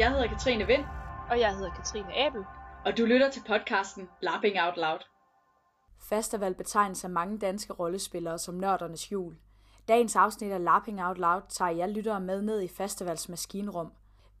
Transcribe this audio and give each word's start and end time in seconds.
Jeg 0.00 0.10
hedder 0.10 0.26
Katrine 0.26 0.66
Vind, 0.66 0.84
Og 1.30 1.40
jeg 1.40 1.56
hedder 1.56 1.70
Katrine 1.70 2.26
Abel. 2.26 2.44
og 2.84 2.98
du 2.98 3.04
lytter 3.04 3.30
til 3.30 3.42
podcasten 3.46 4.08
Lapping 4.20 4.56
Out 4.60 4.76
Loud. 4.76 4.98
Festival 6.08 6.54
betegnes 6.54 7.04
af 7.04 7.10
mange 7.10 7.38
danske 7.38 7.72
rollespillere 7.72 8.38
som 8.38 8.54
nørdernes 8.54 9.12
jul. 9.12 9.36
Dagens 9.88 10.16
afsnit 10.16 10.52
af 10.52 10.64
Lapping 10.64 11.02
Out 11.02 11.18
Loud 11.18 11.42
tager 11.48 11.70
jeg 11.70 11.88
lyttere 11.88 12.20
med 12.20 12.42
ned 12.42 12.62
i 12.62 12.68
festivals 12.68 13.28
maskinrum. 13.28 13.92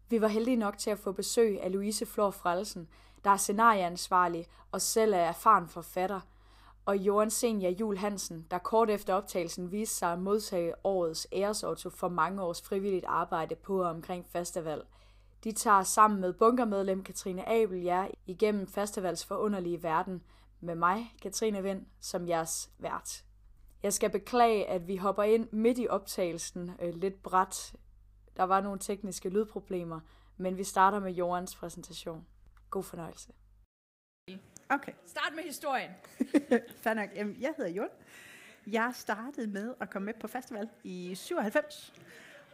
Vi 0.08 0.20
var 0.20 0.28
heldige 0.28 0.56
nok 0.56 0.78
til 0.78 0.90
at 0.90 0.98
få 0.98 1.12
besøg 1.12 1.62
af 1.62 1.72
Louise 1.72 2.06
Flor 2.06 2.30
Frelsen, 2.30 2.88
der 3.24 3.30
er 3.30 3.36
scenarieansvarlig 3.36 4.46
og 4.72 4.80
selv 4.80 5.12
er 5.12 5.18
erfaren 5.18 5.68
forfatter, 5.68 6.20
og 6.86 6.96
Johan 6.96 7.30
Senior 7.30 7.70
Jul 7.70 7.96
Hansen, 7.96 8.46
der 8.50 8.58
kort 8.58 8.90
efter 8.90 9.14
optagelsen 9.14 9.72
viste 9.72 9.96
sig 9.96 10.12
at 10.12 10.18
modtage 10.18 10.74
årets 10.84 11.26
æresauto 11.32 11.90
for 11.90 12.08
mange 12.08 12.42
års 12.42 12.62
frivilligt 12.62 13.04
arbejde 13.08 13.54
på 13.54 13.82
og 13.82 13.90
omkring 13.90 14.26
festival. 14.32 14.82
De 15.44 15.52
tager 15.52 15.82
sammen 15.82 16.20
med 16.20 16.32
bunkermedlem 16.32 17.04
Katrine 17.04 17.48
Abel 17.48 17.82
jer 17.82 18.08
igennem 18.26 18.66
festivals 18.66 19.24
forunderlige 19.24 19.82
verden, 19.82 20.22
med 20.60 20.74
mig, 20.74 21.14
Katrine 21.22 21.62
Vind, 21.62 21.86
som 22.00 22.28
jeres 22.28 22.70
vært. 22.78 23.24
Jeg 23.82 23.92
skal 23.92 24.10
beklage, 24.10 24.68
at 24.68 24.88
vi 24.88 24.96
hopper 24.96 25.22
ind 25.22 25.48
midt 25.52 25.78
i 25.78 25.88
optagelsen 25.88 26.70
øh, 26.82 26.94
lidt 26.94 27.22
bræt. 27.22 27.74
Der 28.36 28.42
var 28.42 28.60
nogle 28.60 28.78
tekniske 28.78 29.28
lydproblemer, 29.28 30.00
men 30.36 30.58
vi 30.58 30.64
starter 30.64 30.98
med 30.98 31.12
Jorans 31.12 31.56
præsentation. 31.56 32.26
God 32.70 32.82
fornøjelse. 32.82 33.32
Okay, 34.68 34.92
Start 35.06 35.32
med 35.34 35.44
historien. 35.44 35.90
fair 36.82 36.94
nok. 36.94 37.10
Jeg 37.40 37.54
hedder 37.56 37.70
Jon. 37.70 37.88
Jeg 38.66 38.92
startede 38.94 39.46
med 39.46 39.74
at 39.80 39.90
komme 39.90 40.06
med 40.06 40.14
på 40.20 40.28
festival 40.28 40.68
i 40.84 41.14
97, 41.14 41.92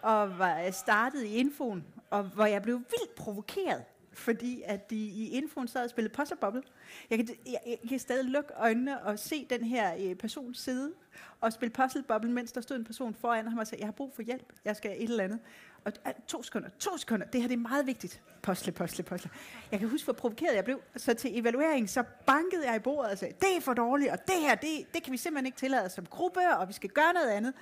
og 0.02 0.39
var 0.39 0.61
øh, 0.61 0.72
startet 0.72 1.25
i 1.25 1.34
infoen, 1.34 1.84
og 2.11 2.22
hvor 2.22 2.47
jeg 2.47 2.62
blev 2.62 2.77
vildt 2.77 3.14
provokeret, 3.16 3.84
fordi 4.12 4.62
at 4.64 4.91
de 4.91 4.97
i 4.97 5.28
infoen 5.28 5.69
sad 5.69 5.84
og 5.84 5.91
spillede 5.91 6.14
Puzzle 6.14 6.36
Bubble. 6.36 6.62
Jeg 7.11 7.19
kan, 7.19 7.28
jeg, 7.47 7.61
jeg 7.66 7.78
kan 7.89 7.98
stadig 7.98 8.24
lukke 8.24 8.52
øjnene 8.56 9.02
og 9.02 9.19
se 9.19 9.47
den 9.50 9.64
her 9.64 9.94
øh, 9.98 10.14
person 10.14 10.55
sidde 10.55 10.92
og 11.41 11.52
spille 11.52 11.72
Puzzle 11.72 12.02
Bubble, 12.02 12.33
mens 12.33 12.52
der 12.52 12.61
stod 12.61 12.77
en 12.77 12.84
person 12.84 13.14
foran 13.14 13.48
ham 13.48 13.58
og 13.58 13.67
sagde, 13.67 13.80
jeg 13.80 13.86
har 13.86 13.92
brug 13.92 14.14
for 14.14 14.22
hjælp, 14.22 14.52
jeg 14.64 14.77
skal 14.77 14.91
et 14.91 15.11
eller 15.11 15.24
andet. 15.24 15.39
Og 15.84 15.92
øh, 16.06 16.12
to 16.27 16.42
sekunder, 16.42 16.69
to 16.78 16.97
sekunder, 16.97 17.27
det 17.27 17.41
her 17.41 17.48
det 17.48 17.55
er 17.55 17.58
meget 17.58 17.86
vigtigt. 17.86 18.22
Postle, 18.42 18.72
postle, 18.72 19.05
postle. 19.05 19.30
Jeg 19.72 19.80
kan 19.80 19.89
huske, 19.89 20.05
hvor 20.05 20.12
provokeret 20.12 20.55
jeg 20.55 20.64
blev. 20.64 20.80
Så 20.97 21.14
til 21.14 21.39
evaluering, 21.39 21.91
så 21.91 22.05
bankede 22.27 22.67
jeg 22.67 22.77
i 22.77 22.78
bordet 22.78 23.11
og 23.11 23.19
sagde, 23.19 23.34
det 23.41 23.56
er 23.56 23.61
for 23.61 23.74
dårligt, 23.74 24.11
og 24.11 24.19
det 24.27 24.41
her, 24.41 24.55
det, 24.55 24.94
det 24.94 25.02
kan 25.02 25.12
vi 25.12 25.17
simpelthen 25.17 25.47
ikke 25.47 25.58
tillade 25.58 25.91
som 25.91 26.06
gruppe, 26.06 26.41
og 26.58 26.69
vi 26.69 26.72
skal 26.72 26.91
gøre 26.91 27.12
noget 27.12 27.30
andet. 27.30 27.55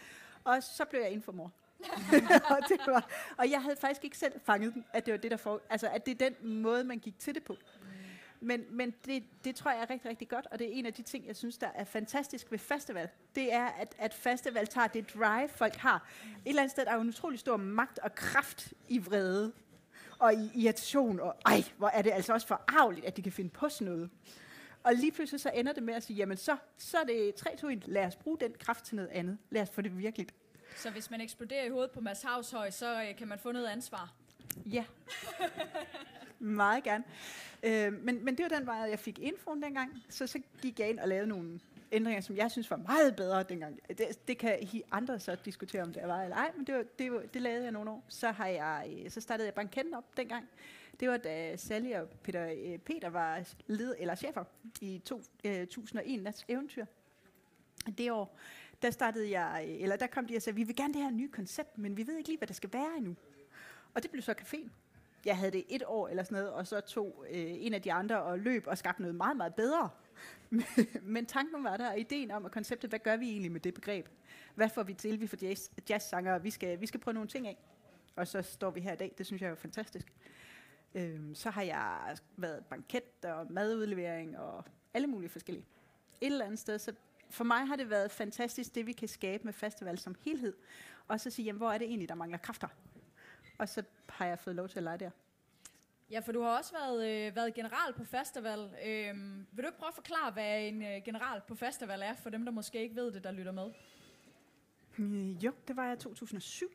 Og 0.45 0.63
så 0.63 0.85
blev 0.85 1.01
jeg 1.01 1.11
informor. 1.11 1.53
og, 2.55 2.59
det 2.69 2.81
var, 2.87 3.09
og 3.39 3.51
jeg 3.51 3.63
havde 3.63 3.77
faktisk 3.77 4.05
ikke 4.05 4.19
selv 4.19 4.33
fanget 4.45 4.75
den, 4.75 4.85
at 4.93 5.07
det 5.07 5.13
var 5.13 5.19
det, 5.19 5.31
der 5.31 5.37
for, 5.37 5.61
altså 5.71 5.89
at 5.89 6.07
det 6.07 6.23
er 6.23 6.31
den 6.31 6.63
måde, 6.63 6.85
man 6.85 6.99
gik 6.99 7.19
til 7.19 7.35
det 7.35 7.45
på. 7.45 7.57
Men, 8.41 8.65
men 8.71 8.95
det, 9.07 9.25
det 9.45 9.55
tror 9.57 9.71
jeg 9.71 9.81
er 9.81 9.91
rigtig, 9.91 10.11
rigtig 10.11 10.29
godt, 10.29 10.47
og 10.51 10.59
det 10.59 10.67
er 10.67 10.71
en 10.73 10.87
af 10.87 10.93
de 10.95 11.03
ting, 11.03 11.27
jeg 11.27 11.37
synes, 11.37 11.59
der 11.59 11.69
er 11.75 11.85
fantastisk 11.85 12.51
ved 12.51 12.59
festival. 12.59 13.09
Det 13.35 13.53
er, 13.53 13.67
at, 13.67 13.95
at 13.99 14.15
festival 14.15 14.67
tager 14.67 14.87
det 14.87 15.15
drive, 15.15 15.49
folk 15.49 15.77
har. 15.77 16.09
Et 16.25 16.49
eller 16.49 16.63
andet 16.63 16.71
sted 16.71 16.85
der 16.85 16.91
er 16.91 16.95
jo 16.95 17.01
en 17.01 17.09
utrolig 17.09 17.39
stor 17.39 17.57
magt 17.57 17.99
og 17.99 18.15
kraft 18.15 18.73
i 18.89 18.99
vrede 18.99 19.53
og 20.19 20.35
i 20.35 20.51
irritation, 20.55 21.21
og 21.21 21.35
ej, 21.47 21.65
hvor 21.77 21.89
er 21.89 22.03
det 22.03 22.11
altså 22.11 22.33
også 22.33 22.47
for 22.47 22.63
arveligt, 22.69 23.07
at 23.07 23.17
de 23.17 23.23
kan 23.23 23.33
finde 23.33 23.51
på 23.51 23.69
sådan 23.69 23.93
noget. 23.93 24.11
Og 24.83 24.95
lige 24.95 25.13
pludselig 25.13 25.41
så 25.41 25.51
ender 25.55 25.73
det 25.73 25.83
med 25.83 25.95
at 25.95 26.03
sige, 26.03 26.17
jamen 26.17 26.37
så, 26.37 26.57
så 26.79 26.99
er 26.99 27.05
det 27.05 27.35
3 27.35 27.57
2 27.57 27.69
1 27.69 27.89
lad 27.89 28.07
os 28.07 28.17
bruge 28.17 28.39
den 28.41 28.55
kraft 28.59 28.85
til 28.85 28.97
noget 28.97 29.09
andet. 29.09 29.39
Lad 29.51 29.63
os 29.63 29.71
få 29.71 29.83
det 29.83 29.99
virkelig. 29.99 30.27
Så 30.77 30.91
hvis 30.91 31.11
man 31.11 31.21
eksploderer 31.21 31.65
i 31.65 31.69
hovedet 31.69 31.91
på 31.91 32.01
Mads 32.01 32.23
Havshøj, 32.23 32.71
så 32.71 33.03
øh, 33.03 33.17
kan 33.17 33.29
man 33.29 33.39
få 33.39 33.53
noget 33.53 33.67
ansvar. 33.67 34.13
Ja. 34.67 34.85
Meget 36.39 36.85
gerne. 36.85 37.05
Øh, 37.63 37.93
men, 37.93 38.25
men 38.25 38.37
det 38.39 38.43
var 38.43 38.59
den 38.59 38.67
vej, 38.67 38.77
jeg 38.77 38.99
fik 38.99 39.19
infoen 39.19 39.63
dengang. 39.63 40.03
Så, 40.09 40.27
så 40.27 40.41
gik 40.63 40.81
jeg 40.81 40.89
ind 40.91 40.99
og 40.99 41.09
lavede 41.09 41.27
nogle 41.27 41.61
ændringer, 41.93 42.21
som 42.21 42.37
jeg 42.37 42.51
synes 42.51 42.71
var 42.71 42.77
meget 42.77 43.17
bedre 43.17 43.43
dengang. 43.43 43.81
Det, 43.89 44.29
det 44.29 44.39
kan 44.39 44.59
I 44.61 44.83
andre 44.91 45.19
så 45.21 45.37
diskutere, 45.45 45.83
om 45.83 45.93
det 45.93 46.03
var 46.07 46.23
eller 46.23 46.37
ej, 46.37 46.51
men 46.57 46.67
det, 46.67 46.75
var, 46.75 46.85
det, 46.99 47.13
var, 47.13 47.23
det 47.35 47.43
lavede 47.43 47.63
jeg 47.63 47.73
nogle 47.73 47.91
år. 47.91 48.05
Så, 48.09 48.31
har 48.31 48.47
jeg, 48.47 48.95
øh, 49.05 49.11
så 49.11 49.21
startede 49.21 49.47
jeg 49.47 49.55
banketten 49.55 49.95
op 49.95 50.17
dengang. 50.17 50.49
Det 51.01 51.09
var 51.09 51.17
da 51.17 51.57
Sally 51.57 51.93
og 51.93 52.09
Peter, 52.09 52.55
øh, 52.65 52.79
Peter 52.79 53.09
var 53.09 53.43
led, 53.67 53.95
eller 53.99 54.15
chefer 54.15 54.45
i 54.81 55.03
to, 55.05 55.23
øh, 55.45 55.67
2001 55.67 56.23
Nats 56.23 56.45
Eventyr. 56.49 56.85
Det 57.99 58.13
år, 58.13 58.39
der 58.83 58.91
startede 58.91 59.41
jeg, 59.41 59.65
øh, 59.69 59.83
eller 59.83 59.97
der 59.97 60.07
kom 60.07 60.27
de 60.27 60.37
og 60.37 60.43
sagde, 60.43 60.57
vi 60.57 60.63
vil 60.63 60.77
gerne 60.77 60.95
det 60.95 61.03
her 61.03 61.11
nye 61.11 61.29
koncept, 61.29 61.79
men 61.79 61.97
vi 61.97 62.07
ved 62.07 62.17
ikke 62.17 62.29
lige, 62.29 62.39
hvad 62.39 62.49
det 62.49 62.57
skal 62.57 62.73
være 62.73 62.97
endnu. 62.97 63.17
Og 63.95 64.03
det 64.03 64.11
blev 64.11 64.23
så 64.23 64.35
caféen. 64.41 64.69
Jeg 65.25 65.39
havde 65.39 65.53
det 65.53 65.65
et 65.69 65.83
år 65.87 66.09
eller 66.09 66.23
sådan 66.23 66.39
noget, 66.39 66.53
og 66.53 66.67
så 66.67 66.81
tog 66.81 67.25
øh, 67.31 67.37
en 67.37 67.75
af 67.75 67.83
de 67.83 67.93
andre 67.93 68.23
og 68.23 68.39
løb 68.39 68.67
og 68.67 68.79
skabte 68.79 69.03
noget 69.03 69.15
meget, 69.15 69.37
meget 69.37 69.55
bedre. 69.55 69.91
Men 71.03 71.27
tanken 71.27 71.65
var 71.65 71.77
der, 71.77 71.91
og 71.91 71.99
ideen 71.99 72.31
om, 72.31 72.45
at 72.45 72.53
konceptet, 72.53 72.91
hvad 72.91 72.99
gør 72.99 73.17
vi 73.17 73.31
egentlig 73.31 73.53
med 73.53 73.61
det 73.61 73.75
begreb? 73.75 74.09
Hvad 74.55 74.69
får 74.69 74.83
vi 74.83 74.95
til? 74.95 75.21
Vi 75.21 75.27
får 75.27 75.37
jazz, 75.43 75.71
jazzsanger, 75.91 76.39
vi 76.39 76.51
skal, 76.51 76.81
vi 76.81 76.87
skal 76.87 77.01
prøve 77.01 77.15
nogle 77.15 77.29
ting 77.29 77.47
af. 77.47 77.57
Og 78.17 78.27
så 78.29 78.43
står 78.43 78.71
vi 78.71 78.81
her 78.81 78.93
i 78.93 78.97
dag. 78.97 79.15
Det 79.19 79.27
synes 79.27 79.43
jeg 79.43 79.51
er 79.51 79.55
fantastisk. 79.55 80.13
Øhm, 80.95 81.35
så 81.35 81.51
har 81.51 81.63
jeg 81.63 82.17
været 82.37 82.65
banket 82.65 83.25
og 83.25 83.53
madudlevering 83.53 84.39
og 84.39 84.65
alle 84.95 85.07
mulige 85.07 85.31
forskellige. 85.31 85.67
Et 86.21 86.27
eller 86.27 86.45
andet 86.45 86.59
sted, 86.59 86.79
så 86.79 86.93
for 87.35 87.45
mig 87.45 87.67
har 87.67 87.77
det 87.77 87.91
været 87.91 88.11
fantastisk, 88.11 88.75
det 88.75 88.87
vi 88.87 88.93
kan 88.93 89.09
skabe 89.09 89.45
med 89.45 89.53
festival 89.53 89.99
som 89.99 90.15
helhed. 90.25 90.55
Og 91.09 91.21
så 91.21 91.31
sige, 91.31 91.47
jamen, 91.47 91.59
hvor 91.59 91.73
er 91.73 91.79
det 91.79 91.87
egentlig, 91.87 92.09
der 92.09 92.15
mangler 92.15 92.39
kræfter? 92.39 92.69
Og 93.59 93.69
så 93.69 93.83
har 94.09 94.27
jeg 94.27 94.39
fået 94.39 94.57
lov 94.57 94.69
til 94.69 94.79
at 94.79 94.83
lege 94.83 94.99
der. 94.99 95.11
Ja, 96.11 96.21
for 96.21 96.33
du 96.33 96.43
har 96.43 96.59
også 96.59 96.73
været, 96.73 97.29
øh, 97.29 97.37
været 97.37 97.55
general 97.55 97.93
på 97.97 98.05
festival. 98.05 98.71
Øhm, 98.87 99.47
vil 99.53 99.65
du 99.65 99.69
ikke 99.69 99.79
prøve 99.79 99.89
at 99.89 99.95
forklare, 99.95 100.31
hvad 100.31 100.63
en 100.63 100.83
øh, 100.83 101.03
general 101.05 101.41
på 101.49 101.55
festival 101.55 102.03
er, 102.03 102.15
for 102.15 102.31
dem, 102.31 102.45
der 102.45 102.53
måske 102.53 102.83
ikke 102.83 102.97
ved 102.97 103.13
det, 103.13 103.25
der 103.25 103.31
lytter 103.31 103.53
med? 103.53 103.71
Øh, 104.99 105.45
jo, 105.45 105.53
det 105.69 105.77
var 105.77 105.85
jeg 105.85 105.95
i 105.95 106.01
2007. 106.01 106.73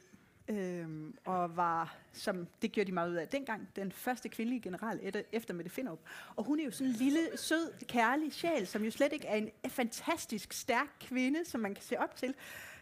Øhm, 0.50 1.18
og 1.26 1.58
var, 1.58 1.96
som 2.14 2.48
det 2.62 2.72
gjorde 2.72 2.88
de 2.88 2.92
meget 2.92 3.10
ud 3.10 3.16
af 3.16 3.28
dengang, 3.28 3.70
den 3.76 3.92
første 3.92 4.30
kvindelige 4.30 4.62
general 4.62 5.00
efter, 5.02 5.22
efter 5.32 5.54
Mette 5.54 5.72
Finderup. 5.72 6.00
Og 6.36 6.44
hun 6.44 6.60
er 6.60 6.64
jo 6.64 6.72
sådan 6.72 6.88
en 6.88 6.94
lille, 6.94 7.20
sød, 7.36 7.86
kærlig 7.88 8.34
sjæl, 8.34 8.68
som 8.68 8.84
jo 8.84 8.92
slet 8.92 9.14
ikke 9.14 9.28
er 9.28 9.36
en 9.36 9.50
fantastisk 9.68 10.54
stærk 10.54 10.88
kvinde, 11.00 11.46
som 11.46 11.62
man 11.62 11.74
kan 11.74 11.84
se 11.84 12.00
op 12.00 12.16
til. 12.16 12.36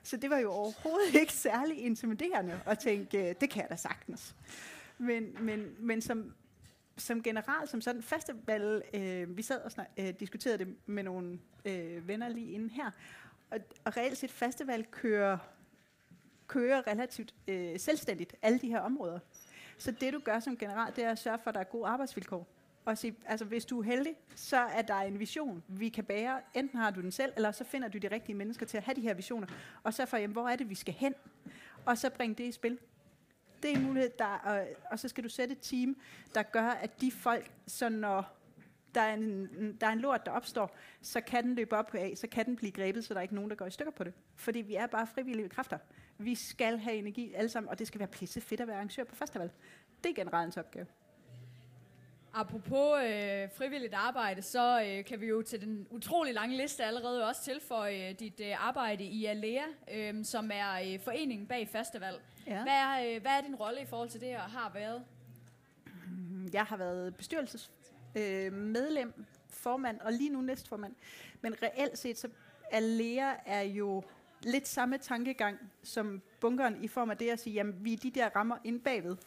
Så 0.03 0.17
det 0.17 0.29
var 0.29 0.37
jo 0.37 0.51
overhovedet 0.51 1.15
ikke 1.15 1.33
særlig 1.33 1.85
intimiderende 1.85 2.59
at 2.65 2.79
tænke, 2.79 3.29
øh, 3.29 3.35
det 3.41 3.49
kan 3.49 3.61
jeg 3.61 3.69
da 3.69 3.75
sagtens. 3.75 4.35
Men, 4.97 5.35
men, 5.39 5.75
men 5.79 6.01
som, 6.01 6.33
som 6.97 7.23
general, 7.23 7.67
som 7.67 7.81
sådan 7.81 8.01
festival, 8.01 8.83
øh, 8.93 9.37
vi 9.37 9.41
sad 9.41 9.61
og 9.61 9.71
snak, 9.71 9.87
øh, 9.97 10.13
diskuterede 10.19 10.57
det 10.57 10.75
med 10.85 11.03
nogle 11.03 11.39
øh, 11.65 12.07
venner 12.07 12.29
lige 12.29 12.51
inden 12.51 12.69
her, 12.69 12.91
og, 13.51 13.59
og 13.85 13.97
reelt 13.97 14.17
set 14.17 14.31
festival 14.31 14.85
kører, 14.91 15.37
kører 16.47 16.87
relativt 16.87 17.33
øh, 17.47 17.79
selvstændigt 17.79 18.35
alle 18.41 18.59
de 18.59 18.67
her 18.67 18.79
områder. 18.79 19.19
Så 19.77 19.91
det 19.91 20.13
du 20.13 20.19
gør 20.19 20.39
som 20.39 20.57
general, 20.57 20.95
det 20.95 21.03
er 21.03 21.11
at 21.11 21.19
sørge 21.19 21.39
for, 21.43 21.49
at 21.49 21.55
der 21.55 21.61
er 21.61 21.65
gode 21.65 21.87
arbejdsvilkår. 21.87 22.47
Og 22.85 22.97
sige, 22.97 23.15
altså 23.25 23.45
hvis 23.45 23.65
du 23.65 23.79
er 23.79 23.83
heldig, 23.83 24.15
så 24.35 24.57
er 24.57 24.81
der 24.81 24.95
en 24.95 25.19
vision, 25.19 25.63
vi 25.67 25.89
kan 25.89 26.03
bære. 26.03 26.41
Enten 26.53 26.79
har 26.79 26.91
du 26.91 27.01
den 27.01 27.11
selv, 27.11 27.33
eller 27.35 27.51
så 27.51 27.63
finder 27.63 27.87
du 27.87 27.97
de 27.97 28.07
rigtige 28.07 28.35
mennesker 28.35 28.65
til 28.65 28.77
at 28.77 28.83
have 28.83 28.95
de 28.95 29.01
her 29.01 29.13
visioner. 29.13 29.47
Og 29.83 29.93
så 29.93 30.05
for, 30.05 30.17
jamen, 30.17 30.33
hvor 30.33 30.49
er 30.49 30.55
det, 30.55 30.69
vi 30.69 30.75
skal 30.75 30.93
hen? 30.93 31.13
Og 31.85 31.97
så 31.97 32.09
bringe 32.09 32.35
det 32.35 32.43
i 32.43 32.51
spil. 32.51 32.79
Det 33.63 33.71
er 33.71 33.75
en 33.75 33.83
mulighed, 33.83 34.09
der, 34.19 34.25
og, 34.25 34.59
øh, 34.59 34.67
og 34.91 34.99
så 34.99 35.07
skal 35.07 35.23
du 35.23 35.29
sætte 35.29 35.51
et 35.51 35.59
team, 35.61 35.97
der 36.35 36.43
gør, 36.43 36.67
at 36.69 37.01
de 37.01 37.11
folk, 37.11 37.51
så 37.67 37.89
når 37.89 38.37
der 38.95 39.01
er, 39.01 39.13
en, 39.13 39.77
der 39.81 39.87
er 39.87 39.91
en 39.91 39.99
lort, 39.99 40.25
der 40.25 40.31
opstår, 40.31 40.75
så 41.01 41.21
kan 41.21 41.43
den 41.43 41.55
løbe 41.55 41.77
op 41.77 41.95
af, 41.95 42.13
så 42.15 42.27
kan 42.27 42.45
den 42.45 42.55
blive 42.55 42.71
grebet, 42.71 43.05
så 43.05 43.13
der 43.13 43.19
er 43.19 43.21
ikke 43.21 43.35
nogen, 43.35 43.49
der 43.49 43.55
går 43.55 43.65
i 43.65 43.71
stykker 43.71 43.91
på 43.91 44.03
det. 44.03 44.13
Fordi 44.35 44.61
vi 44.61 44.75
er 44.75 44.87
bare 44.87 45.07
frivillige 45.07 45.49
kræfter. 45.49 45.77
Vi 46.17 46.35
skal 46.35 46.77
have 46.77 46.95
energi 46.95 47.33
alle 47.33 47.49
sammen, 47.49 47.69
og 47.69 47.79
det 47.79 47.87
skal 47.87 47.99
være 47.99 48.07
pisse 48.07 48.41
fedt 48.41 48.61
at 48.61 48.67
være 48.67 48.75
arrangør 48.75 49.03
på 49.03 49.15
festival. 49.15 49.51
Det 50.03 50.09
er 50.09 50.13
generalens 50.13 50.57
opgave. 50.57 50.85
Apropos 52.33 53.03
øh, 53.03 53.49
frivilligt 53.55 53.93
arbejde, 53.93 54.41
så 54.41 54.81
øh, 54.81 55.05
kan 55.05 55.21
vi 55.21 55.25
jo 55.25 55.41
til 55.41 55.61
den 55.61 55.87
utrolig 55.89 56.33
lange 56.33 56.57
liste 56.57 56.83
allerede 56.83 57.27
også 57.27 57.43
tilføje 57.43 58.09
øh, 58.09 58.19
dit 58.19 58.39
øh, 58.39 58.67
arbejde 58.67 59.03
i 59.03 59.25
Alea, 59.25 59.63
øh, 59.93 60.25
som 60.25 60.51
er 60.53 60.93
øh, 60.93 60.99
foreningen 60.99 61.47
bag 61.47 61.67
festival. 61.67 62.15
Ja. 62.47 62.63
Hvad, 62.63 62.73
er, 62.73 63.15
øh, 63.15 63.21
hvad 63.21 63.31
er 63.31 63.41
din 63.41 63.55
rolle 63.55 63.81
i 63.81 63.85
forhold 63.85 64.09
til 64.09 64.21
det 64.21 64.29
her 64.29 64.39
har 64.39 64.71
været? 64.73 65.03
Jeg 66.53 66.63
har 66.63 66.77
været 66.77 67.15
bestyrelsesmedlem, 67.15 68.53
øh, 68.53 68.53
medlem, 68.53 69.25
formand 69.49 69.99
og 69.99 70.13
lige 70.13 70.29
nu 70.29 70.41
næstformand. 70.41 70.95
Men 71.41 71.55
reelt 71.63 71.97
set, 71.97 72.17
så 72.17 72.29
Alea 72.71 73.33
er 73.45 73.61
jo 73.61 74.03
lidt 74.43 74.67
samme 74.67 74.97
tankegang 74.97 75.57
som 75.83 76.21
bunkeren 76.39 76.83
i 76.83 76.87
form 76.87 77.09
af 77.09 77.17
det 77.17 77.29
at 77.29 77.39
sige, 77.39 77.53
jamen 77.53 77.75
vi 77.79 77.93
er 77.93 77.97
de 77.97 78.11
der 78.11 78.29
rammer 78.35 78.57
inde 78.63 78.79
bagved. 78.79 79.17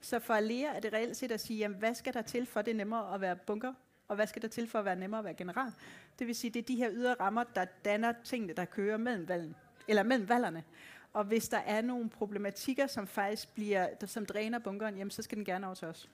Så 0.00 0.18
for 0.18 0.34
Alea 0.34 0.74
er 0.76 0.80
det 0.80 0.92
reelt 0.92 1.16
set 1.16 1.32
at 1.32 1.40
sige, 1.40 1.58
jamen, 1.58 1.78
hvad 1.78 1.94
skal 1.94 2.14
der 2.14 2.22
til 2.22 2.46
for, 2.46 2.60
at 2.60 2.66
det 2.66 2.72
er 2.72 2.76
nemmere 2.76 3.14
at 3.14 3.20
være 3.20 3.36
bunker? 3.36 3.74
Og 4.08 4.16
hvad 4.16 4.26
skal 4.26 4.42
der 4.42 4.48
til 4.48 4.68
for 4.68 4.78
at 4.78 4.84
være 4.84 4.96
nemmere 4.96 5.18
at 5.18 5.24
være 5.24 5.34
general? 5.34 5.72
Det 6.18 6.26
vil 6.26 6.34
sige, 6.34 6.50
det 6.50 6.62
er 6.62 6.66
de 6.66 6.76
her 6.76 6.90
ydre 6.92 7.14
rammer, 7.14 7.44
der 7.44 7.64
danner 7.64 8.12
tingene, 8.24 8.52
der 8.52 8.64
kører 8.64 8.96
mellem 8.96 9.28
valgen, 9.28 9.56
eller 9.88 10.02
mellem 10.02 10.28
valgerne. 10.28 10.64
Og 11.12 11.24
hvis 11.24 11.48
der 11.48 11.58
er 11.58 11.82
nogle 11.82 12.10
problematikker, 12.10 12.86
som 12.86 13.06
faktisk 13.06 13.54
bliver, 13.54 13.94
der, 13.94 14.06
som 14.06 14.26
dræner 14.26 14.58
bunkeren, 14.58 14.96
jamen, 14.96 15.10
så 15.10 15.22
skal 15.22 15.36
den 15.36 15.44
gerne 15.44 15.66
over 15.66 15.74
til 15.74 15.88
os. 15.88 16.10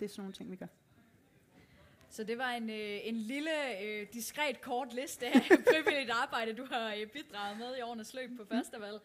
Det 0.00 0.04
er 0.04 0.08
sådan 0.08 0.22
nogle 0.22 0.32
ting, 0.32 0.50
vi 0.50 0.56
gør. 0.56 0.66
Så 2.10 2.24
det 2.24 2.38
var 2.38 2.50
en, 2.50 2.70
øh, 2.70 2.98
en 3.02 3.16
lille, 3.16 3.50
øh, 3.82 4.06
diskret 4.12 4.60
kort 4.60 4.94
liste 4.94 5.26
af 5.26 5.42
frivilligt 5.70 6.10
arbejde, 6.10 6.52
du 6.52 6.66
har 6.70 6.94
øh, 7.00 7.06
bidraget 7.06 7.58
med 7.58 7.76
i 7.78 7.80
årenes 7.80 8.14
løb 8.14 8.30
på 8.36 8.44
festival. 8.54 9.00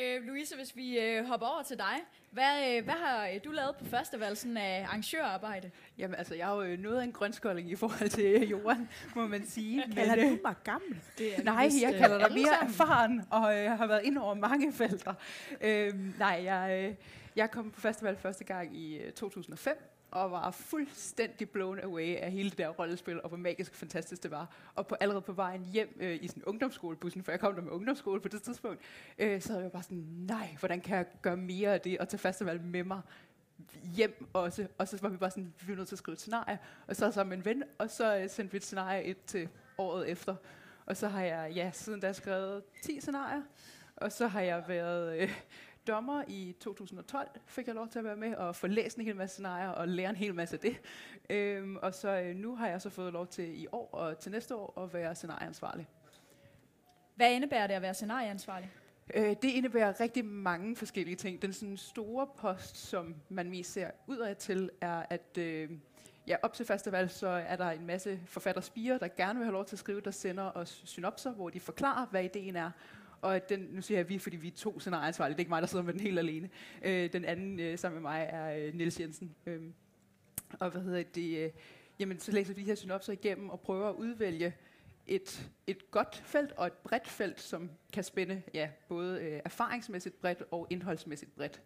Øh, 0.00 0.22
Louise, 0.22 0.56
hvis 0.56 0.76
vi 0.76 0.98
øh, 0.98 1.24
hopper 1.24 1.46
over 1.46 1.62
til 1.62 1.78
dig. 1.78 1.96
Hvad, 2.30 2.76
øh, 2.76 2.84
hvad 2.84 2.94
har 2.94 3.28
øh, 3.28 3.40
du 3.44 3.50
lavet 3.50 3.76
på 3.76 3.84
festival 3.84 4.36
sådan 4.36 4.56
af 4.56 4.84
arrangørarbejde? 4.84 5.70
Jamen 5.98 6.14
altså, 6.14 6.34
jeg 6.34 6.50
er 6.50 6.54
jo 6.54 6.62
øh, 6.62 6.78
noget 6.78 6.98
af 7.00 7.04
en 7.04 7.12
grønskolding 7.12 7.70
i 7.70 7.76
forhold 7.76 8.08
til 8.08 8.40
Johan, 8.50 8.88
må 9.14 9.26
man 9.26 9.46
sige. 9.46 9.82
Kalder 9.94 10.16
Men, 10.16 10.24
øh, 10.24 10.30
du 10.30 10.38
mig 10.44 10.54
gammel? 10.64 11.00
Det 11.18 11.38
er 11.38 11.42
nej, 11.42 11.70
jeg 11.82 11.94
kalder 11.94 12.28
dig 12.28 12.34
mere 12.34 12.62
erfaren, 12.62 13.22
og 13.30 13.56
jeg 13.56 13.76
har 13.76 13.86
været 13.86 14.04
ind 14.04 14.18
over 14.18 14.34
mange 14.34 14.72
felter. 14.72 15.14
Øhm, 15.60 16.14
nej, 16.18 16.40
jeg, 16.44 16.88
øh, 16.88 16.94
jeg 17.36 17.50
kom 17.50 17.70
på 17.70 17.80
festival 17.80 18.16
første 18.16 18.44
gang 18.44 18.76
i 18.76 18.98
øh, 18.98 19.12
2005, 19.12 19.97
og 20.10 20.30
var 20.30 20.50
fuldstændig 20.50 21.50
blown 21.50 21.80
away 21.80 22.16
af 22.16 22.32
hele 22.32 22.50
det 22.50 22.58
der 22.58 22.68
rollespil, 22.68 23.22
og 23.22 23.28
hvor 23.28 23.38
magisk 23.38 23.72
og 23.72 23.76
fantastisk 23.76 24.22
det 24.22 24.30
var. 24.30 24.54
Og 24.74 24.86
på, 24.86 24.96
allerede 25.00 25.22
på 25.22 25.32
vejen 25.32 25.64
hjem 25.64 25.96
øh, 26.00 26.18
i 26.22 26.28
sådan 26.28 26.44
ungdomsskolebussen, 26.44 27.22
for 27.22 27.32
jeg 27.32 27.40
kom 27.40 27.54
der 27.54 27.62
med 27.62 27.72
ungdomsskole 27.72 28.20
på 28.20 28.28
det 28.28 28.42
tidspunkt, 28.42 28.80
øh, 29.18 29.42
så 29.42 29.52
var 29.52 29.60
jeg 29.60 29.72
bare 29.72 29.82
sådan, 29.82 30.06
nej, 30.08 30.56
hvordan 30.58 30.80
kan 30.80 30.96
jeg 30.96 31.06
gøre 31.22 31.36
mere 31.36 31.74
af 31.74 31.80
det, 31.80 31.98
og 31.98 32.08
tage 32.08 32.18
festival 32.18 32.60
med 32.60 32.84
mig 32.84 33.00
hjem 33.82 34.26
også. 34.32 34.66
Og 34.78 34.88
så 34.88 34.98
var 35.02 35.08
vi 35.08 35.16
bare 35.16 35.30
sådan, 35.30 35.54
vi 35.66 35.72
er 35.72 35.76
nødt 35.76 35.88
til 35.88 35.94
at 35.94 35.98
skrive 35.98 36.12
et 36.12 36.20
scenarie. 36.20 36.58
Og 36.86 36.96
så 36.96 37.10
sammen 37.10 37.28
med 37.28 37.38
en 37.38 37.44
ven, 37.44 37.62
og 37.78 37.90
så 37.90 38.16
øh, 38.16 38.30
sendte 38.30 38.52
vi 38.52 38.56
et 38.56 38.64
scenarie 38.64 39.04
et 39.04 39.24
til 39.24 39.48
året 39.78 40.08
efter. 40.08 40.36
Og 40.86 40.96
så 40.96 41.08
har 41.08 41.22
jeg, 41.22 41.52
ja, 41.54 41.70
siden 41.74 42.00
da 42.00 42.12
skrevet 42.12 42.62
10 42.82 43.00
scenarier. 43.00 43.42
Og 43.96 44.12
så 44.12 44.26
har 44.26 44.40
jeg 44.40 44.64
været 44.68 45.18
øh, 45.18 45.30
dommer 45.88 46.24
i 46.28 46.54
2012, 46.60 47.28
fik 47.46 47.66
jeg 47.66 47.74
lov 47.74 47.88
til 47.88 47.98
at 47.98 48.04
være 48.04 48.16
med 48.16 48.34
og 48.34 48.56
få 48.56 48.66
læst 48.66 48.96
en 48.96 49.04
hel 49.04 49.16
masse 49.16 49.34
scenarier 49.34 49.68
og 49.68 49.88
lære 49.88 50.10
en 50.10 50.16
hel 50.16 50.34
masse 50.34 50.56
af 50.56 50.60
det. 50.60 50.80
Øhm, 51.30 51.76
og 51.76 51.94
så 51.94 52.20
øh, 52.20 52.36
nu 52.36 52.56
har 52.56 52.68
jeg 52.68 52.82
så 52.82 52.90
fået 52.90 53.12
lov 53.12 53.26
til 53.26 53.62
i 53.62 53.66
år 53.72 53.88
og 53.92 54.18
til 54.18 54.32
næste 54.32 54.56
år 54.56 54.82
at 54.82 54.94
være 54.94 55.14
scenarieansvarlig. 55.14 55.88
Hvad 57.14 57.32
indebærer 57.32 57.66
det 57.66 57.74
at 57.74 57.82
være 57.82 57.94
scenarieansvarlig? 57.94 58.70
Øh, 59.14 59.36
det 59.42 59.44
indebærer 59.44 60.00
rigtig 60.00 60.24
mange 60.24 60.76
forskellige 60.76 61.16
ting. 61.16 61.42
Den 61.42 61.52
sådan 61.52 61.76
store 61.76 62.26
post, 62.36 62.76
som 62.76 63.14
man 63.28 63.50
mest 63.50 63.72
ser 63.72 63.90
udad 64.06 64.34
til, 64.34 64.70
er, 64.80 65.02
at 65.10 65.38
øh, 65.38 65.70
ja, 66.26 66.36
op 66.42 66.52
til 66.52 66.66
festival, 66.66 67.10
så 67.10 67.28
er 67.28 67.56
der 67.56 67.70
en 67.70 67.86
masse 67.86 68.20
forfatterspirer, 68.26 68.98
der 68.98 69.08
gerne 69.08 69.38
vil 69.38 69.44
have 69.44 69.52
lov 69.52 69.64
til 69.64 69.74
at 69.74 69.80
skrive, 69.80 70.00
der 70.00 70.10
sender 70.10 70.50
os 70.54 70.82
synopser, 70.84 71.32
hvor 71.32 71.50
de 71.50 71.60
forklarer, 71.60 72.06
hvad 72.06 72.24
ideen 72.24 72.56
er. 72.56 72.70
Og 73.22 73.48
den, 73.48 73.60
nu 73.70 73.82
siger 73.82 73.98
jeg 73.98 74.08
vi, 74.08 74.18
fordi 74.18 74.36
vi 74.36 74.48
er 74.48 74.52
to 74.56 74.80
scenarieansvarlige. 74.80 75.34
Det 75.34 75.38
er 75.38 75.42
ikke 75.42 75.50
mig, 75.50 75.62
der 75.62 75.68
sidder 75.68 75.84
med 75.84 75.92
den 75.92 76.00
helt 76.00 76.18
alene. 76.18 76.50
Øh, 76.82 77.12
den 77.12 77.24
anden 77.24 77.60
øh, 77.60 77.78
sammen 77.78 78.02
med 78.02 78.10
mig 78.10 78.28
er 78.30 78.66
øh, 78.66 78.74
Niels 78.74 79.00
Jensen. 79.00 79.34
Øh, 79.46 79.62
og 80.60 80.70
hvad 80.70 80.82
hedder 80.82 81.02
det? 81.02 81.38
Øh, 81.38 81.50
jamen, 81.98 82.18
så 82.18 82.32
læser 82.32 82.54
vi 82.54 82.60
de 82.60 82.66
her 82.66 82.74
synopser 82.74 83.12
igennem 83.12 83.50
og 83.50 83.60
prøver 83.60 83.88
at 83.88 83.94
udvælge 83.94 84.54
et, 85.06 85.50
et 85.66 85.90
godt 85.90 86.22
felt 86.24 86.52
og 86.52 86.66
et 86.66 86.72
bredt 86.72 87.08
felt, 87.08 87.40
som 87.40 87.70
kan 87.92 88.04
spænde 88.04 88.42
ja, 88.54 88.68
både 88.88 89.20
øh, 89.20 89.40
erfaringsmæssigt 89.44 90.20
bredt 90.20 90.42
og 90.50 90.66
indholdsmæssigt 90.70 91.36
bredt. 91.36 91.62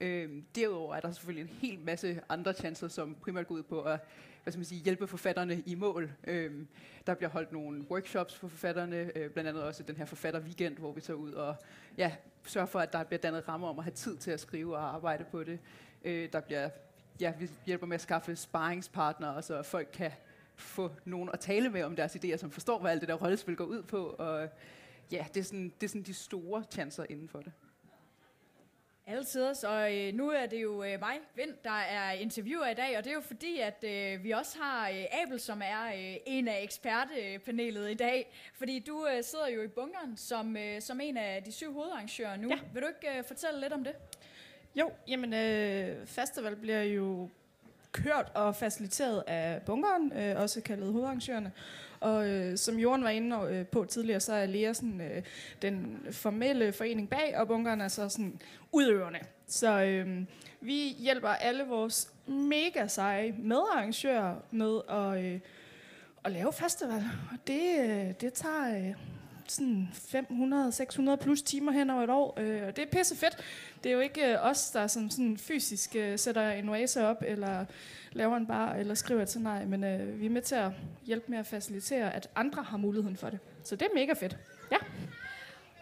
Øh, 0.00 0.42
derudover 0.54 0.94
er 0.94 1.00
der 1.00 1.12
selvfølgelig 1.12 1.50
en 1.50 1.56
hel 1.60 1.80
masse 1.80 2.20
andre 2.28 2.54
chancer, 2.54 2.88
som 2.88 3.14
primært 3.14 3.46
går 3.46 3.54
ud 3.54 3.62
på 3.62 3.82
at 3.82 4.00
hvad 4.42 4.52
skal 4.52 4.58
man 4.58 4.64
sige, 4.64 4.82
hjælpe 4.82 5.06
forfatterne 5.06 5.62
i 5.66 5.74
mål. 5.74 6.10
Øhm, 6.24 6.68
der 7.06 7.14
bliver 7.14 7.30
holdt 7.30 7.52
nogle 7.52 7.90
workshops 7.90 8.34
for 8.34 8.48
forfatterne, 8.48 9.18
øh, 9.18 9.30
blandt 9.30 9.48
andet 9.48 9.62
også 9.62 9.82
den 9.82 9.96
her 9.96 10.04
forfatterweekend, 10.04 10.76
hvor 10.76 10.92
vi 10.92 11.00
tager 11.00 11.16
ud 11.16 11.32
og 11.32 11.56
ja, 11.98 12.12
sørger 12.44 12.66
for, 12.66 12.78
at 12.78 12.92
der 12.92 13.04
bliver 13.04 13.20
dannet 13.20 13.48
rammer 13.48 13.68
om 13.68 13.78
at 13.78 13.84
have 13.84 13.94
tid 13.94 14.16
til 14.16 14.30
at 14.30 14.40
skrive 14.40 14.76
og 14.76 14.94
arbejde 14.94 15.24
på 15.30 15.44
det. 15.44 15.58
Øh, 16.04 16.32
der 16.32 16.40
bliver, 16.40 16.70
ja, 17.20 17.32
vi 17.38 17.50
hjælper 17.66 17.86
med 17.86 17.94
at 17.94 18.00
skaffe 18.00 18.36
sparringspartnere, 18.36 19.42
så 19.42 19.62
folk 19.62 19.88
kan 19.92 20.10
få 20.56 20.90
nogen 21.04 21.30
at 21.32 21.40
tale 21.40 21.70
med 21.70 21.82
om 21.82 21.96
deres 21.96 22.16
idéer, 22.16 22.36
som 22.36 22.50
forstår, 22.50 22.78
hvad 22.78 22.90
alt 22.90 23.00
det 23.00 23.08
der 23.08 23.14
rollespil 23.14 23.56
går 23.56 23.64
ud 23.64 23.82
på. 23.82 24.06
Og 24.06 24.48
ja, 25.12 25.26
det 25.34 25.40
er 25.40 25.44
sådan, 25.44 25.72
det 25.80 25.86
er 25.86 25.88
sådan 25.88 26.02
de 26.02 26.14
store 26.14 26.64
chancer 26.70 27.04
inden 27.08 27.28
for 27.28 27.40
det. 27.40 27.52
Altid, 29.06 29.54
så 29.54 29.88
øh, 29.88 30.14
nu 30.14 30.30
er 30.30 30.46
det 30.46 30.62
jo 30.62 30.84
øh, 30.84 31.00
mig, 31.00 31.18
Vind, 31.34 31.54
der 31.64 31.70
er 31.70 32.12
interviewer 32.12 32.66
i 32.66 32.74
dag, 32.74 32.98
og 32.98 33.04
det 33.04 33.10
er 33.10 33.14
jo 33.14 33.20
fordi, 33.20 33.58
at 33.58 33.84
øh, 33.84 34.24
vi 34.24 34.30
også 34.30 34.58
har 34.58 34.88
øh, 34.88 35.04
Abel, 35.22 35.40
som 35.40 35.62
er 35.64 35.86
øh, 35.86 36.16
en 36.26 36.48
af 36.48 36.60
ekspertpanelet 36.62 37.90
i 37.90 37.94
dag. 37.94 38.32
Fordi 38.54 38.78
du 38.78 39.06
øh, 39.06 39.24
sidder 39.24 39.48
jo 39.48 39.62
i 39.62 39.68
bunkeren 39.68 40.16
som, 40.16 40.56
øh, 40.56 40.82
som 40.82 41.00
en 41.00 41.16
af 41.16 41.42
de 41.42 41.52
syv 41.52 41.72
hovedarrangører 41.72 42.36
nu. 42.36 42.48
Ja. 42.48 42.58
Vil 42.72 42.82
du 42.82 42.86
ikke 42.88 43.18
øh, 43.18 43.24
fortælle 43.24 43.60
lidt 43.60 43.72
om 43.72 43.84
det? 43.84 43.92
Jo, 44.74 44.90
jamen 45.08 45.32
øh, 45.32 46.06
festival 46.06 46.56
bliver 46.56 46.82
jo 46.82 47.28
kørt 47.92 48.32
og 48.34 48.56
faciliteret 48.56 49.24
af 49.26 49.62
bunkeren, 49.62 50.12
øh, 50.12 50.40
også 50.40 50.60
kaldet 50.60 50.92
hovedarrangørerne. 50.92 51.52
Og 52.02 52.28
øh, 52.28 52.58
som 52.58 52.78
Jorden 52.78 53.04
var 53.04 53.10
inde 53.10 53.36
øh, 53.50 53.66
på 53.66 53.84
tidligere, 53.84 54.20
så 54.20 54.32
er 54.32 54.46
Lea 54.46 54.72
sådan, 54.72 55.00
øh, 55.00 55.22
den 55.62 56.06
formelle 56.10 56.72
forening 56.72 57.10
bag, 57.10 57.34
og 57.36 57.48
bunkeren 57.48 57.80
er 57.80 57.88
så 57.88 58.08
sådan 58.08 58.40
udøverne. 58.72 59.18
Så 59.46 59.82
øh, 59.82 60.24
vi 60.60 60.96
hjælper 60.98 61.28
alle 61.28 61.64
vores 61.64 62.12
mega 62.26 62.86
seje 62.86 63.34
medarrangører 63.38 64.34
med 64.50 64.80
at, 64.90 65.24
øh, 65.24 65.40
at 66.24 66.32
lave 66.32 66.52
festival. 66.52 67.04
Og 67.32 67.38
det, 67.46 67.78
øh, 67.80 68.14
det 68.20 68.32
tager... 68.32 68.88
Øh, 68.88 68.94
sådan 69.48 69.88
500-600 71.12 71.16
plus 71.16 71.42
timer 71.42 71.72
hen 71.72 71.90
over 71.90 72.02
et 72.02 72.10
år. 72.10 72.34
Øh, 72.40 72.62
og 72.66 72.76
det 72.76 72.82
er 72.82 72.98
pisse 72.98 73.16
fedt. 73.16 73.36
Det 73.84 73.90
er 73.90 73.94
jo 73.94 74.00
ikke 74.00 74.32
øh, 74.32 74.46
os, 74.46 74.70
der 74.70 74.86
som 74.86 75.10
sådan 75.10 75.38
fysisk 75.38 75.96
øh, 75.96 76.18
sætter 76.18 76.50
en 76.50 76.68
oase 76.68 77.06
op, 77.06 77.22
eller 77.26 77.64
laver 78.12 78.36
en 78.36 78.46
bar, 78.46 78.74
eller 78.74 78.94
skriver 78.94 79.22
et 79.22 79.28
scenarie, 79.28 79.66
men 79.66 79.84
øh, 79.84 80.20
vi 80.20 80.26
er 80.26 80.30
med 80.30 80.42
til 80.42 80.54
at 80.54 80.70
hjælpe 81.04 81.26
med 81.28 81.38
at 81.38 81.46
facilitere, 81.46 82.14
at 82.14 82.28
andre 82.36 82.62
har 82.62 82.76
muligheden 82.76 83.16
for 83.16 83.30
det. 83.30 83.38
Så 83.64 83.76
det 83.76 83.86
er 83.86 83.94
mega 83.94 84.12
fedt. 84.12 84.36
Ja. 84.72 84.76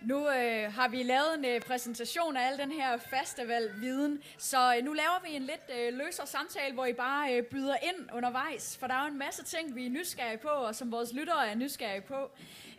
Nu 0.02 0.28
øh, 0.28 0.72
har 0.72 0.88
vi 0.88 1.02
lavet 1.02 1.38
en 1.38 1.44
øh, 1.44 1.60
præsentation 1.60 2.36
af 2.36 2.50
al 2.50 2.58
den 2.58 2.72
her 2.72 2.96
festivalviden, 2.96 4.22
så 4.38 4.74
øh, 4.76 4.84
nu 4.84 4.92
laver 4.92 5.20
vi 5.24 5.36
en 5.36 5.42
lidt 5.42 5.70
øh, 5.78 5.98
løsere 5.98 6.26
samtale, 6.26 6.74
hvor 6.74 6.86
I 6.86 6.92
bare 6.92 7.34
øh, 7.34 7.42
byder 7.42 7.76
ind 7.82 8.08
undervejs, 8.14 8.76
for 8.76 8.86
der 8.86 8.94
er 8.94 9.02
jo 9.02 9.12
en 9.12 9.18
masse 9.18 9.44
ting, 9.44 9.76
vi 9.76 9.86
er 9.86 9.90
nysgerrige 9.90 10.38
på, 10.38 10.48
og 10.48 10.74
som 10.74 10.92
vores 10.92 11.12
lyttere 11.12 11.48
er 11.48 11.54
nysgerrige 11.54 12.00
på. 12.00 12.30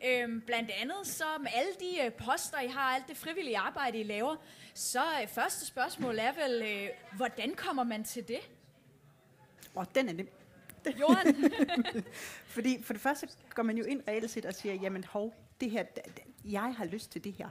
Øhm, 0.06 0.42
blandt 0.42 0.72
andet 0.82 0.96
så 1.04 1.24
med 1.40 1.50
alle 1.54 1.72
de 1.80 2.06
øh, 2.06 2.12
poster, 2.12 2.60
I 2.60 2.68
har, 2.68 2.96
alt 2.96 3.08
det 3.08 3.18
frivillige 3.18 3.58
arbejde, 3.58 4.00
I 4.00 4.04
laver, 4.04 4.36
så 4.74 5.04
øh, 5.22 5.28
første 5.28 5.66
spørgsmål 5.66 6.20
er 6.20 6.32
vel, 6.32 6.62
øh, 6.62 6.90
hvordan 7.16 7.56
kommer 7.56 7.84
man 7.84 8.04
til 8.04 8.28
det? 8.28 8.40
Åh, 9.76 9.82
oh, 9.82 9.86
den 9.96 10.10
er 10.10 10.14
nem. 10.14 10.30
Jorden? 11.00 11.52
Fordi 12.56 12.84
for 12.84 12.94
det 12.94 13.02
første 13.02 13.28
går 13.50 13.64
man 13.64 13.78
jo 13.78 13.84
ind 13.84 14.02
reelt 14.08 14.32
set 14.32 14.46
og 14.46 14.54
siger, 14.54 14.76
jamen 14.76 15.04
hov, 15.04 15.36
det 15.62 15.72
her, 15.72 15.86
jeg 16.46 16.76
har 16.76 16.86
lyst 16.86 17.12
til 17.12 17.24
det 17.24 17.34
her. 17.34 17.50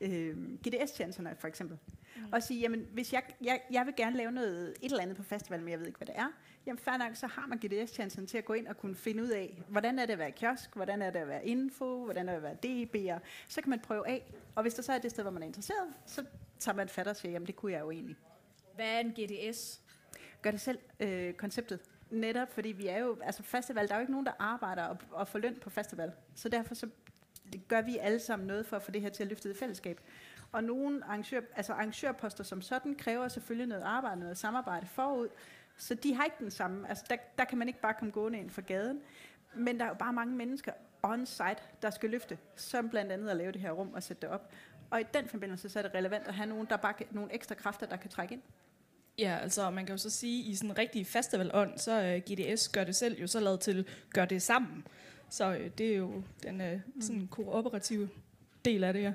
Øh, 0.00 0.36
GDS-chancerne 0.66 1.36
for 1.38 1.48
eksempel. 1.48 1.78
Mm. 2.16 2.22
Og 2.32 2.42
sige, 2.42 2.60
jamen 2.60 2.86
hvis 2.92 3.12
jeg, 3.12 3.22
jeg, 3.40 3.60
jeg 3.70 3.86
vil 3.86 3.94
gerne 3.96 4.16
lave 4.16 4.32
noget, 4.32 4.68
et 4.82 4.90
eller 4.90 5.02
andet 5.02 5.16
på 5.16 5.22
festival, 5.22 5.60
men 5.60 5.68
jeg 5.68 5.78
ved 5.78 5.86
ikke, 5.86 5.98
hvad 5.98 6.06
det 6.06 6.16
er. 6.16 6.28
Jamen 6.66 6.78
fair 6.78 6.96
nok, 6.96 7.16
så 7.16 7.26
har 7.26 7.46
man 7.46 7.58
GDS-chancen 7.58 8.26
til 8.26 8.38
at 8.38 8.44
gå 8.44 8.52
ind 8.52 8.66
og 8.66 8.76
kunne 8.76 8.94
finde 8.94 9.22
ud 9.22 9.28
af, 9.28 9.62
hvordan 9.68 9.98
er 9.98 10.06
det 10.06 10.12
at 10.12 10.18
være 10.18 10.32
kiosk, 10.32 10.74
hvordan 10.74 11.02
er 11.02 11.10
det 11.10 11.18
at 11.18 11.28
være 11.28 11.46
info, 11.46 12.04
hvordan 12.04 12.28
er 12.28 12.32
det 12.38 12.46
at 12.46 12.60
være 12.62 12.84
DB'er. 12.86 13.20
Så 13.48 13.60
kan 13.62 13.70
man 13.70 13.80
prøve 13.80 14.08
af, 14.08 14.32
og 14.54 14.62
hvis 14.62 14.74
der 14.74 14.82
så 14.82 14.92
er 14.92 14.98
det 14.98 15.10
sted, 15.10 15.22
hvor 15.22 15.30
man 15.30 15.42
er 15.42 15.46
interesseret, 15.46 15.88
så 16.06 16.24
tager 16.58 16.76
man 16.76 16.88
fat 16.88 17.08
og 17.08 17.16
siger, 17.16 17.32
jamen 17.32 17.46
det 17.46 17.56
kunne 17.56 17.72
jeg 17.72 17.80
jo 17.80 17.90
egentlig. 17.90 18.16
Hvad 18.74 18.86
er 18.86 18.98
en 18.98 19.10
GDS? 19.12 19.80
Gør 20.42 20.50
det 20.50 20.60
selv, 20.60 20.78
øh, 21.00 21.34
konceptet. 21.34 21.80
Netop, 22.10 22.52
fordi 22.52 22.68
vi 22.68 22.86
er 22.86 22.98
jo, 22.98 23.18
altså 23.22 23.42
festival, 23.42 23.88
der 23.88 23.94
er 23.94 23.98
jo 23.98 24.00
ikke 24.00 24.12
nogen, 24.12 24.26
der 24.26 24.32
arbejder 24.38 24.82
og, 24.84 24.96
og 25.10 25.28
får 25.28 25.38
løn 25.38 25.58
på 25.60 25.70
festival. 25.70 26.12
Så 26.34 26.48
derfor 26.48 26.74
så 26.74 26.88
gør 27.68 27.82
vi 27.82 27.96
alle 27.96 28.18
sammen 28.18 28.46
noget 28.46 28.66
for 28.66 28.76
at 28.76 28.82
få 28.82 28.90
det 28.90 29.02
her 29.02 29.08
til 29.08 29.22
at 29.22 29.28
løfte 29.28 29.50
i 29.50 29.54
fællesskab. 29.54 30.00
Og 30.52 30.64
nogle 30.64 31.04
arrangør, 31.04 31.40
altså 31.56 31.72
arrangørposter 31.72 32.44
som 32.44 32.62
sådan 32.62 32.94
kræver 32.94 33.28
selvfølgelig 33.28 33.66
noget 33.66 33.82
arbejde, 33.82 34.20
noget 34.20 34.38
samarbejde 34.38 34.86
forud, 34.86 35.28
så 35.78 35.94
de 35.94 36.14
har 36.14 36.24
ikke 36.24 36.36
den 36.38 36.50
samme. 36.50 36.88
Altså 36.88 37.04
der, 37.10 37.16
der 37.38 37.44
kan 37.44 37.58
man 37.58 37.68
ikke 37.68 37.80
bare 37.80 37.94
komme 37.98 38.12
gående 38.12 38.38
ind 38.38 38.50
for 38.50 38.62
gaden. 38.62 39.00
Men 39.54 39.78
der 39.78 39.84
er 39.84 39.88
jo 39.88 39.94
bare 39.94 40.12
mange 40.12 40.36
mennesker 40.36 40.72
on-site, 41.02 41.62
der 41.82 41.90
skal 41.90 42.10
løfte, 42.10 42.38
som 42.56 42.88
blandt 42.88 43.12
andet 43.12 43.28
at 43.28 43.36
lave 43.36 43.52
det 43.52 43.60
her 43.60 43.70
rum 43.70 43.94
og 43.94 44.02
sætte 44.02 44.20
det 44.20 44.30
op. 44.30 44.52
Og 44.90 45.00
i 45.00 45.04
den 45.14 45.28
forbindelse 45.28 45.68
så 45.68 45.78
er 45.78 45.82
det 45.82 45.94
relevant 45.94 46.28
at 46.28 46.34
have 46.34 46.48
nogen, 46.48 46.66
der 46.70 46.76
bare 46.76 46.92
kan, 46.92 47.06
nogle 47.10 47.34
ekstra 47.34 47.54
kræfter, 47.54 47.86
der 47.86 47.96
kan 47.96 48.10
trække 48.10 48.34
ind. 48.34 48.42
Ja, 49.18 49.38
altså 49.42 49.70
man 49.70 49.86
kan 49.86 49.92
jo 49.92 49.98
så 49.98 50.10
sige, 50.10 50.40
at 50.40 50.48
i 50.48 50.54
sådan 50.54 50.70
en 50.70 50.78
rigtig 50.78 51.06
festivalånd, 51.06 51.78
så 51.78 51.98
uh, 51.98 52.06
øh, 52.06 52.20
GDS 52.20 52.68
gør 52.68 52.84
det 52.84 52.96
selv 52.96 53.20
jo 53.20 53.26
så 53.26 53.40
lavet 53.40 53.60
til 53.60 53.88
gør 54.14 54.24
det 54.24 54.42
sammen. 54.42 54.86
Så 55.30 55.50
uh, 55.50 55.66
det 55.78 55.92
er 55.92 55.96
jo 55.96 56.22
den 56.42 56.60
uh, 56.60 56.80
sådan 57.00 57.26
kooperative 57.26 58.08
del 58.64 58.84
af 58.84 58.92
det 58.92 59.02
her. 59.02 59.12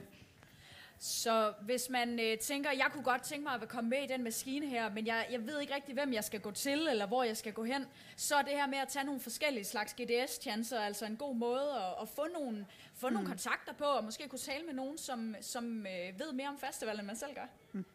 Så 1.03 1.53
hvis 1.61 1.89
man 1.89 2.19
øh, 2.19 2.37
tænker, 2.37 2.71
jeg 2.71 2.87
kunne 2.91 3.03
godt 3.03 3.21
tænke 3.21 3.43
mig 3.43 3.53
at 3.61 3.69
komme 3.69 3.89
med 3.89 4.03
i 4.03 4.07
den 4.07 4.23
maskine 4.23 4.67
her, 4.67 4.89
men 4.89 5.07
jeg, 5.07 5.27
jeg 5.31 5.47
ved 5.47 5.59
ikke 5.59 5.75
rigtig, 5.75 5.93
hvem 5.93 6.13
jeg 6.13 6.23
skal 6.23 6.39
gå 6.39 6.51
til, 6.51 6.87
eller 6.87 7.05
hvor 7.05 7.23
jeg 7.23 7.37
skal 7.37 7.53
gå 7.53 7.63
hen, 7.63 7.85
så 8.15 8.35
er 8.35 8.41
det 8.41 8.51
her 8.51 8.67
med 8.67 8.77
at 8.77 8.87
tage 8.87 9.05
nogle 9.05 9.21
forskellige 9.21 9.63
slags 9.63 9.95
GDS-chancer, 10.01 10.79
altså 10.79 11.05
en 11.05 11.17
god 11.17 11.35
måde 11.35 11.71
at, 11.75 12.01
at 12.01 12.09
få 12.09 12.27
nogle, 12.33 12.65
få 12.95 13.07
mm. 13.07 13.13
nogle 13.13 13.27
kontakter 13.27 13.73
på, 13.73 13.83
og 13.83 14.03
måske 14.03 14.27
kunne 14.29 14.39
tale 14.39 14.65
med 14.65 14.73
nogen, 14.73 14.97
som, 14.97 15.35
som 15.41 15.85
øh, 15.87 16.19
ved 16.19 16.33
mere 16.33 16.47
om 16.47 16.57
festivalen, 16.57 16.99
end 16.99 17.07
man 17.07 17.15
selv 17.15 17.33
gør. 17.33 17.47
Mm. 17.71 17.85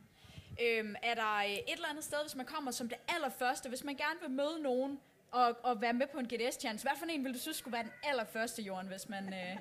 Øhm, 0.63 0.95
er 1.03 1.15
der 1.15 1.37
øh, 1.37 1.53
et 1.53 1.73
eller 1.73 1.89
andet 1.89 2.05
sted, 2.05 2.19
hvis 2.23 2.37
man 2.37 2.47
kommer 2.47 2.71
som 2.71 2.89
det 2.89 2.99
allerførste, 3.09 3.69
hvis 3.69 3.85
man 3.85 3.97
gerne 3.97 4.21
vil 4.21 4.31
møde 4.31 4.63
nogen, 4.63 5.01
og, 5.31 5.57
og 5.63 5.81
være 5.81 5.93
med 5.93 6.07
på 6.07 6.19
en 6.19 6.27
GDS-chance, 6.27 6.83
hvad 6.83 6.93
for 6.99 7.07
en 7.07 7.25
vil 7.25 7.35
du 7.35 7.39
synes 7.39 7.57
skulle 7.57 7.73
være 7.73 7.83
den 7.83 7.93
allerførste, 8.03 8.63
Jorden, 8.63 8.89
hvis 8.89 9.09
man... 9.09 9.35
Øh, 9.35 9.57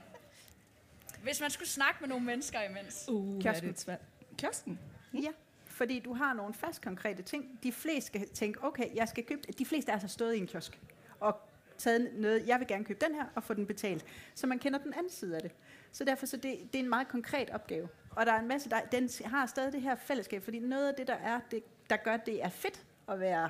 hvis 1.28 1.42
man 1.42 1.50
skulle 1.50 1.70
snakke 1.70 1.98
med 2.00 2.10
nogle 2.10 2.26
mennesker 2.26 2.62
imens. 2.62 3.06
Uh, 3.10 3.46
er 3.46 3.60
det 3.60 3.80
svært. 3.80 4.00
Kiosken? 4.38 4.80
Ja, 5.14 5.30
fordi 5.66 6.00
du 6.00 6.14
har 6.14 6.34
nogle 6.34 6.54
fast 6.54 6.82
konkrete 6.82 7.24
ting. 7.24 7.60
De 7.64 7.72
fleste 7.72 8.08
skal 8.08 8.30
tænke, 8.30 8.64
okay, 8.64 8.96
jeg 8.96 9.08
skal 9.08 9.24
købe... 9.24 9.42
De 9.42 9.66
fleste 9.66 9.90
er 9.90 9.94
altså 9.94 10.08
stået 10.08 10.36
i 10.36 10.38
en 10.38 10.48
kiosk 10.48 10.80
og 11.20 11.40
taget 11.78 12.12
noget, 12.14 12.48
jeg 12.48 12.60
vil 12.60 12.68
gerne 12.68 12.86
købe 12.86 13.06
den 13.06 13.16
her, 13.16 13.26
og 13.36 13.44
få 13.44 13.54
den 13.54 13.66
betalt. 13.66 14.06
Så 14.36 14.48
man 14.48 14.60
kender 14.60 14.80
den 14.80 14.94
anden 14.94 15.12
side 15.12 15.36
af 15.36 15.42
det. 15.42 15.52
Så 15.92 16.04
derfor 16.04 16.26
så 16.26 16.38
det, 16.38 16.60
det 16.74 16.80
er 16.80 16.84
en 16.84 16.90
meget 16.90 17.08
konkret 17.08 17.50
opgave. 17.50 17.90
Og 18.12 18.26
der 18.26 18.32
er 18.32 18.40
en 18.40 18.48
masse, 18.48 18.70
der, 18.70 18.80
den 18.92 19.10
har 19.26 19.46
stadig 19.46 19.74
det 19.74 19.82
her 19.82 19.96
fællesskab, 19.96 20.44
fordi 20.44 20.60
noget 20.60 20.88
af 20.88 20.94
det, 20.96 21.08
der 21.08 21.14
er, 21.14 21.40
det, 21.52 21.64
der 21.90 21.98
gør, 21.98 22.18
det 22.18 22.44
er 22.44 22.50
fedt 22.50 22.86
at 23.10 23.20
være 23.20 23.50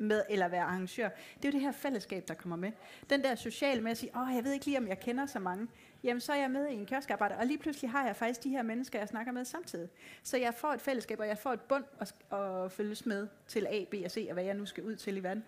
med 0.00 0.22
eller 0.28 0.48
være 0.48 0.62
arrangør, 0.62 1.08
det 1.36 1.44
er 1.44 1.48
jo 1.48 1.52
det 1.52 1.60
her 1.60 1.72
fællesskab, 1.72 2.28
der 2.28 2.34
kommer 2.34 2.56
med. 2.56 2.72
Den 3.10 3.24
der 3.24 3.34
sociale 3.34 3.82
med 3.82 3.90
at 3.90 3.98
sige, 3.98 4.12
åh, 4.16 4.34
jeg 4.34 4.44
ved 4.44 4.52
ikke 4.52 4.66
lige, 4.66 4.78
om 4.78 4.88
jeg 4.88 5.00
kender 5.00 5.26
så 5.26 5.38
mange. 5.38 5.68
Jamen, 6.04 6.20
så 6.20 6.32
er 6.32 6.36
jeg 6.36 6.50
med 6.50 6.68
i 6.68 6.74
en 6.74 6.86
kioskarbejde, 6.86 7.36
og 7.36 7.46
lige 7.46 7.58
pludselig 7.58 7.90
har 7.90 8.06
jeg 8.06 8.16
faktisk 8.16 8.44
de 8.44 8.50
her 8.50 8.62
mennesker, 8.62 8.98
jeg 8.98 9.08
snakker 9.08 9.32
med 9.32 9.44
samtidig. 9.44 9.88
Så 10.22 10.36
jeg 10.36 10.54
får 10.54 10.72
et 10.72 10.80
fællesskab, 10.80 11.20
og 11.20 11.26
jeg 11.26 11.38
får 11.38 11.52
et 11.52 11.60
bund 11.60 11.84
at, 12.00 12.38
at 12.38 12.72
følges 12.72 13.06
med 13.06 13.28
til 13.48 13.66
A, 13.66 13.84
B 13.90 13.94
og 14.04 14.10
C, 14.10 14.26
og 14.28 14.34
hvad 14.34 14.44
jeg 14.44 14.54
nu 14.54 14.66
skal 14.66 14.84
ud 14.84 14.96
til 14.96 15.16
i 15.16 15.22
verden. 15.22 15.44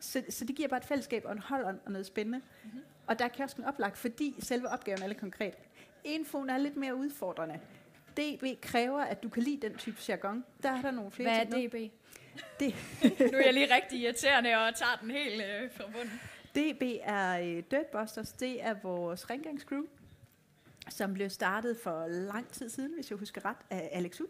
Så, 0.00 0.22
så 0.28 0.44
det 0.44 0.56
giver 0.56 0.68
bare 0.68 0.78
et 0.78 0.84
fællesskab 0.84 1.24
og 1.24 1.32
en 1.32 1.38
hold 1.38 1.64
og 1.64 1.92
noget 1.92 2.06
spændende. 2.06 2.38
Mm-hmm. 2.64 2.80
Og 3.06 3.18
der 3.18 3.24
er 3.24 3.28
kiosken 3.28 3.64
oplagt, 3.64 3.98
fordi 3.98 4.36
selve 4.38 4.68
opgaven 4.68 5.02
er 5.02 5.06
lidt 5.06 5.20
konkret. 5.20 5.54
Infoen 6.04 6.50
er 6.50 6.58
lidt 6.58 6.76
mere 6.76 6.94
udfordrende. 6.94 7.60
DB 8.16 8.60
kræver, 8.60 9.00
at 9.00 9.22
du 9.22 9.28
kan 9.28 9.42
lide 9.42 9.68
den 9.68 9.76
type 9.76 9.96
jargon. 10.08 10.44
Der 10.62 10.70
er 10.70 10.82
der 10.82 10.90
nogle 10.90 11.10
flere 11.10 11.46
Hvad 11.46 11.58
er. 11.58 11.68
DB? 11.68 11.92
Det. 12.60 12.74
nu 13.32 13.38
er 13.38 13.44
jeg 13.44 13.54
lige 13.54 13.74
rigtig 13.74 14.00
irriterende 14.00 14.54
og 14.54 14.74
tager 14.74 14.96
den 15.00 15.10
helt 15.10 15.42
øh, 15.42 15.70
fra 15.76 15.84
bunden. 15.84 16.20
DB 16.54 16.82
er 17.02 17.38
øh, 17.38 17.62
Dirtbusters. 17.70 18.32
Det 18.32 18.62
er 18.62 18.74
vores 18.82 19.30
rengøringscrew, 19.30 19.82
som 20.88 21.14
blev 21.14 21.30
startet 21.30 21.78
for 21.82 22.06
lang 22.06 22.48
tid 22.48 22.68
siden, 22.68 22.94
hvis 22.94 23.10
jeg 23.10 23.18
husker 23.18 23.44
ret, 23.44 23.56
af 23.70 23.88
Alex 23.92 24.20
Ud 24.20 24.28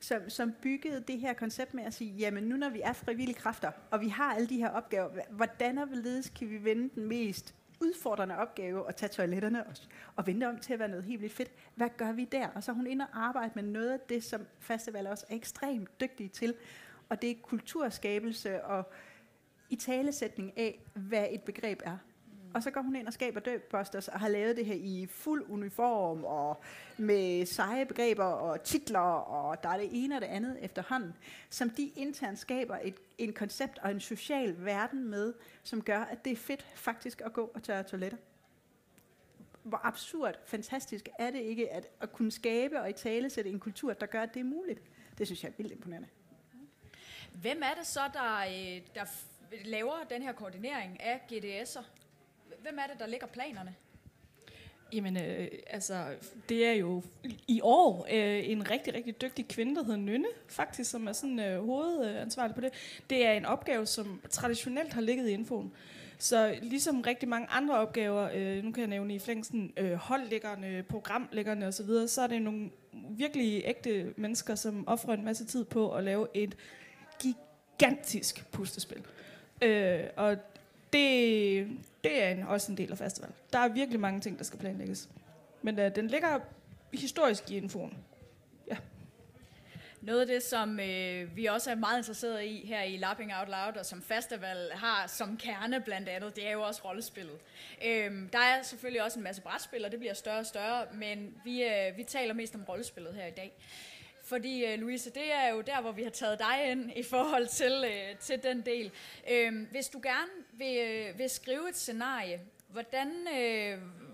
som, 0.00 0.30
som 0.30 0.52
byggede 0.62 1.04
det 1.08 1.20
her 1.20 1.32
koncept 1.32 1.74
med 1.74 1.84
at 1.84 1.94
sige, 1.94 2.12
jamen 2.12 2.44
nu 2.44 2.56
når 2.56 2.68
vi 2.68 2.80
er 2.84 2.92
frivillige 2.92 3.38
kræfter, 3.38 3.70
og 3.90 4.00
vi 4.00 4.08
har 4.08 4.34
alle 4.34 4.48
de 4.48 4.56
her 4.56 4.70
opgaver, 4.70 5.08
hvordan 5.30 5.78
og 5.78 5.86
hvorledes 5.86 6.28
kan 6.28 6.50
vi 6.50 6.64
vende 6.64 6.90
den 6.94 7.06
mest 7.06 7.54
udfordrende 7.80 8.36
opgave 8.36 8.88
at 8.88 8.96
tage 8.96 9.10
toiletterne 9.10 9.66
og, 9.66 9.74
og 10.16 10.26
vende 10.26 10.46
om 10.46 10.58
til 10.58 10.72
at 10.72 10.78
være 10.78 10.88
noget 10.88 11.04
helt 11.04 11.20
vildt 11.20 11.34
fedt. 11.34 11.50
Hvad 11.74 11.88
gør 11.96 12.12
vi 12.12 12.24
der? 12.24 12.48
Og 12.48 12.62
så 12.62 12.70
er 12.70 12.74
hun 12.74 12.86
inde 12.86 13.06
og 13.12 13.20
arbejde 13.26 13.52
med 13.54 13.62
noget 13.62 13.90
af 13.90 14.00
det, 14.00 14.24
som 14.24 14.46
festival 14.58 15.06
også 15.06 15.26
er 15.30 15.34
ekstremt 15.34 16.00
dygtige 16.00 16.28
til. 16.28 16.54
Og 17.10 17.22
det 17.22 17.30
er 17.30 17.34
kulturskabelse 17.42 18.64
og 18.64 18.84
i 19.70 19.76
talesætning 19.76 20.58
af, 20.58 20.80
hvad 20.94 21.26
et 21.30 21.42
begreb 21.42 21.82
er. 21.84 21.96
Og 22.54 22.62
så 22.62 22.70
går 22.70 22.80
hun 22.80 22.96
ind 22.96 23.06
og 23.06 23.12
skaber 23.12 23.40
Dirtbusters 23.40 24.08
og 24.08 24.20
har 24.20 24.28
lavet 24.28 24.56
det 24.56 24.66
her 24.66 24.74
i 24.74 25.06
fuld 25.10 25.44
uniform 25.48 26.24
og 26.24 26.62
med 26.98 27.46
seje 27.46 27.86
begreber 27.86 28.24
og 28.24 28.62
titler, 28.62 29.00
og 29.00 29.62
der 29.62 29.68
er 29.68 29.76
det 29.78 29.88
ene 29.92 30.14
og 30.14 30.20
det 30.20 30.26
andet 30.26 30.64
efterhånden, 30.64 31.12
som 31.50 31.70
de 31.70 31.90
internt 31.96 32.38
skaber 32.38 32.78
et, 32.82 32.94
en 33.18 33.32
koncept 33.32 33.78
og 33.78 33.90
en 33.90 34.00
social 34.00 34.64
verden 34.64 35.08
med, 35.08 35.34
som 35.62 35.82
gør, 35.82 35.98
at 35.98 36.24
det 36.24 36.32
er 36.32 36.36
fedt 36.36 36.62
faktisk 36.74 37.20
at 37.24 37.32
gå 37.32 37.50
og 37.54 37.62
tørre 37.62 37.82
toiletter. 37.82 38.18
Hvor 39.62 39.80
absurd, 39.86 40.34
fantastisk 40.46 41.08
er 41.18 41.30
det 41.30 41.40
ikke 41.40 41.72
at, 41.72 41.86
at 42.00 42.12
kunne 42.12 42.30
skabe 42.30 42.80
og 42.80 42.90
i 42.90 42.92
tale 42.92 43.30
sætte 43.30 43.50
en 43.50 43.60
kultur, 43.60 43.92
der 43.92 44.06
gør, 44.06 44.22
at 44.22 44.34
det 44.34 44.40
er 44.40 44.44
muligt. 44.44 44.82
Det 45.18 45.26
synes 45.26 45.42
jeg 45.42 45.48
er 45.48 45.54
vildt 45.56 45.72
imponerende. 45.72 46.08
Hvem 47.32 47.62
er 47.62 47.74
det 47.78 47.86
så, 47.86 48.00
der, 48.12 48.38
øh, 48.38 48.80
der 48.94 49.04
laver 49.64 49.92
den 50.10 50.22
her 50.22 50.32
koordinering 50.32 51.00
af 51.02 51.20
GDS'er? 51.32 51.84
hvem 52.62 52.78
er 52.78 52.86
det, 52.92 53.00
der 53.00 53.06
lægger 53.06 53.26
planerne? 53.26 53.74
Jamen, 54.92 55.16
øh, 55.16 55.48
altså, 55.66 56.04
det 56.48 56.66
er 56.66 56.72
jo 56.72 57.02
i 57.48 57.60
år 57.62 58.06
øh, 58.12 58.50
en 58.50 58.70
rigtig, 58.70 58.94
rigtig 58.94 59.20
dygtig 59.20 59.48
kvinde, 59.48 59.76
der 59.76 59.84
hedder 59.84 59.98
Nynne, 59.98 60.28
faktisk, 60.48 60.90
som 60.90 61.06
er 61.08 61.12
sådan 61.12 61.40
øh, 61.40 61.64
hovedansvarlig 61.64 62.54
på 62.54 62.60
det. 62.60 62.72
Det 63.10 63.26
er 63.26 63.32
en 63.32 63.44
opgave, 63.44 63.86
som 63.86 64.20
traditionelt 64.30 64.92
har 64.92 65.00
ligget 65.00 65.28
i 65.28 65.32
infoen. 65.32 65.72
Så 66.18 66.58
ligesom 66.62 67.00
rigtig 67.00 67.28
mange 67.28 67.48
andre 67.50 67.78
opgaver, 67.78 68.30
øh, 68.34 68.64
nu 68.64 68.72
kan 68.72 68.80
jeg 68.80 68.88
nævne 68.88 69.14
i 69.14 69.18
flængsen 69.18 69.72
øh, 69.76 69.92
holdlæggerne, 69.92 70.82
programlæggerne 70.82 71.66
osv., 71.66 71.86
så, 71.86 72.06
så 72.08 72.22
er 72.22 72.26
det 72.26 72.42
nogle 72.42 72.70
virkelig 73.10 73.62
ægte 73.64 74.14
mennesker, 74.16 74.54
som 74.54 74.88
offrer 74.88 75.14
en 75.14 75.24
masse 75.24 75.44
tid 75.44 75.64
på 75.64 75.94
at 75.94 76.04
lave 76.04 76.26
et 76.34 76.56
gigantisk 77.22 78.44
pustespil. 78.52 79.02
Øh, 79.62 80.04
og 80.16 80.36
det, 80.92 81.68
det 82.04 82.22
er 82.22 82.28
en, 82.30 82.42
også 82.42 82.72
en 82.72 82.78
del 82.78 82.90
af 82.90 82.98
festival. 82.98 83.30
Der 83.52 83.58
er 83.58 83.68
virkelig 83.68 84.00
mange 84.00 84.20
ting, 84.20 84.38
der 84.38 84.44
skal 84.44 84.58
planlægges. 84.58 85.08
Men 85.62 85.78
øh, 85.78 85.96
den 85.96 86.06
ligger 86.06 86.38
historisk 86.92 87.50
i 87.50 87.56
infoen. 87.56 87.96
Ja. 88.70 88.76
Noget 90.00 90.20
af 90.20 90.26
det, 90.26 90.42
som 90.42 90.80
øh, 90.80 91.36
vi 91.36 91.46
også 91.46 91.70
er 91.70 91.74
meget 91.74 91.98
interesseret 91.98 92.44
i 92.44 92.66
her 92.66 92.82
i 92.82 92.96
Lapping 92.96 93.34
Out 93.34 93.48
Loud, 93.48 93.76
og 93.76 93.86
som 93.86 94.02
festival 94.02 94.70
har 94.72 95.06
som 95.06 95.36
kerne 95.36 95.80
blandt 95.80 96.08
andet, 96.08 96.36
det 96.36 96.46
er 96.46 96.52
jo 96.52 96.62
også 96.62 96.80
rollespillet. 96.84 97.38
Øhm, 97.84 98.28
der 98.28 98.38
er 98.38 98.62
selvfølgelig 98.62 99.02
også 99.02 99.18
en 99.18 99.22
masse 99.22 99.42
brætspil, 99.42 99.84
og 99.84 99.90
det 99.90 99.98
bliver 99.98 100.14
større 100.14 100.38
og 100.38 100.46
større, 100.46 100.86
men 100.94 101.34
vi, 101.44 101.62
øh, 101.64 101.96
vi 101.96 102.04
taler 102.04 102.34
mest 102.34 102.54
om 102.54 102.64
rollespillet 102.64 103.14
her 103.14 103.26
i 103.26 103.30
dag. 103.30 103.52
Fordi, 104.30 104.64
øh, 104.64 104.78
Louise, 104.78 105.10
det 105.10 105.32
er 105.32 105.48
jo 105.54 105.60
der, 105.60 105.80
hvor 105.80 105.92
vi 105.92 106.02
har 106.02 106.10
taget 106.10 106.38
dig 106.38 106.70
ind 106.70 106.90
i 106.96 107.02
forhold 107.02 107.46
til, 107.46 107.84
øh, 107.86 108.18
til 108.18 108.42
den 108.42 108.62
del. 108.66 108.92
Uh, 109.30 109.70
hvis 109.70 109.88
du 109.88 110.00
gerne 110.02 110.30
vil, 110.52 110.78
øh, 110.78 111.18
vil 111.18 111.30
skrive 111.30 111.68
et 111.68 111.76
scenarie, 111.76 112.40
hvordan, 112.68 113.08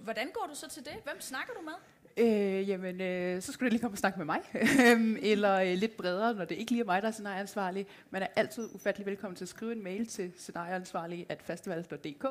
hvordan 0.02 0.28
går 0.34 0.46
du 0.50 0.54
så 0.54 0.68
til 0.68 0.84
det? 0.84 0.92
Hvem 1.04 1.20
snakker 1.20 1.54
du 1.54 1.60
med? 1.60 1.72
Øh, 2.18 2.68
jamen, 2.68 3.00
øh, 3.00 3.42
så 3.42 3.52
skulle 3.52 3.68
du 3.68 3.72
lige 3.72 3.80
komme 3.80 3.94
og 3.94 3.98
snakke 3.98 4.18
med 4.18 4.26
mig. 4.26 4.40
Øhm, 4.86 5.16
eller 5.22 5.54
øh, 5.54 5.74
lidt 5.74 5.96
bredere, 5.96 6.34
når 6.34 6.44
det 6.44 6.54
ikke 6.54 6.70
lige 6.70 6.80
er 6.80 6.84
mig, 6.84 7.02
der 7.02 7.08
er 7.08 7.12
scenarieansvarlig. 7.12 7.86
Man 8.10 8.22
er 8.22 8.26
altid 8.36 8.68
ufattelig 8.74 9.06
velkommen 9.06 9.36
til 9.36 9.44
at 9.44 9.48
skrive 9.48 9.72
en 9.72 9.82
mail 9.82 10.06
til 10.06 10.32
scenarieansvarlig 10.36 11.26
at 11.28 11.42
festival.dk. 11.42 12.26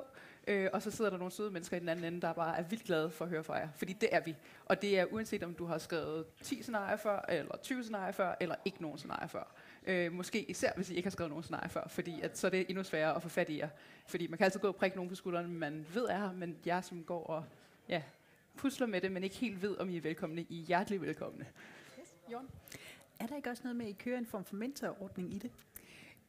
Øh, 0.47 0.69
og 0.73 0.81
så 0.81 0.91
sidder 0.91 1.11
der 1.11 1.17
nogle 1.17 1.31
søde 1.31 1.51
mennesker 1.51 1.77
i 1.77 1.79
den 1.79 1.89
anden 1.89 2.05
ende, 2.05 2.21
der 2.21 2.33
bare 2.33 2.57
er 2.57 2.63
vildt 2.63 2.83
glade 2.83 3.11
for 3.11 3.25
at 3.25 3.31
høre 3.31 3.43
fra 3.43 3.55
jer. 3.55 3.69
Fordi 3.75 3.93
det 3.93 4.09
er 4.11 4.19
vi. 4.19 4.35
Og 4.65 4.81
det 4.81 4.99
er 4.99 5.05
uanset 5.05 5.43
om 5.43 5.53
du 5.53 5.65
har 5.65 5.77
skrevet 5.77 6.25
10 6.41 6.61
scenarier 6.61 6.97
før, 6.97 7.25
eller 7.29 7.57
20 7.57 7.83
scenarier 7.83 8.11
før, 8.11 8.35
eller 8.39 8.55
ikke 8.65 8.81
nogen 8.81 8.97
scenarier 8.97 9.27
før. 9.27 9.55
Øh, 9.85 10.13
måske 10.13 10.49
især 10.49 10.71
hvis 10.75 10.89
I 10.89 10.95
ikke 10.95 11.05
har 11.05 11.11
skrevet 11.11 11.29
nogen 11.29 11.43
scenarier 11.43 11.67
før, 11.67 11.87
fordi 11.87 12.21
at, 12.21 12.37
så 12.37 12.47
er 12.47 12.51
det 12.51 12.65
endnu 12.69 12.83
sværere 12.83 13.15
at 13.15 13.21
få 13.21 13.29
fat 13.29 13.49
i 13.49 13.57
jer. 13.57 13.69
Fordi 14.07 14.27
man 14.27 14.37
kan 14.37 14.45
altid 14.45 14.59
gå 14.59 14.67
og 14.67 14.75
prikke 14.75 14.97
nogen 14.97 15.09
på 15.09 15.15
skulderen, 15.15 15.53
man 15.53 15.85
ved 15.93 16.05
er 16.05 16.17
her, 16.17 16.31
men 16.31 16.57
jeg 16.65 16.83
som 16.83 17.03
går 17.03 17.23
og 17.23 17.43
ja, 17.89 18.01
pusler 18.55 18.87
med 18.87 19.01
det, 19.01 19.11
men 19.11 19.23
ikke 19.23 19.35
helt 19.35 19.61
ved, 19.61 19.77
om 19.77 19.89
I 19.89 19.97
er 19.97 20.01
velkomne. 20.01 20.45
I 20.49 20.61
er 20.61 20.65
hjertelig 20.65 21.01
velkomne. 21.01 21.45
Yes. 21.99 22.15
Er 23.19 23.27
der 23.27 23.35
ikke 23.35 23.49
også 23.49 23.63
noget 23.63 23.75
med, 23.75 23.85
at 23.85 23.91
I 23.91 23.95
kører 23.99 24.17
en 24.17 24.25
form 24.25 24.45
for 24.45 24.55
mentorordning 24.55 25.33
i 25.33 25.37
det? 25.37 25.51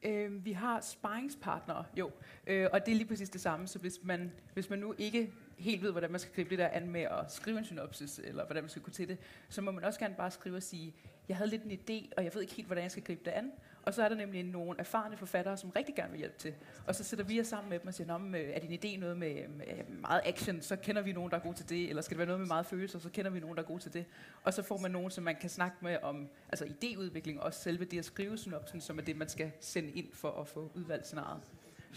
Øh, 0.03 0.45
vi 0.45 0.53
har 0.53 0.81
sparringspartnere, 0.81 1.85
jo. 1.97 2.11
Øh, 2.47 2.69
og 2.73 2.87
det 2.87 2.93
er 2.93 2.97
lige 2.97 3.09
præcis 3.09 3.31
det 3.31 3.41
samme. 3.41 3.67
Så 3.67 3.79
hvis 3.79 3.99
man, 4.03 4.33
hvis 4.55 4.71
man 4.71 4.79
nu 4.79 4.95
ikke 4.99 5.33
helt 5.59 5.83
ved, 5.83 5.93
hvordan 5.93 6.11
man 6.11 6.21
skal 6.21 6.35
gribe 6.35 6.51
det 6.51 6.59
der 6.59 6.69
an 6.69 6.91
med 6.91 7.01
at 7.01 7.33
skrive 7.33 7.59
en 7.59 7.65
synopsis, 7.65 8.21
eller 8.25 8.45
hvordan 8.45 8.63
man 8.63 8.71
skal 8.71 8.83
gå 8.83 8.91
til 8.91 9.09
det, 9.09 9.19
så 9.49 9.63
må 9.63 9.71
man 9.71 9.85
også 9.85 10.01
gerne 10.01 10.15
bare 10.15 10.31
skrive 10.31 10.57
og 10.57 10.63
sige, 10.63 10.95
jeg 11.29 11.37
havde 11.37 11.51
lidt 11.51 11.63
en 11.63 11.71
idé, 11.71 12.09
og 12.17 12.25
jeg 12.25 12.35
ved 12.35 12.43
ikke 12.43 12.55
helt, 12.55 12.69
hvordan 12.69 12.83
jeg 12.83 12.91
skal 12.91 13.03
gribe 13.03 13.21
det 13.25 13.31
an. 13.31 13.53
Og 13.87 13.95
så 13.95 14.03
er 14.03 14.09
der 14.09 14.17
nemlig 14.17 14.43
nogle 14.43 14.81
erfarne 14.81 15.17
forfattere, 15.17 15.57
som 15.57 15.71
rigtig 15.71 15.95
gerne 15.95 16.11
vil 16.11 16.19
hjælpe 16.19 16.39
til. 16.39 16.55
Og 16.87 16.95
så 16.95 17.05
sætter 17.05 17.25
vi 17.25 17.41
os 17.41 17.47
sammen 17.47 17.71
med 17.71 17.79
dem 17.79 17.87
og 17.87 17.95
siger, 17.95 18.15
om 18.15 18.35
øh, 18.35 18.41
er 18.41 18.59
din 18.59 18.73
idé 18.85 19.01
noget 19.01 19.17
med, 19.17 19.43
øh, 19.43 19.51
med 19.57 19.67
øh, 19.67 20.01
meget 20.01 20.21
action, 20.25 20.63
så 20.63 20.77
kender 20.77 21.03
vi 21.03 21.13
nogen, 21.13 21.31
der 21.31 21.37
er 21.37 21.41
gode 21.41 21.55
til 21.55 21.69
det. 21.69 21.89
Eller 21.89 22.03
skal 22.03 22.15
det 22.15 22.19
være 22.19 22.27
noget 22.27 22.41
med 22.41 22.47
meget 22.47 22.67
følelser, 22.67 22.99
så 22.99 23.11
kender 23.11 23.31
vi 23.31 23.41
nogen, 23.41 23.57
der 23.57 23.63
er 23.63 23.67
gode 23.67 23.83
til 23.83 23.93
det. 23.93 24.05
Og 24.45 24.55
så 24.55 24.63
får 24.63 24.79
man 24.79 24.91
nogen, 24.91 25.11
som 25.11 25.25
man 25.25 25.37
kan 25.41 25.51
snakke 25.51 25.77
med 25.81 25.99
om 26.03 26.29
altså 26.49 26.65
idéudvikling, 26.65 27.41
og 27.41 27.55
selve 27.55 27.85
det 27.85 27.99
at 27.99 28.05
skrive 28.05 28.39
synopsen, 28.39 28.81
som 28.81 28.99
er 28.99 29.03
det, 29.03 29.17
man 29.17 29.29
skal 29.29 29.53
sende 29.61 29.91
ind 29.91 30.13
for 30.13 30.41
at 30.41 30.49
få 30.49 30.71
udvalgt 30.75 31.07
scenariet. 31.07 31.43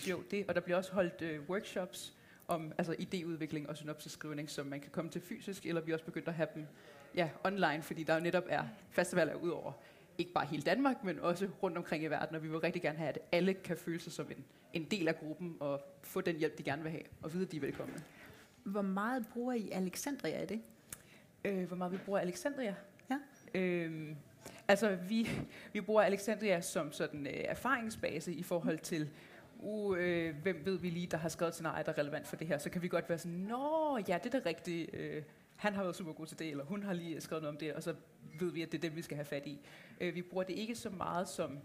Jo, 0.09 0.21
det, 0.31 0.45
og 0.47 0.55
der 0.55 0.61
bliver 0.61 0.77
også 0.77 0.93
holdt 0.93 1.21
øh, 1.21 1.49
workshops 1.49 2.13
om 2.47 2.73
altså 2.77 2.93
idéudvikling 2.93 3.69
og 3.69 3.77
synopsiskrivning, 3.77 4.49
som 4.49 4.65
man 4.65 4.79
kan 4.79 4.91
komme 4.91 5.11
til 5.11 5.21
fysisk, 5.21 5.65
eller 5.65 5.81
vi 5.81 5.93
også 5.93 6.05
begyndt 6.05 6.27
at 6.27 6.33
have 6.33 6.47
dem 6.55 6.65
ja, 7.15 7.29
online, 7.43 7.81
fordi 7.81 8.03
der 8.03 8.13
jo 8.13 8.19
netop 8.19 8.43
er 8.49 8.63
festivaler 8.89 9.33
ud 9.33 9.49
over 9.49 9.73
ikke 10.19 10.33
bare 10.33 10.45
hele 10.45 10.61
Danmark, 10.61 11.03
men 11.03 11.19
også 11.19 11.47
rundt 11.63 11.77
omkring 11.77 12.03
i 12.03 12.07
verden, 12.07 12.35
og 12.35 12.43
vi 12.43 12.47
vil 12.47 12.59
rigtig 12.59 12.81
gerne 12.81 12.97
have, 12.97 13.09
at 13.09 13.19
alle 13.31 13.53
kan 13.53 13.77
føle 13.77 13.99
sig 13.99 14.11
som 14.11 14.31
en, 14.31 14.45
en 14.73 14.83
del 14.91 15.07
af 15.07 15.19
gruppen, 15.19 15.57
og 15.59 15.81
få 16.03 16.21
den 16.21 16.35
hjælp, 16.35 16.57
de 16.57 16.63
gerne 16.63 16.83
vil 16.83 16.91
have, 16.91 17.03
og 17.21 17.33
vide, 17.33 17.45
at 17.45 17.51
de 17.51 17.57
er 17.57 17.61
velkomne. 17.61 17.93
Hvor 18.63 18.81
meget 18.81 19.25
bruger 19.33 19.53
I 19.53 19.69
Alexandria 19.71 20.43
i 20.43 20.45
det? 20.45 20.61
Øh, 21.45 21.67
hvor 21.67 21.77
meget 21.77 21.91
vi 21.91 21.97
bruger 21.97 22.19
Alexandria? 22.19 22.75
Ja. 23.09 23.17
Øhm, 23.53 24.15
altså, 24.67 24.95
vi, 24.95 25.29
vi 25.73 25.81
bruger 25.81 26.01
Alexandria 26.01 26.61
som 26.61 26.91
sådan 26.91 27.27
øh, 27.27 27.33
erfaringsbase 27.33 28.33
i 28.33 28.43
forhold 28.43 28.79
til, 28.79 29.09
uh, 29.59 29.97
øh, 29.99 30.35
hvem 30.41 30.61
ved 30.65 30.79
vi 30.79 30.89
lige, 30.89 31.07
der 31.07 31.17
har 31.17 31.29
skrevet 31.29 31.53
scenarier, 31.53 31.83
der 31.83 31.91
er 31.91 31.97
relevant 31.97 32.27
for 32.27 32.35
det 32.35 32.47
her. 32.47 32.57
Så 32.57 32.69
kan 32.69 32.81
vi 32.81 32.87
godt 32.87 33.09
være 33.09 33.17
sådan, 33.17 33.37
nå, 33.37 33.97
ja, 34.07 34.19
det 34.23 34.35
er 34.35 34.39
da 34.39 34.49
rigtigt. 34.49 34.89
Øh, 34.93 35.23
han 35.55 35.73
har 35.73 35.83
været 35.83 35.95
super 35.95 36.13
god 36.13 36.25
til 36.25 36.39
det, 36.39 36.49
eller 36.49 36.63
hun 36.63 36.83
har 36.83 36.93
lige 36.93 37.21
skrevet 37.21 37.43
noget 37.43 37.55
om 37.55 37.59
det, 37.59 37.73
og 37.73 37.83
så 37.83 37.95
ved 38.39 38.51
vi, 38.51 38.61
at 38.61 38.71
det 38.71 38.77
er 38.77 38.81
dem, 38.81 38.95
vi 38.95 39.01
skal 39.01 39.15
have 39.17 39.25
fat 39.25 39.47
i. 39.47 39.59
Øh, 40.01 40.15
vi 40.15 40.21
bruger 40.21 40.43
det 40.43 40.53
ikke 40.53 40.75
så 40.75 40.89
meget 40.89 41.29
som, 41.29 41.59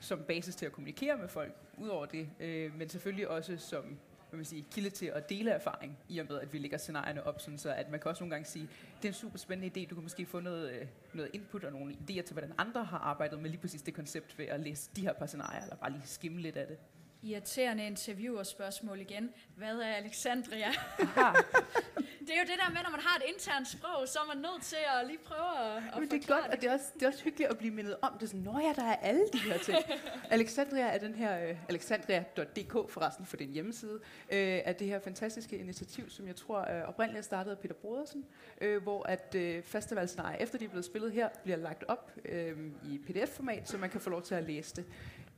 som 0.00 0.22
basis 0.28 0.56
til 0.56 0.66
at 0.66 0.72
kommunikere 0.72 1.18
med 1.18 1.28
folk, 1.28 1.54
udover 1.78 2.06
det, 2.06 2.28
øh, 2.40 2.78
men 2.78 2.88
selvfølgelig 2.88 3.28
også 3.28 3.56
som 3.56 3.98
hvad 4.30 4.38
man 4.38 4.44
sige, 4.44 4.66
kilde 4.70 4.90
til 4.90 5.06
at 5.06 5.30
dele 5.30 5.50
erfaring, 5.50 5.98
i 6.08 6.18
og 6.18 6.26
med, 6.28 6.40
at 6.40 6.52
vi 6.52 6.58
lægger 6.58 6.78
scenarierne 6.78 7.26
op, 7.26 7.40
sådan 7.40 7.58
så 7.58 7.72
at 7.72 7.90
man 7.90 8.00
kan 8.00 8.08
også 8.08 8.22
nogle 8.22 8.34
gange 8.34 8.46
sige, 8.46 8.68
det 8.96 9.04
er 9.04 9.08
en 9.08 9.14
super 9.14 9.38
spændende 9.38 9.80
idé, 9.80 9.88
du 9.88 9.94
kan 9.94 10.02
måske 10.02 10.26
få 10.26 10.40
noget, 10.40 10.72
øh, 10.72 10.86
noget 11.14 11.30
input 11.32 11.64
og 11.64 11.72
nogle 11.72 11.94
idéer 11.94 12.22
til, 12.22 12.32
hvordan 12.32 12.52
andre 12.58 12.84
har 12.84 12.98
arbejdet 12.98 13.38
med 13.38 13.50
lige 13.50 13.60
præcis 13.60 13.82
det 13.82 13.94
koncept 13.94 14.38
ved 14.38 14.46
at 14.46 14.60
læse 14.60 14.90
de 14.96 15.00
her 15.00 15.12
par 15.12 15.26
scenarier, 15.26 15.62
eller 15.62 15.76
bare 15.76 15.90
lige 15.90 16.02
skimme 16.04 16.40
lidt 16.40 16.56
af 16.56 16.66
det. 16.66 16.78
Irriterende 17.22 17.86
interviewerspørgsmål 17.86 19.00
igen. 19.00 19.30
Hvad 19.56 19.78
er 19.78 19.94
Alexandria? 19.94 20.66
det 22.26 22.30
er 22.30 22.40
jo 22.40 22.46
det 22.50 22.58
der 22.64 22.70
med, 22.70 22.82
når 22.82 22.90
man 22.90 23.00
har 23.00 23.16
et 23.16 23.22
internt 23.34 23.68
sprog, 23.68 24.08
så 24.08 24.18
er 24.18 24.34
man 24.34 24.36
nødt 24.36 24.62
til 24.62 24.76
at 24.76 25.06
lige 25.06 25.18
prøve 25.18 25.76
at, 25.76 25.82
at 25.92 25.98
Men 25.98 26.10
det 26.10 26.22
er 26.22 26.26
godt, 26.34 26.46
og 26.52 26.60
det 26.60 26.68
er, 26.68 26.72
også, 26.72 26.84
det 26.94 27.02
er 27.02 27.06
også 27.06 27.24
hyggeligt 27.24 27.50
at 27.50 27.58
blive 27.58 27.74
mindet 27.74 27.96
om 28.02 28.12
det. 28.20 28.28
Sådan, 28.28 28.40
Nå 28.40 28.58
ja, 28.58 28.72
der 28.76 28.84
er 28.84 28.96
alle 28.96 29.24
de 29.32 29.38
her 29.38 29.58
ting. 29.58 29.78
Alexandria 30.30 30.82
er 30.82 30.98
den 30.98 31.14
her, 31.14 31.50
uh, 31.50 31.56
alexandria.dk 31.68 32.90
forresten 32.90 33.26
for 33.26 33.36
din 33.36 33.50
hjemmeside, 33.50 33.94
uh, 33.94 34.36
er 34.38 34.72
det 34.72 34.86
her 34.86 34.98
fantastiske 34.98 35.58
initiativ, 35.58 36.10
som 36.10 36.26
jeg 36.26 36.36
tror 36.36 36.58
uh, 36.60 36.88
oprindeligt 36.88 37.24
startet 37.24 37.50
af 37.50 37.58
Peter 37.58 37.74
Brodersen, 37.74 38.24
uh, 38.66 38.82
hvor 38.82 39.06
at 39.06 39.36
uh, 39.38 39.62
festivalscenarier, 39.62 40.36
efter 40.38 40.58
de 40.58 40.64
er 40.64 40.68
blevet 40.68 40.84
spillet 40.84 41.12
her, 41.12 41.28
bliver 41.42 41.56
lagt 41.56 41.84
op 41.88 42.12
uh, 42.24 42.92
i 42.92 42.98
pdf-format, 42.98 43.68
så 43.68 43.78
man 43.78 43.90
kan 43.90 44.00
få 44.00 44.10
lov 44.10 44.22
til 44.22 44.34
at 44.34 44.44
læse 44.44 44.76
det. 44.76 44.84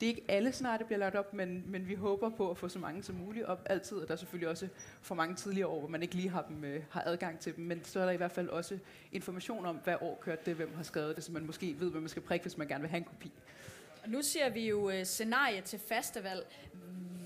Det 0.00 0.06
er 0.06 0.10
ikke 0.10 0.24
alle 0.28 0.52
snart, 0.52 0.80
der 0.80 0.86
bliver 0.86 0.98
lagt 0.98 1.16
op, 1.16 1.34
men, 1.34 1.64
men 1.66 1.88
vi 1.88 1.94
håber 1.94 2.30
på 2.30 2.50
at 2.50 2.58
få 2.58 2.68
så 2.68 2.78
mange 2.78 3.02
som 3.02 3.14
muligt 3.14 3.46
op 3.46 3.62
altid, 3.66 3.96
og 3.96 4.08
der 4.08 4.14
er 4.14 4.18
selvfølgelig 4.18 4.48
også 4.48 4.68
for 5.00 5.14
mange 5.14 5.34
tidligere 5.34 5.68
år, 5.68 5.78
hvor 5.78 5.88
man 5.88 6.02
ikke 6.02 6.14
lige 6.14 6.28
har, 6.28 6.42
dem, 6.42 6.64
øh, 6.64 6.82
har 6.90 7.02
adgang 7.06 7.38
til 7.38 7.56
dem, 7.56 7.64
men 7.64 7.84
så 7.84 8.00
er 8.00 8.04
der 8.04 8.12
i 8.12 8.16
hvert 8.16 8.32
fald 8.32 8.48
også 8.48 8.78
information 9.12 9.66
om, 9.66 9.76
hvad 9.84 9.94
år 10.00 10.18
kørte 10.22 10.42
det, 10.46 10.54
hvem 10.54 10.74
har 10.74 10.82
skrevet 10.82 11.16
det, 11.16 11.24
så 11.24 11.32
man 11.32 11.46
måske 11.46 11.80
ved, 11.80 11.90
hvad 11.90 12.00
man 12.00 12.08
skal 12.08 12.22
prikke, 12.22 12.42
hvis 12.42 12.58
man 12.58 12.68
gerne 12.68 12.80
vil 12.80 12.90
have 12.90 12.98
en 12.98 13.04
kopi. 13.04 13.32
Og 14.02 14.08
nu 14.08 14.22
siger 14.22 14.48
vi 14.48 14.68
jo 14.68 14.90
øh, 14.90 15.04
scenarie 15.04 15.60
til 15.60 15.78
festival. 15.78 16.42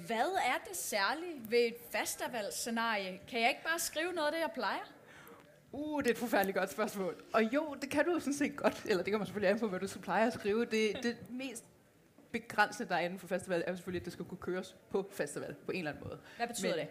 Hvad 0.06 0.16
er 0.46 0.68
det 0.68 0.76
særlige 0.76 1.40
ved 1.48 1.58
et 1.58 1.76
festivalscenarie? 1.90 3.20
Kan 3.28 3.40
jeg 3.40 3.48
ikke 3.48 3.64
bare 3.64 3.78
skrive 3.78 4.12
noget 4.12 4.26
af 4.26 4.32
det, 4.32 4.40
jeg 4.40 4.50
plejer? 4.54 4.92
Uh, 5.72 6.02
det 6.02 6.06
er 6.06 6.10
et 6.10 6.18
forfærdeligt 6.18 6.58
godt 6.58 6.70
spørgsmål. 6.70 7.24
Og 7.32 7.42
jo, 7.42 7.76
det 7.80 7.90
kan 7.90 8.04
du 8.04 8.12
jo 8.12 8.18
sådan 8.18 8.34
set 8.34 8.56
godt, 8.56 8.82
eller 8.88 9.02
det 9.02 9.10
kan 9.10 9.18
man 9.18 9.26
selvfølgelig 9.26 9.50
an 9.50 9.58
på, 9.58 9.68
hvad 9.68 9.80
du 9.80 9.88
så 9.88 9.98
plejer 9.98 10.26
at 10.26 10.32
skrive. 10.32 10.64
Det, 10.64 11.02
det 11.02 11.16
mest 11.30 11.64
begrænsende, 12.40 12.88
der 12.88 12.94
er 12.94 13.00
inden 13.00 13.18
for 13.18 13.26
festival, 13.26 13.64
er 13.66 13.74
selvfølgelig, 13.74 14.00
at 14.00 14.04
det 14.04 14.12
skal 14.12 14.24
kunne 14.24 14.38
køres 14.38 14.76
på 14.90 15.08
festival 15.10 15.54
på 15.66 15.72
en 15.72 15.78
eller 15.78 15.90
anden 15.90 16.04
måde. 16.04 16.18
Hvad 16.36 16.46
betyder 16.46 16.76
Men, 16.76 16.78
det? 16.78 16.88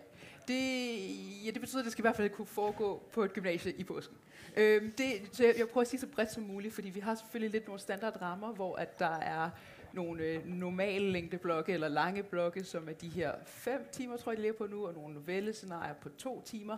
Det, 0.47 1.45
ja, 1.45 1.51
det 1.51 1.61
betyder, 1.61 1.79
at 1.79 1.83
det 1.83 1.91
skal 1.91 2.01
i 2.01 2.05
hvert 2.07 2.15
fald 2.15 2.29
kunne 2.29 2.47
foregå 2.47 3.03
på 3.13 3.23
et 3.23 3.33
gymnasie 3.33 3.73
i 3.73 3.83
påsken. 3.83 4.17
Øhm, 4.57 4.91
det, 4.91 5.05
så 5.31 5.43
jeg, 5.43 5.67
prøver 5.67 5.81
at 5.81 5.87
sige 5.87 5.99
så 5.99 6.07
bredt 6.07 6.31
som 6.31 6.43
muligt, 6.43 6.73
fordi 6.73 6.89
vi 6.89 6.99
har 6.99 7.15
selvfølgelig 7.15 7.51
lidt 7.51 7.67
nogle 7.67 7.79
standardrammer, 7.79 8.53
hvor 8.53 8.75
at 8.75 8.99
der 8.99 9.15
er 9.19 9.49
nogle 9.93 10.23
øh, 10.23 10.47
normale 10.47 11.11
længdeblokke 11.11 11.73
eller 11.73 11.87
lange 11.87 12.23
blokke, 12.23 12.63
som 12.63 12.89
er 12.89 12.93
de 12.93 13.09
her 13.09 13.31
fem 13.45 13.87
timer, 13.91 14.17
tror 14.17 14.31
jeg, 14.31 14.37
de 14.37 14.41
lever 14.41 14.55
på 14.57 14.67
nu, 14.67 14.87
og 14.87 14.93
nogle 14.93 15.13
novellescenarier 15.13 15.93
på 15.93 16.09
to 16.09 16.41
timer. 16.45 16.77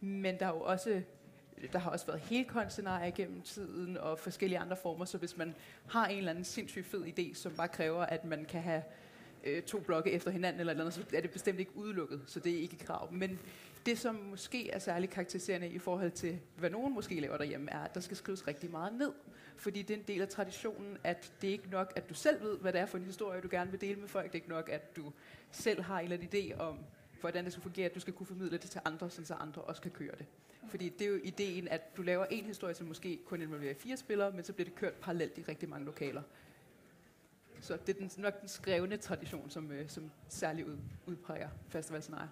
Men 0.00 0.38
der 0.38 0.46
er 0.46 0.50
jo 0.50 0.60
også 0.60 1.02
der 1.72 1.78
har 1.78 1.90
også 1.90 2.06
været 2.06 2.20
helkonscenarier 2.20 3.10
gennem 3.10 3.42
tiden, 3.42 3.96
og 3.96 4.18
forskellige 4.18 4.58
andre 4.58 4.76
former, 4.76 5.04
så 5.04 5.18
hvis 5.18 5.36
man 5.36 5.54
har 5.86 6.06
en 6.06 6.18
eller 6.18 6.30
anden 6.30 6.44
sindssygt 6.44 6.86
fed 6.86 7.04
idé, 7.06 7.34
som 7.34 7.52
bare 7.52 7.68
kræver, 7.68 8.02
at 8.02 8.24
man 8.24 8.44
kan 8.44 8.62
have 8.62 8.82
øh, 9.44 9.62
to 9.62 9.80
blokke 9.80 10.10
efter 10.10 10.30
hinanden, 10.30 10.60
eller, 10.60 10.70
eller 10.70 10.84
andet, 10.84 10.94
så 10.94 11.16
er 11.16 11.20
det 11.20 11.30
bestemt 11.30 11.58
ikke 11.58 11.76
udelukket, 11.76 12.22
så 12.26 12.40
det 12.40 12.52
er 12.52 12.58
ikke 12.58 12.76
krav. 12.76 13.12
Men 13.12 13.38
det, 13.86 13.98
som 13.98 14.14
måske 14.14 14.70
er 14.70 14.78
særligt 14.78 15.12
karakteriserende 15.12 15.68
i 15.68 15.78
forhold 15.78 16.10
til, 16.10 16.38
hvad 16.56 16.70
nogen 16.70 16.94
måske 16.94 17.20
laver 17.20 17.36
derhjemme, 17.36 17.70
er, 17.70 17.78
at 17.78 17.94
der 17.94 18.00
skal 18.00 18.16
skrives 18.16 18.46
rigtig 18.46 18.70
meget 18.70 18.92
ned. 18.92 19.12
Fordi 19.56 19.82
det 19.82 19.94
er 19.94 19.98
en 19.98 20.04
del 20.08 20.22
af 20.22 20.28
traditionen, 20.28 20.98
at 21.04 21.32
det 21.40 21.48
er 21.48 21.52
ikke 21.52 21.70
nok, 21.70 21.92
at 21.96 22.08
du 22.08 22.14
selv 22.14 22.42
ved, 22.42 22.58
hvad 22.58 22.72
det 22.72 22.80
er 22.80 22.86
for 22.86 22.98
en 22.98 23.04
historie, 23.04 23.40
du 23.40 23.48
gerne 23.50 23.70
vil 23.70 23.80
dele 23.80 24.00
med 24.00 24.08
folk. 24.08 24.26
Det 24.26 24.30
er 24.30 24.34
ikke 24.34 24.48
nok, 24.48 24.68
at 24.68 24.96
du 24.96 25.12
selv 25.50 25.82
har 25.82 25.98
en 25.98 26.12
eller 26.12 26.16
anden 26.16 26.28
idé 26.28 26.60
om, 26.60 26.78
hvordan 27.20 27.44
det 27.44 27.52
skal 27.52 27.62
fungere, 27.62 27.86
at 27.86 27.94
du 27.94 28.00
skal 28.00 28.12
kunne 28.12 28.26
formidle 28.26 28.58
det 28.58 28.70
til 28.70 28.80
andre, 28.84 29.10
så 29.10 29.34
andre 29.40 29.62
også 29.62 29.82
kan 29.82 29.90
køre 29.90 30.14
det. 30.18 30.26
Fordi 30.68 30.88
det 30.88 31.04
er 31.04 31.08
jo 31.08 31.20
ideen, 31.24 31.68
at 31.68 31.96
du 31.96 32.02
laver 32.02 32.26
en 32.30 32.44
historie, 32.44 32.74
som 32.74 32.86
måske 32.86 33.20
kun 33.26 33.42
involverer 33.42 33.74
fire 33.74 33.96
spillere, 33.96 34.30
men 34.30 34.44
så 34.44 34.52
bliver 34.52 34.64
det 34.64 34.74
kørt 34.74 34.92
parallelt 34.92 35.38
i 35.38 35.42
rigtig 35.42 35.68
mange 35.68 35.86
lokaler. 35.86 36.22
Så 37.60 37.78
det 37.86 37.96
er 37.96 38.00
den, 38.00 38.10
nok 38.18 38.40
den 38.40 38.48
skrevne 38.48 38.96
tradition, 38.96 39.50
som, 39.50 39.72
øh, 39.72 39.88
som 39.88 40.10
særligt 40.28 40.68
ud, 40.68 40.78
udpræger 41.06 41.48
festivalscenarier. 41.68 42.28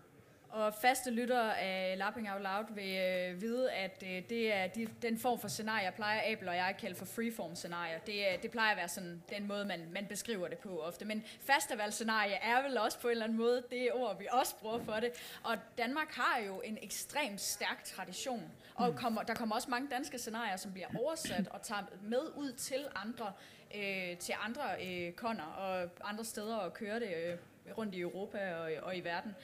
Og 0.52 0.74
faste 0.74 1.10
lyttere 1.10 1.58
af 1.58 1.98
Lapping 1.98 2.30
Out 2.32 2.42
Loud 2.42 2.64
vil 2.74 2.96
øh, 2.96 3.40
vide, 3.40 3.72
at 3.72 4.02
øh, 4.06 4.22
det 4.28 4.52
er 4.54 4.66
de, 4.66 4.86
den 5.02 5.18
form 5.18 5.38
for 5.40 5.48
scenarier, 5.48 5.90
plejer 5.90 6.20
Abel 6.32 6.48
og 6.48 6.56
jeg 6.56 6.66
at 6.66 6.76
kalde 6.76 6.94
for 6.94 7.04
freeform 7.04 7.54
scenarier. 7.54 7.98
Det, 7.98 8.42
det 8.42 8.50
plejer 8.50 8.70
at 8.70 8.76
være 8.76 8.88
sådan 8.88 9.22
den 9.30 9.46
måde, 9.48 9.64
man, 9.64 9.80
man 9.92 10.06
beskriver 10.06 10.48
det 10.48 10.58
på 10.58 10.78
ofte. 10.80 11.04
Men 11.04 11.24
festivalscenarie 11.40 12.34
er 12.34 12.62
vel 12.62 12.78
også 12.78 12.98
på 12.98 13.08
en 13.08 13.12
eller 13.12 13.24
anden 13.24 13.38
måde 13.38 13.62
det 13.70 13.88
ord, 13.92 14.18
vi 14.18 14.26
også 14.30 14.56
bruger 14.56 14.78
for 14.84 14.92
det. 14.92 15.10
Og 15.42 15.56
Danmark 15.78 16.14
har 16.14 16.40
jo 16.46 16.60
en 16.64 16.78
ekstremt 16.82 17.40
stærk 17.40 17.84
tradition. 17.84 18.42
Og 18.74 18.90
Mm. 18.90 18.96
kommer, 18.96 19.22
der 19.22 19.34
kommer 19.34 19.54
også 19.54 19.70
mange 19.70 19.88
danske 19.90 20.18
scenarier, 20.18 20.56
som 20.56 20.72
bliver 20.72 20.88
oversat 20.98 21.48
og 21.48 21.62
tager 21.62 21.82
med 22.02 22.22
ud 22.36 22.52
til 22.52 22.84
andre, 22.94 23.32
øh, 23.74 24.16
til 24.18 24.34
andre 24.44 24.62
øh, 24.86 25.12
koner 25.12 25.44
og 25.44 25.90
andre 26.04 26.24
steder 26.24 26.56
og 26.56 26.74
køre 26.74 27.00
det 27.00 27.14
øh, 27.26 27.38
rundt 27.78 27.94
i 27.94 28.00
Europa 28.00 28.54
og, 28.54 28.70
og 28.82 28.96
i 28.96 29.00
verden. 29.00 29.34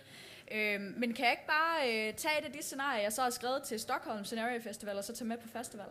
Øhm, 0.52 0.94
men 0.96 1.12
kan 1.12 1.24
jeg 1.24 1.32
ikke 1.32 1.46
bare 1.46 2.08
øh, 2.08 2.14
tage 2.14 2.38
et 2.40 2.44
af 2.44 2.52
de 2.52 2.62
scenarier, 2.62 3.02
jeg 3.02 3.12
så 3.12 3.22
har 3.22 3.30
skrevet 3.30 3.62
til 3.62 3.80
Stockholm 3.80 4.24
Scenario 4.24 4.60
Festival, 4.60 4.96
og 4.96 5.04
så 5.04 5.14
tage 5.14 5.28
med 5.28 5.36
på 5.38 5.48
festival? 5.48 5.86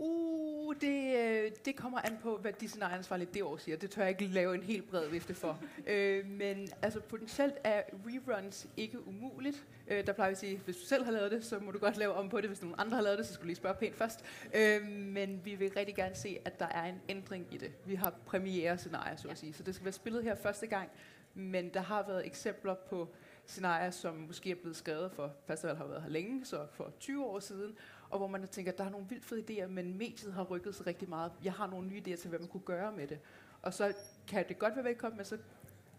Uh, 0.00 0.74
det, 0.80 1.16
øh, 1.16 1.50
det 1.64 1.76
kommer 1.76 1.98
an 1.98 2.18
på, 2.22 2.36
hvad 2.36 2.52
de 2.52 2.68
scenarieansvarlige 2.68 3.28
det 3.34 3.42
år 3.42 3.56
siger. 3.56 3.76
Det 3.76 3.90
tør 3.90 4.02
jeg 4.02 4.10
ikke 4.10 4.34
lave 4.34 4.54
en 4.54 4.62
helt 4.62 4.90
bred 4.90 5.08
vifte 5.08 5.34
for. 5.34 5.60
øh, 5.86 6.26
men 6.26 6.68
altså 6.82 7.00
potentielt 7.00 7.54
er 7.64 7.82
reruns 8.06 8.66
ikke 8.76 9.08
umuligt. 9.08 9.64
Øh, 9.88 10.06
der 10.06 10.12
plejer 10.12 10.30
vi 10.30 10.32
at 10.32 10.38
sige, 10.38 10.60
hvis 10.64 10.76
du 10.76 10.86
selv 10.86 11.04
har 11.04 11.12
lavet 11.12 11.30
det, 11.30 11.44
så 11.44 11.58
må 11.58 11.70
du 11.70 11.78
godt 11.78 11.96
lave 11.96 12.14
om 12.14 12.28
på 12.28 12.40
det. 12.40 12.48
Hvis 12.48 12.62
nogen 12.62 12.74
andre 12.78 12.96
har 12.96 13.02
lavet 13.02 13.18
det, 13.18 13.26
så 13.26 13.32
skal 13.32 13.42
du 13.42 13.46
lige 13.46 13.56
spørge 13.56 13.74
pænt 13.74 13.96
først. 13.96 14.24
Øh, 14.54 14.86
men 14.88 15.40
vi 15.44 15.54
vil 15.54 15.70
rigtig 15.76 15.94
gerne 15.94 16.14
se, 16.14 16.38
at 16.44 16.60
der 16.60 16.68
er 16.68 16.84
en 16.84 17.00
ændring 17.08 17.46
i 17.50 17.56
det. 17.56 17.72
Vi 17.84 17.94
har 17.94 18.14
premiere 18.26 18.78
scenarier, 18.78 19.16
så 19.16 19.28
at 19.28 19.38
sige. 19.38 19.52
Så 19.52 19.62
det 19.62 19.74
skal 19.74 19.84
være 19.84 19.92
spillet 19.92 20.24
her 20.24 20.34
første 20.34 20.66
gang. 20.66 20.88
Men 21.34 21.68
der 21.68 21.80
har 21.80 22.04
været 22.06 22.26
eksempler 22.26 22.74
på 22.74 23.08
scenarier, 23.48 23.90
som 23.90 24.14
måske 24.14 24.50
er 24.50 24.54
blevet 24.54 24.76
skrevet 24.76 25.12
for, 25.12 25.32
festival 25.46 25.76
har 25.76 25.86
været 25.86 26.02
her 26.02 26.08
længe, 26.08 26.44
så 26.44 26.66
for 26.72 26.92
20 27.00 27.24
år 27.24 27.40
siden, 27.40 27.76
og 28.10 28.18
hvor 28.18 28.26
man 28.26 28.48
tænker, 28.48 28.72
at 28.72 28.78
der 28.78 28.84
er 28.84 28.90
nogle 28.90 29.06
vildt 29.08 29.24
fede 29.24 29.44
idéer, 29.50 29.66
men 29.66 29.98
mediet 29.98 30.32
har 30.32 30.42
rykket 30.42 30.74
sig 30.74 30.86
rigtig 30.86 31.08
meget. 31.08 31.32
Jeg 31.44 31.52
har 31.52 31.66
nogle 31.66 31.88
nye 31.88 32.02
idéer 32.06 32.16
til, 32.16 32.28
hvad 32.28 32.38
man 32.38 32.48
kunne 32.48 32.60
gøre 32.60 32.92
med 32.92 33.06
det. 33.06 33.18
Og 33.62 33.74
så 33.74 33.92
kan 34.28 34.44
det 34.48 34.58
godt 34.58 34.76
være 34.76 34.84
velkommen, 34.84 35.16
men 35.16 35.24
så 35.24 35.38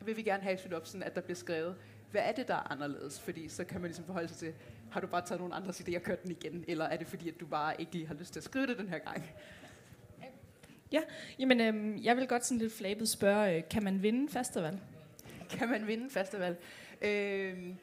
vil 0.06 0.18
vi 0.18 0.22
gerne 0.22 0.44
have 0.44 0.76
op, 0.76 0.88
sådan 0.88 1.04
at 1.04 1.16
der 1.16 1.22
bliver 1.22 1.36
skrevet, 1.36 1.76
hvad 2.12 2.22
er 2.22 2.32
det, 2.32 2.48
der 2.48 2.54
er 2.54 2.72
anderledes? 2.72 3.20
Fordi 3.20 3.50
så 3.50 3.64
kan 3.64 3.82
man 3.82 3.88
ligesom 3.88 4.06
forholde 4.06 4.28
sig 4.28 4.38
til, 4.38 4.54
har 4.92 5.02
du 5.02 5.08
bare 5.08 5.26
taget 5.26 5.40
nogle 5.40 5.56
andres 5.56 5.82
idéer 5.82 5.96
og 5.96 6.04
kørt 6.04 6.24
den 6.24 6.32
igen, 6.32 6.66
eller 6.68 6.86
er 6.86 6.98
det 6.98 7.08
fordi, 7.08 7.30
at 7.30 7.40
du 7.40 7.46
bare 7.46 7.82
ikke 7.82 7.92
lige 7.92 8.08
har 8.08 8.14
lyst 8.14 8.34
til 8.34 8.40
at 8.40 8.44
skrive 8.44 8.68
det 8.68 8.78
den 8.78 8.90
her 8.90 8.98
gang? 8.98 9.24
Ja, 10.92 11.02
jamen 11.40 11.62
øhm, 11.62 12.04
jeg 12.04 12.18
vil 12.18 12.28
godt 12.28 12.46
sådan 12.46 12.58
lidt 12.58 12.74
flabet 12.74 13.10
spørge, 13.10 13.56
øh, 13.58 13.64
kan 13.70 13.84
man 13.84 14.04
vinde 14.04 14.32
festival? 14.32 14.80
kan 15.50 15.70
man 15.70 15.88
vinde 15.88 16.10
festival? 16.10 16.56
Øh, 17.02 17.76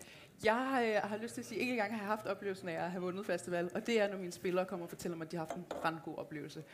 jeg 0.44 0.94
øh, 1.04 1.10
har 1.10 1.16
lyst 1.16 1.34
til 1.34 1.40
at 1.40 1.46
sige, 1.46 1.58
at 1.58 1.60
ikke 1.60 1.72
engang 1.72 1.92
har 1.92 2.00
jeg 2.00 2.06
haft 2.06 2.26
oplevelsen 2.26 2.68
af 2.68 2.84
at 2.84 2.90
have 2.90 3.02
vundet 3.02 3.26
festival, 3.26 3.70
og 3.74 3.86
det 3.86 4.00
er, 4.00 4.08
når 4.08 4.18
mine 4.18 4.32
spillere 4.32 4.64
kommer 4.64 4.86
og 4.86 4.90
fortæller 4.90 5.16
mig, 5.16 5.24
at 5.24 5.32
de 5.32 5.36
har 5.36 5.44
haft 5.44 5.56
en 5.56 5.64
brandgod 5.70 6.18
oplevelse. 6.18 6.64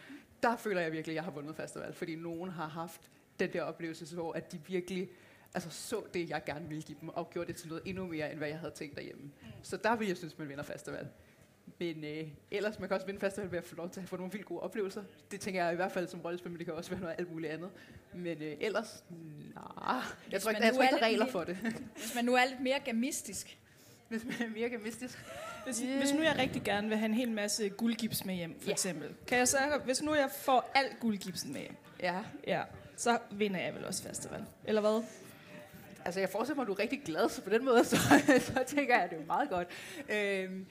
Der 0.43 0.57
føler 0.57 0.81
jeg 0.81 0.93
virkelig, 0.93 1.13
at 1.13 1.17
jeg 1.17 1.25
har 1.25 1.31
vundet 1.31 1.57
festival, 1.57 1.93
fordi 1.93 2.15
nogen 2.15 2.51
har 2.51 2.69
haft 2.69 3.11
den 3.41 3.53
der 3.53 3.63
oplevelse, 3.63 4.15
hvor 4.15 4.33
at 4.33 4.53
de 4.53 4.61
virkelig 4.67 5.09
altså, 5.55 5.71
så 5.71 6.03
det, 6.15 6.31
jeg 6.31 6.43
gerne 6.47 6.69
ville 6.69 6.83
give 6.83 6.99
dem, 7.01 7.09
og 7.09 7.31
gjorde 7.31 7.49
det 7.49 7.57
til 7.57 7.69
noget 7.69 7.83
endnu 7.87 8.07
mere, 8.07 8.31
end 8.31 8.39
hvad 8.39 8.49
jeg 8.49 8.59
havde 8.59 8.73
tænkt 8.75 8.97
derhjemme. 8.97 9.31
Så 9.63 9.77
der 9.77 9.97
vil 9.97 10.09
jeg 10.09 10.17
synes, 10.17 10.39
man 10.39 10.49
vinder 10.49 10.65
festival. 10.65 11.09
Men 11.79 12.05
øh, 12.05 12.29
ellers, 12.51 12.79
man 12.79 12.89
kan 12.89 12.95
også 12.95 13.07
vinde 13.07 13.21
festival 13.21 13.51
ved 13.51 13.59
at 13.59 13.65
få 13.65 13.75
lov 13.77 13.91
til 13.91 14.01
at 14.01 14.09
få 14.09 14.17
nogle 14.17 14.33
vildt 14.33 14.47
gode 14.47 14.61
oplevelser. 14.61 15.03
Det 15.31 15.41
tænker 15.41 15.65
jeg 15.65 15.73
i 15.73 15.77
hvert 15.77 15.93
fald 15.93 16.09
som 16.09 16.21
rollespil, 16.21 16.51
men 16.51 16.59
det 16.59 16.67
kan 16.67 16.75
også 16.75 16.91
være 16.91 17.01
noget 17.01 17.15
alt 17.19 17.31
muligt 17.33 17.53
andet. 17.53 17.71
Men 18.15 18.43
øh, 18.43 18.57
ellers, 18.61 19.05
nej. 19.55 20.01
Jeg 20.33 20.43
tror 20.43 20.51
ikke, 20.51 20.61
der, 20.61 20.67
jeg 20.67 20.73
nu 20.73 20.77
tror 20.77 20.83
ikke, 20.83 20.95
er 20.95 20.99
der 20.99 21.05
er 21.07 21.11
regler 21.11 21.27
for 21.27 21.45
det. 21.45 21.57
Hvis 21.97 22.15
man 22.15 22.25
nu 22.25 22.35
er 22.35 22.45
lidt 22.45 22.61
mere 22.61 22.79
gamistisk. 22.85 23.59
Hvis 24.09 24.25
man 24.25 24.35
er 24.41 24.49
mere 24.49 24.79
mystisk. 24.85 25.19
Hvis, 25.65 25.79
Yeah. 25.79 25.91
yeah. 25.91 26.01
hvis 26.01 26.13
nu 26.13 26.23
jeg 26.23 26.37
rigtig 26.39 26.63
gerne 26.63 26.89
vil 26.89 26.97
have 26.97 27.07
en 27.09 27.15
hel 27.15 27.31
masse 27.31 27.69
guldgips 27.69 28.25
med 28.25 28.35
hjem, 28.35 28.61
for 28.61 28.67
Ja. 28.67 28.73
eksempel. 28.73 29.09
Kan 29.27 29.39
jeg 29.39 29.49
så, 29.49 29.59
hvis 29.85 30.03
nu 30.03 30.15
jeg 30.15 30.31
får 30.43 30.71
alt 30.75 31.01
guldgipsen 31.01 31.53
med 31.53 31.61
hjem, 31.61 31.75
Ja. 32.01 32.23
ja, 32.47 32.63
så 32.97 33.19
vinder 33.31 33.61
jeg 33.61 33.75
vel 33.75 33.85
også 33.85 34.03
festival. 34.03 34.45
Eller 34.65 34.81
hvad? 34.81 35.03
Altså, 36.05 36.21
jeg 36.21 36.29
forestiller 36.29 36.57
mig, 36.57 36.63
at 36.63 36.69
du 36.69 36.73
er 36.73 36.79
rigtig 36.79 37.03
glad, 37.05 37.29
så 37.29 37.43
på 37.43 37.51
den 37.51 37.65
måde, 37.65 37.85
så, 37.85 37.97
så 38.55 38.65
tænker 38.67 38.95
jeg, 38.95 39.05
at 39.05 39.11
det 39.11 39.19
er 39.21 39.27
meget 39.27 39.49
godt. 39.51 39.69
Øhm, 40.09 40.67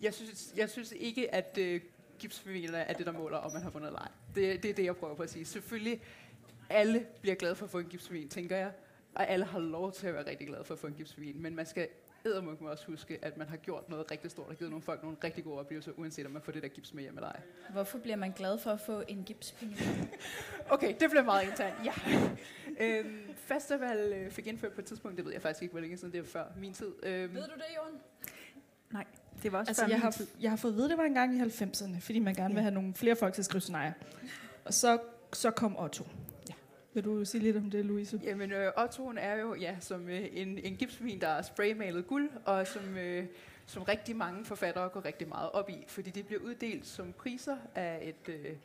jeg, 0.00 0.14
synes, 0.14 0.52
jeg 0.56 0.70
synes 0.70 0.92
ikke, 0.92 1.34
at 1.34 1.58
øh, 1.60 1.80
gipsfamilierne 2.18 2.78
er 2.78 2.92
det, 2.92 3.06
der 3.06 3.12
måler, 3.12 3.38
om 3.38 3.52
man 3.52 3.62
har 3.62 3.70
vundet 3.70 3.88
eller 3.88 4.00
ej. 4.00 4.10
Det, 4.34 4.62
det 4.62 4.70
er 4.70 4.74
det, 4.74 4.84
jeg 4.84 4.96
prøver 4.96 5.14
på 5.14 5.22
at 5.22 5.30
sige. 5.30 5.44
Selvfølgelig, 5.44 6.02
alle 6.70 7.06
bliver 7.20 7.34
glade 7.36 7.54
for 7.54 7.64
at 7.64 7.70
få 7.70 7.78
en 7.78 7.86
gipsfamilie, 7.86 8.28
tænker 8.28 8.56
jeg. 8.56 8.72
Og 9.14 9.28
alle 9.28 9.44
har 9.44 9.58
lov 9.58 9.92
til 9.92 10.06
at 10.06 10.14
være 10.14 10.26
rigtig 10.26 10.46
glade 10.46 10.64
for 10.64 10.74
at 10.74 10.80
få 10.80 10.86
en 10.86 10.94
gipsfamilie. 10.94 11.40
Men 11.40 11.56
man 11.56 11.66
skal 11.66 11.88
eddermuk 12.24 12.62
også 12.62 12.86
huske, 12.86 13.18
at 13.22 13.36
man 13.36 13.48
har 13.48 13.56
gjort 13.56 13.88
noget 13.88 14.10
rigtig 14.10 14.30
stort 14.30 14.48
og 14.48 14.56
givet 14.56 14.70
nogle 14.70 14.82
folk 14.82 15.02
nogle 15.02 15.16
rigtig 15.24 15.44
gode 15.44 15.58
oplevelser, 15.58 15.92
uanset 15.96 16.26
om 16.26 16.32
man 16.32 16.42
får 16.42 16.52
det 16.52 16.62
der 16.62 16.68
gips 16.68 16.94
med 16.94 17.02
hjem 17.02 17.16
eller 17.16 17.28
ej. 17.28 17.40
Hvorfor 17.72 17.98
bliver 17.98 18.16
man 18.16 18.32
glad 18.32 18.58
for 18.58 18.70
at 18.70 18.80
få 18.80 19.02
en 19.08 19.24
gipspinge? 19.24 19.76
Okay, 20.70 20.94
det 21.00 21.10
bliver 21.10 21.22
meget 21.24 21.48
internt. 21.48 21.74
Ja. 21.84 21.92
øhm, 22.80 23.34
festival 23.36 24.12
øh, 24.12 24.30
fik 24.30 24.46
indført 24.46 24.72
på 24.72 24.80
et 24.80 24.84
tidspunkt, 24.84 25.16
det 25.16 25.24
ved 25.24 25.32
jeg 25.32 25.42
faktisk 25.42 25.62
ikke, 25.62 25.72
hvor 25.72 25.80
længe 25.80 25.96
siden, 25.96 26.12
det 26.12 26.20
var 26.20 26.26
før 26.26 26.44
min 26.56 26.72
tid. 26.72 26.92
Øhm, 27.02 27.34
Ved 27.34 27.42
du 27.42 27.54
det, 27.54 27.64
Jorden? 27.76 28.00
Nej, 28.90 29.04
det 29.42 29.52
var 29.52 29.58
også 29.58 29.70
Altså, 29.70 29.86
jeg 29.86 30.00
har, 30.00 30.10
tid. 30.10 30.26
jeg 30.40 30.50
har 30.50 30.56
fået 30.56 30.72
at 30.72 30.76
vide, 30.76 30.88
det 30.88 30.98
var 30.98 31.04
en 31.04 31.14
gang 31.14 31.36
i 31.36 31.40
90'erne, 31.40 32.00
fordi 32.00 32.18
man 32.18 32.34
gerne 32.34 32.54
vil 32.54 32.62
have 32.62 32.74
nogle 32.74 32.94
flere 32.94 33.16
folk 33.16 33.34
til 33.34 33.42
at 33.42 33.44
skrive 33.44 33.60
scenarier. 33.60 33.92
Og 34.64 34.74
så, 34.74 34.98
så 35.32 35.50
kom 35.50 35.78
Otto. 35.78 36.04
Ja. 36.48 36.54
Vil 36.94 37.04
du 37.04 37.24
sige 37.24 37.42
lidt 37.42 37.56
om 37.56 37.70
det, 37.70 37.84
Louise? 37.84 38.20
Jamen, 38.24 38.52
øh, 38.52 38.72
Ottoen 38.76 39.18
er 39.18 39.34
jo 39.40 39.54
ja, 39.54 39.76
som 39.80 40.08
øh, 40.08 40.26
en, 40.32 40.58
en 40.58 40.76
gipsvin, 40.76 41.20
der 41.20 41.28
er 41.28 41.42
spraymalet 41.42 42.06
guld, 42.06 42.30
og 42.44 42.66
som, 42.66 42.96
øh, 42.98 43.26
som 43.66 43.82
rigtig 43.82 44.16
mange 44.16 44.44
forfattere 44.44 44.88
går 44.88 45.04
rigtig 45.04 45.28
meget 45.28 45.50
op 45.50 45.70
i, 45.70 45.84
fordi 45.88 46.10
det 46.10 46.26
bliver 46.26 46.40
uddelt 46.40 46.86
som 46.86 47.12
priser 47.12 47.56
af 47.74 47.98
et, 48.02 48.34
øh, 48.34 48.56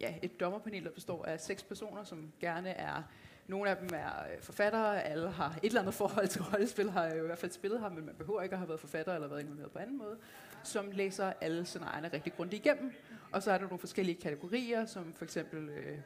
ja, 0.00 0.14
et 0.22 0.40
dommerpanel, 0.40 0.84
der 0.84 0.90
består 0.90 1.24
af 1.24 1.40
seks 1.40 1.62
personer, 1.62 2.04
som 2.04 2.32
gerne 2.40 2.68
er 2.68 3.02
nogle 3.46 3.70
af 3.70 3.76
dem 3.76 3.88
er 3.92 4.32
øh, 4.32 4.42
forfattere, 4.42 5.02
alle 5.02 5.30
har 5.30 5.58
et 5.62 5.66
eller 5.66 5.80
andet 5.80 5.94
forhold 5.94 6.28
til 6.28 6.42
rollespil, 6.42 6.90
har 6.90 7.06
i 7.12 7.18
hvert 7.18 7.38
fald 7.38 7.52
spillet 7.52 7.80
ham, 7.80 7.92
men 7.92 8.06
man 8.06 8.14
behøver 8.14 8.42
ikke 8.42 8.52
at 8.52 8.58
have 8.58 8.68
været 8.68 8.80
forfatter 8.80 9.14
eller 9.14 9.28
været 9.28 9.40
involveret 9.40 9.70
på 9.70 9.78
anden 9.78 9.98
måde, 9.98 10.16
som 10.62 10.90
læser 10.90 11.32
alle 11.40 11.64
scenarierne 11.64 12.10
rigtig 12.12 12.32
grundigt 12.36 12.66
igennem. 12.66 12.92
Og 13.32 13.42
så 13.42 13.52
er 13.52 13.58
der 13.58 13.64
nogle 13.64 13.78
forskellige 13.78 14.20
kategorier, 14.20 14.86
som 14.86 15.12
for 15.16 15.24
eksempel, 15.24 15.68
øh, 15.68 15.98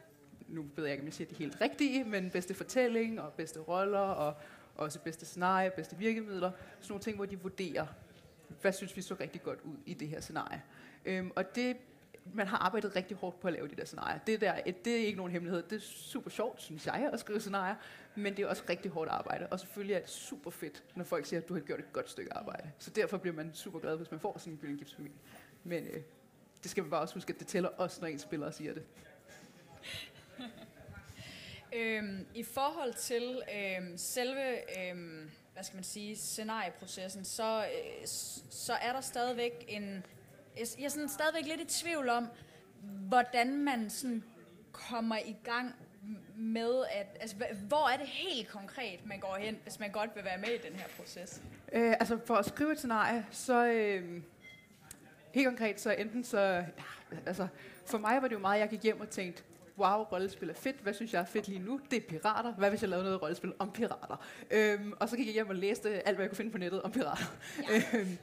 nu 0.47 0.65
ved 0.75 0.83
jeg 0.83 0.91
ikke, 0.91 1.01
om 1.01 1.05
jeg 1.05 1.13
siger 1.13 1.27
det 1.27 1.37
helt 1.37 1.61
rigtige, 1.61 2.03
men 2.03 2.29
bedste 2.29 2.53
fortælling 2.53 3.21
og 3.21 3.33
bedste 3.33 3.59
roller 3.59 3.99
og 3.99 4.33
også 4.75 4.99
bedste 4.99 5.25
scenarie, 5.25 5.71
bedste 5.71 5.97
virkemidler. 5.97 6.51
Sådan 6.79 6.91
nogle 6.91 7.03
ting, 7.03 7.15
hvor 7.15 7.25
de 7.25 7.39
vurderer, 7.41 7.85
hvad 8.61 8.71
synes 8.71 8.95
vi 8.95 9.01
så 9.01 9.15
rigtig 9.19 9.43
godt 9.43 9.59
ud 9.63 9.77
i 9.85 9.93
det 9.93 10.07
her 10.07 10.21
scenarie. 10.21 10.63
Øhm, 11.05 11.31
og 11.35 11.55
det, 11.55 11.77
man 12.33 12.47
har 12.47 12.57
arbejdet 12.57 12.95
rigtig 12.95 13.17
hårdt 13.17 13.39
på 13.39 13.47
at 13.47 13.53
lave 13.53 13.67
de 13.67 13.75
der 13.75 13.85
scenarier. 13.85 14.19
Det, 14.27 14.41
der, 14.41 14.61
det 14.85 14.93
er 14.93 15.05
ikke 15.05 15.17
nogen 15.17 15.31
hemmelighed. 15.31 15.63
Det 15.63 15.75
er 15.75 15.85
super 15.85 16.29
sjovt, 16.29 16.61
synes 16.61 16.85
jeg, 16.85 17.09
at 17.13 17.19
skrive 17.19 17.39
scenarier, 17.39 17.75
men 18.15 18.37
det 18.37 18.43
er 18.43 18.47
også 18.47 18.63
rigtig 18.69 18.91
hårdt 18.91 19.09
arbejde. 19.09 19.47
Og 19.47 19.59
selvfølgelig 19.59 19.95
er 19.95 19.99
det 19.99 20.09
super 20.09 20.51
fedt, 20.51 20.83
når 20.95 21.03
folk 21.03 21.25
siger, 21.25 21.41
at 21.41 21.49
du 21.49 21.53
har 21.53 21.61
gjort 21.61 21.79
et 21.79 21.93
godt 21.93 22.09
stykke 22.09 22.33
arbejde. 22.33 22.71
Så 22.79 22.89
derfor 22.89 23.17
bliver 23.17 23.35
man 23.35 23.53
super 23.53 23.79
glad, 23.79 23.97
hvis 23.97 24.11
man 24.11 24.19
får 24.19 24.37
sådan 24.37 24.53
en 24.53 24.59
Gylden 24.59 24.77
Gipsfamilie. 24.77 25.17
Men 25.63 25.87
øh, 25.87 26.01
det 26.63 26.71
skal 26.71 26.83
man 26.83 26.89
bare 26.89 27.01
også 27.01 27.13
huske, 27.13 27.33
at 27.33 27.39
det 27.39 27.47
tæller 27.47 27.69
også, 27.69 28.01
når 28.01 28.07
en 28.07 28.19
spiller 28.19 28.51
siger 28.51 28.73
det. 28.73 28.83
Øhm, 31.73 32.25
I 32.35 32.43
forhold 32.43 32.93
til 32.93 33.41
øhm, 33.55 33.97
selve, 33.97 34.79
øhm, 34.79 35.31
hvad 35.53 35.63
skal 35.63 35.75
man 35.75 35.83
sige, 35.83 36.15
scenarieprocessen, 36.15 37.25
så, 37.25 37.65
øh, 37.65 38.07
så 38.49 38.73
er 38.73 38.93
der 38.93 39.01
stadigvæk 39.01 39.65
en... 39.67 40.05
Jeg 40.59 40.67
jeg 40.77 40.85
er 40.85 40.89
sådan 40.89 41.09
stadigvæk 41.09 41.45
lidt 41.45 41.61
i 41.61 41.83
tvivl 41.83 42.09
om, 42.09 42.27
hvordan 43.07 43.57
man 43.63 43.89
sådan 43.89 44.23
kommer 44.71 45.17
i 45.17 45.35
gang 45.43 45.75
med 46.35 46.83
at... 46.91 47.17
Altså, 47.19 47.35
hvor 47.67 47.89
er 47.89 47.97
det 47.97 48.07
helt 48.07 48.47
konkret, 48.47 49.05
man 49.05 49.19
går 49.19 49.37
hen, 49.39 49.57
hvis 49.63 49.79
man 49.79 49.91
godt 49.91 50.09
vil 50.15 50.23
være 50.23 50.37
med 50.37 50.49
i 50.49 50.69
den 50.69 50.79
her 50.79 50.87
proces? 50.97 51.41
Øh, 51.73 51.91
altså 51.91 52.19
for 52.25 52.35
at 52.35 52.45
skrive 52.45 52.71
et 52.71 52.77
scenarie, 52.77 53.25
så 53.31 53.65
øh, 53.65 54.21
helt 55.31 55.47
konkret, 55.47 55.81
så 55.81 55.91
enten 55.91 56.23
så, 56.23 56.39
ja, 56.39 56.63
altså 57.25 57.47
for 57.85 57.97
mig 57.97 58.21
var 58.21 58.27
det 58.27 58.35
jo 58.35 58.39
meget, 58.39 58.59
jeg 58.59 58.69
gik 58.69 58.83
hjem 58.83 59.01
og 59.01 59.09
tænkte, 59.09 59.43
wow, 59.77 60.03
rollespil 60.03 60.49
er 60.49 60.53
fedt, 60.53 60.75
hvad 60.75 60.93
synes 60.93 61.13
jeg 61.13 61.21
er 61.21 61.25
fedt 61.25 61.47
lige 61.47 61.59
nu? 61.59 61.79
Det 61.91 61.97
er 61.97 62.07
pirater, 62.07 62.53
hvad 62.53 62.69
hvis 62.69 62.81
jeg 62.81 62.89
lavede 62.89 63.05
noget 63.05 63.21
rollespil 63.21 63.53
om 63.59 63.71
pirater? 63.71 64.25
Øhm, 64.51 64.93
og 64.99 65.09
så 65.09 65.17
gik 65.17 65.25
jeg 65.25 65.33
hjem 65.33 65.49
og 65.49 65.55
læste 65.55 66.07
alt, 66.07 66.17
hvad 66.17 66.23
jeg 66.23 66.29
kunne 66.29 66.37
finde 66.37 66.51
på 66.51 66.57
nettet 66.57 66.81
om 66.81 66.91
pirater. 66.91 67.35
Ja. 67.69 67.81
øhm, 67.99 68.17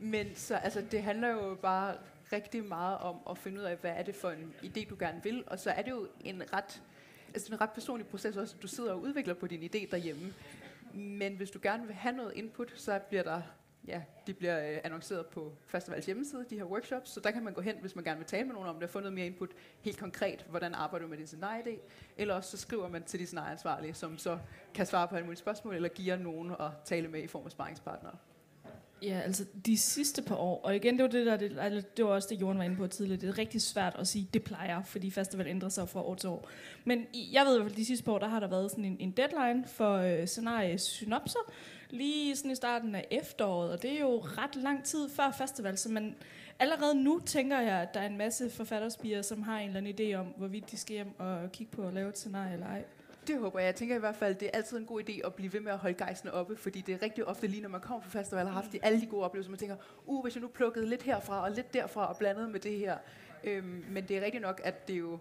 men 0.00 0.34
så 0.34 0.54
altså, 0.54 0.84
det 0.90 1.02
handler 1.02 1.28
jo 1.28 1.54
bare 1.62 1.96
rigtig 2.32 2.64
meget 2.64 2.98
om 2.98 3.16
at 3.30 3.38
finde 3.38 3.60
ud 3.60 3.64
af, 3.64 3.76
hvad 3.76 3.90
er 3.90 4.02
det 4.02 4.14
for 4.14 4.30
en 4.30 4.54
idé, 4.62 4.88
du 4.88 4.96
gerne 4.98 5.22
vil, 5.22 5.44
og 5.46 5.58
så 5.58 5.70
er 5.70 5.82
det 5.82 5.90
jo 5.90 6.08
en 6.24 6.42
ret, 6.52 6.82
altså 7.34 7.52
en 7.52 7.60
ret 7.60 7.70
personlig 7.70 8.06
proces 8.06 8.36
også, 8.36 8.56
du 8.62 8.68
sidder 8.68 8.92
og 8.92 9.02
udvikler 9.02 9.34
på 9.34 9.46
din 9.46 9.62
idé 9.62 9.90
derhjemme. 9.90 10.34
Men 10.94 11.36
hvis 11.36 11.50
du 11.50 11.58
gerne 11.62 11.86
vil 11.86 11.94
have 11.94 12.16
noget 12.16 12.32
input, 12.34 12.72
så 12.76 13.00
bliver 13.08 13.22
der, 13.22 13.42
ja, 13.86 14.02
de 14.26 14.34
bliver 14.34 14.70
øh, 14.70 14.78
annonceret 14.84 15.26
på 15.26 15.52
festivals 15.66 16.06
hjemmeside, 16.06 16.46
de 16.50 16.56
her 16.56 16.64
workshops, 16.64 17.10
så 17.10 17.20
der 17.20 17.30
kan 17.30 17.44
man 17.44 17.52
gå 17.52 17.60
hen, 17.60 17.76
hvis 17.80 17.94
man 17.94 18.04
gerne 18.04 18.18
vil 18.18 18.26
tale 18.26 18.44
med 18.44 18.54
nogen 18.54 18.68
om 18.68 18.74
det, 18.74 18.84
og 18.84 18.90
få 18.90 19.00
noget 19.00 19.12
mere 19.12 19.26
input 19.26 19.50
helt 19.80 19.98
konkret, 19.98 20.46
hvordan 20.50 20.74
arbejder 20.74 21.06
du 21.06 21.10
med 21.10 21.18
din 21.18 21.26
scenarieidé, 21.26 21.78
eller 22.16 22.34
også 22.34 22.50
så 22.50 22.56
skriver 22.56 22.88
man 22.88 23.02
til 23.02 23.20
de 23.20 23.26
scenarieansvarlige, 23.26 23.94
som 23.94 24.18
så 24.18 24.38
kan 24.74 24.86
svare 24.86 25.08
på 25.08 25.14
alle 25.14 25.24
mulige 25.24 25.38
spørgsmål, 25.38 25.74
eller 25.74 25.88
giver 25.88 26.16
nogen 26.16 26.50
at 26.50 26.70
tale 26.84 27.08
med 27.08 27.22
i 27.22 27.26
form 27.26 27.44
af 27.44 27.50
sparringspartnere. 27.50 28.16
Ja, 29.02 29.20
altså 29.20 29.44
de 29.66 29.78
sidste 29.78 30.22
par 30.22 30.34
år, 30.36 30.60
og 30.64 30.76
igen, 30.76 30.94
det 30.98 31.02
var, 31.02 31.08
det, 31.08 31.26
der, 31.26 31.36
det, 31.36 31.56
altså, 31.60 31.88
det 31.96 32.04
var 32.04 32.10
også 32.10 32.28
det, 32.30 32.40
Jorden 32.40 32.58
var 32.58 32.64
inde 32.64 32.76
på 32.76 32.86
tidligere, 32.86 33.20
det 33.20 33.28
er 33.28 33.38
rigtig 33.38 33.62
svært 33.62 33.96
at 33.98 34.06
sige, 34.08 34.28
det 34.34 34.42
plejer, 34.42 34.82
fordi 34.82 35.10
festival 35.10 35.46
ændrer 35.46 35.68
sig 35.68 35.88
fra 35.88 36.02
år 36.06 36.14
til 36.14 36.28
år. 36.28 36.48
Men 36.84 37.06
i- 37.12 37.28
jeg 37.32 37.44
ved 37.46 37.54
i 37.54 37.58
hvert 37.58 37.70
fald, 37.70 37.76
de 37.76 37.84
sidste 37.84 38.04
par 38.04 38.12
år, 38.12 38.18
der 38.18 38.28
har 38.28 38.40
der 38.40 38.46
været 38.48 38.70
sådan 38.70 38.84
en, 38.84 38.96
en 39.00 39.10
deadline 39.10 39.64
for 39.66 39.94
øh, 39.96 40.26
scenariesynopser, 40.26 41.52
lige 41.90 42.36
sådan 42.36 42.50
i 42.50 42.54
starten 42.54 42.94
af 42.94 43.06
efteråret, 43.10 43.70
og 43.72 43.82
det 43.82 43.92
er 43.92 44.00
jo 44.00 44.18
ret 44.18 44.56
lang 44.56 44.84
tid 44.84 45.08
før 45.08 45.30
festival, 45.38 45.78
så 45.78 45.88
man, 45.88 46.14
allerede 46.58 47.02
nu 47.02 47.20
tænker 47.26 47.60
jeg, 47.60 47.80
at 47.82 47.94
der 47.94 48.00
er 48.00 48.06
en 48.06 48.18
masse 48.18 48.50
forfatterspirer, 48.50 49.22
som 49.22 49.42
har 49.42 49.58
en 49.58 49.66
eller 49.76 49.80
anden 49.80 50.12
idé 50.12 50.14
om, 50.14 50.26
hvorvidt 50.26 50.70
de 50.70 50.76
skal 50.76 50.94
hjem 50.94 51.20
og 51.20 51.52
kigge 51.52 51.76
på 51.76 51.82
at 51.82 51.94
lave 51.94 52.08
et 52.08 52.18
scenarie 52.18 52.52
eller 52.52 52.66
ej. 52.66 52.84
Det 53.26 53.38
håber 53.38 53.58
jeg. 53.58 53.66
Jeg 53.66 53.74
tænker 53.74 53.96
i 53.96 53.98
hvert 53.98 54.16
fald, 54.16 54.34
det 54.34 54.46
er 54.46 54.50
altid 54.52 54.78
en 54.78 54.86
god 54.86 55.02
idé 55.08 55.26
at 55.26 55.34
blive 55.34 55.52
ved 55.52 55.60
med 55.60 55.72
at 55.72 55.78
holde 55.78 55.94
gejsten 55.94 56.30
oppe, 56.30 56.56
fordi 56.56 56.80
det 56.80 56.94
er 56.94 57.02
rigtig 57.02 57.26
ofte 57.26 57.46
lige, 57.46 57.62
når 57.62 57.68
man 57.68 57.80
kommer 57.80 58.02
på 58.02 58.10
festival 58.10 58.46
og 58.46 58.52
har 58.52 58.60
haft 58.60 58.72
de, 58.72 58.78
alle 58.82 59.00
de 59.00 59.06
gode 59.06 59.24
oplevelser, 59.24 59.50
man 59.50 59.58
tænker, 59.58 59.76
uh, 60.06 60.22
hvis 60.22 60.34
jeg 60.34 60.42
nu 60.42 60.48
plukkede 60.48 60.86
lidt 60.86 61.02
herfra 61.02 61.44
og 61.44 61.50
lidt 61.50 61.74
derfra 61.74 62.08
og 62.08 62.16
blandede 62.16 62.48
med 62.48 62.60
det 62.60 62.78
her. 62.78 62.98
Øhm, 63.44 63.84
men 63.90 64.04
det 64.08 64.18
er 64.18 64.24
rigtigt 64.24 64.42
nok, 64.42 64.60
at 64.64 64.88
det 64.88 64.98
jo, 64.98 65.18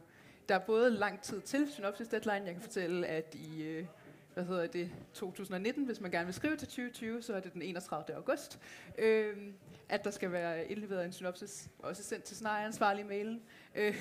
der 0.50 0.56
er 0.56 0.60
både 0.60 0.92
lang 0.92 1.22
tid 1.22 1.42
til 1.42 1.68
synopsis 1.72 2.08
deadline. 2.08 2.46
Jeg 2.46 2.54
kan 2.54 2.62
fortælle, 2.62 3.08
at 3.08 3.36
i 3.36 3.64
øh, 3.64 3.86
hvad 4.34 4.44
hedder 4.44 4.68
det, 4.68 4.92
2019, 5.14 5.86
hvis 5.86 6.02
man 6.02 6.12
gerne 6.12 6.26
vil 6.26 6.34
skrive 6.34 6.56
til 6.56 6.68
2020, 6.68 7.22
så 7.22 7.34
er 7.34 7.40
det 7.40 7.54
den 7.54 7.62
31. 7.62 8.16
august, 8.16 8.60
øhm, 8.98 9.54
at 9.90 10.04
der 10.04 10.12
skal 10.12 10.32
være 10.32 10.68
indleveret 10.68 11.06
en 11.06 11.12
synopsis, 11.12 11.70
også 11.80 12.04
sendt 12.04 12.24
til 12.24 12.36
scenarieansvarlig 12.36 13.06
mailen. 13.06 13.42
Øhm, 13.76 13.96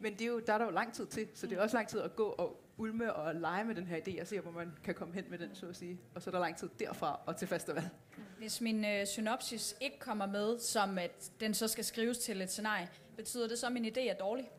men 0.00 0.12
det 0.12 0.20
er 0.20 0.26
jo, 0.26 0.40
der 0.40 0.52
er 0.52 0.58
der 0.58 0.64
jo 0.64 0.70
lang 0.70 0.92
tid 0.92 1.06
til, 1.06 1.28
så 1.34 1.46
det 1.46 1.58
er 1.58 1.62
også 1.62 1.76
lang 1.76 1.88
tid 1.88 2.00
at 2.00 2.16
gå 2.16 2.24
og 2.24 2.62
ulme 2.76 3.12
og 3.14 3.34
lege 3.34 3.64
med 3.64 3.74
den 3.74 3.86
her 3.86 3.96
idé 3.96 4.20
og 4.20 4.26
se, 4.26 4.40
hvor 4.40 4.50
man 4.50 4.72
kan 4.84 4.94
komme 4.94 5.14
hen 5.14 5.24
med 5.30 5.38
den, 5.38 5.54
så 5.54 5.66
at 5.66 5.76
sige. 5.76 6.00
Og 6.14 6.22
så 6.22 6.30
er 6.30 6.32
der 6.32 6.40
lang 6.40 6.56
tid 6.56 6.68
derfra 6.78 7.20
og 7.26 7.36
til 7.36 7.48
festival. 7.48 7.90
Hvis 8.38 8.60
min 8.60 8.84
øh, 8.84 9.06
synopsis 9.06 9.76
ikke 9.80 9.98
kommer 9.98 10.26
med, 10.26 10.58
som 10.58 10.98
at 10.98 11.30
den 11.40 11.54
så 11.54 11.68
skal 11.68 11.84
skrives 11.84 12.18
til 12.18 12.42
et 12.42 12.50
scenarie, 12.50 12.88
betyder 13.16 13.48
det 13.48 13.58
så, 13.58 13.66
at 13.66 13.72
min 13.72 13.84
idé 13.84 14.00
er 14.00 14.14
dårlig? 14.14 14.50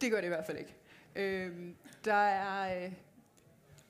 Det 0.00 0.10
gør 0.10 0.16
det 0.16 0.24
i 0.24 0.28
hvert 0.28 0.46
fald 0.46 0.58
ikke. 0.58 0.74
Øhm, 1.16 1.76
der 2.04 2.14
er... 2.14 2.84
Øh, 2.84 2.92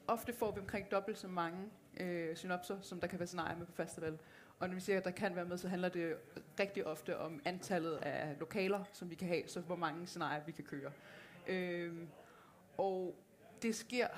ofte 0.06 0.32
får 0.32 0.50
vi 0.50 0.60
omkring 0.60 0.90
dobbelt 0.90 1.18
så 1.18 1.28
mange 1.28 1.58
øh, 2.00 2.36
synopser, 2.36 2.76
som 2.82 3.00
der 3.00 3.06
kan 3.06 3.18
være 3.18 3.26
scenarier 3.26 3.58
med 3.58 3.66
på 3.66 3.72
festival. 3.72 4.18
Og 4.60 4.68
når 4.68 4.74
vi 4.74 4.80
siger, 4.80 4.98
at 4.98 5.04
der 5.04 5.10
kan 5.10 5.36
være 5.36 5.44
med, 5.44 5.58
så 5.58 5.68
handler 5.68 5.88
det 5.88 6.16
rigtig 6.60 6.86
ofte 6.86 7.18
om 7.18 7.40
antallet 7.44 7.96
af 7.96 8.36
lokaler, 8.38 8.84
som 8.92 9.10
vi 9.10 9.14
kan 9.14 9.28
have, 9.28 9.42
så 9.46 9.60
hvor 9.60 9.76
mange 9.76 10.06
scenarier 10.06 10.44
vi 10.46 10.52
kan 10.52 10.64
køre. 10.64 10.92
Øhm, 11.46 12.08
og 12.78 13.14
det 13.62 13.74
sker 13.74 14.08